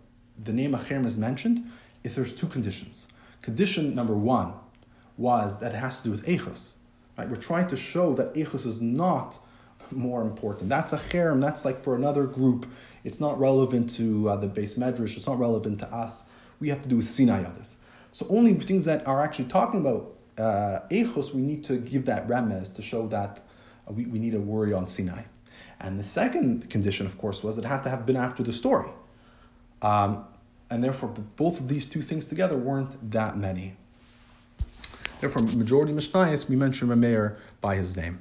the 0.42 0.52
name 0.52 0.72
Acherem 0.72 1.06
is 1.06 1.18
mentioned 1.18 1.70
if 2.04 2.14
there's 2.14 2.34
two 2.34 2.46
conditions. 2.46 3.08
Condition 3.42 3.94
number 3.94 4.14
one 4.16 4.52
was 5.16 5.60
that 5.60 5.74
it 5.74 5.78
has 5.78 5.98
to 5.98 6.04
do 6.04 6.10
with 6.10 6.26
Echos. 6.26 6.76
Right? 7.16 7.28
We're 7.28 7.36
trying 7.36 7.68
to 7.68 7.76
show 7.76 8.14
that 8.14 8.34
Echos 8.34 8.66
is 8.66 8.80
not 8.80 9.38
more 9.93 10.22
important. 10.22 10.68
That's 10.68 10.93
a 10.93 10.99
cherem, 10.99 11.41
that's 11.41 11.64
like 11.64 11.78
for 11.78 11.95
another 11.97 12.24
group. 12.26 12.66
It's 13.05 13.20
not 13.20 13.38
relevant 13.38 13.91
to 13.97 14.30
uh, 14.30 14.36
the 14.36 14.49
beis 14.49 14.78
medrash, 14.78 15.16
it's 15.16 15.26
not 15.26 15.38
relevant 15.38 15.78
to 15.80 15.93
us. 15.93 16.24
We 16.61 16.68
have 16.68 16.80
to 16.80 16.88
do 16.88 16.97
with 16.97 17.09
Sinai 17.09 17.43
Yadav. 17.43 17.64
So 18.12 18.26
only 18.28 18.55
things 18.55 18.84
that 18.84 19.07
are 19.07 19.22
actually 19.22 19.47
talking 19.47 19.80
about 19.80 20.14
uh, 20.36 20.80
Echos, 20.91 21.32
we 21.34 21.43
need 21.43 21.64
to 21.64 21.78
give 21.78 22.07
that 22.07 22.26
remez 22.26 22.74
to 22.76 22.82
show 22.82 23.07
that 23.09 23.41
uh, 23.88 23.93
we, 23.93 24.07
we 24.07 24.18
need 24.18 24.32
to 24.32 24.41
worry 24.41 24.72
on 24.72 24.88
Sinai. 24.88 25.22
And 25.80 25.99
the 25.99 26.05
second 26.05 26.68
condition, 26.68 27.07
of 27.07 27.16
course, 27.16 27.43
was 27.43 27.57
it 27.57 27.64
had 27.64 27.82
to 27.84 27.91
have 27.91 28.05
been 28.05 28.16
after 28.16 28.43
the 28.43 28.53
story. 28.53 28.91
Um, 29.82 30.24
and 30.68 30.84
therefore, 30.84 31.09
both 31.36 31.61
of 31.61 31.68
these 31.68 31.86
two 31.86 32.03
things 32.03 32.26
together 32.26 32.57
weren't 32.57 33.11
that 33.11 33.36
many. 33.36 33.74
Therefore, 35.20 35.43
majority 35.43 35.93
Mishnayos, 35.93 36.49
we 36.49 36.57
mention 36.57 36.88
Rameir 36.88 37.36
by 37.61 37.76
his 37.76 37.97
name. 37.97 38.20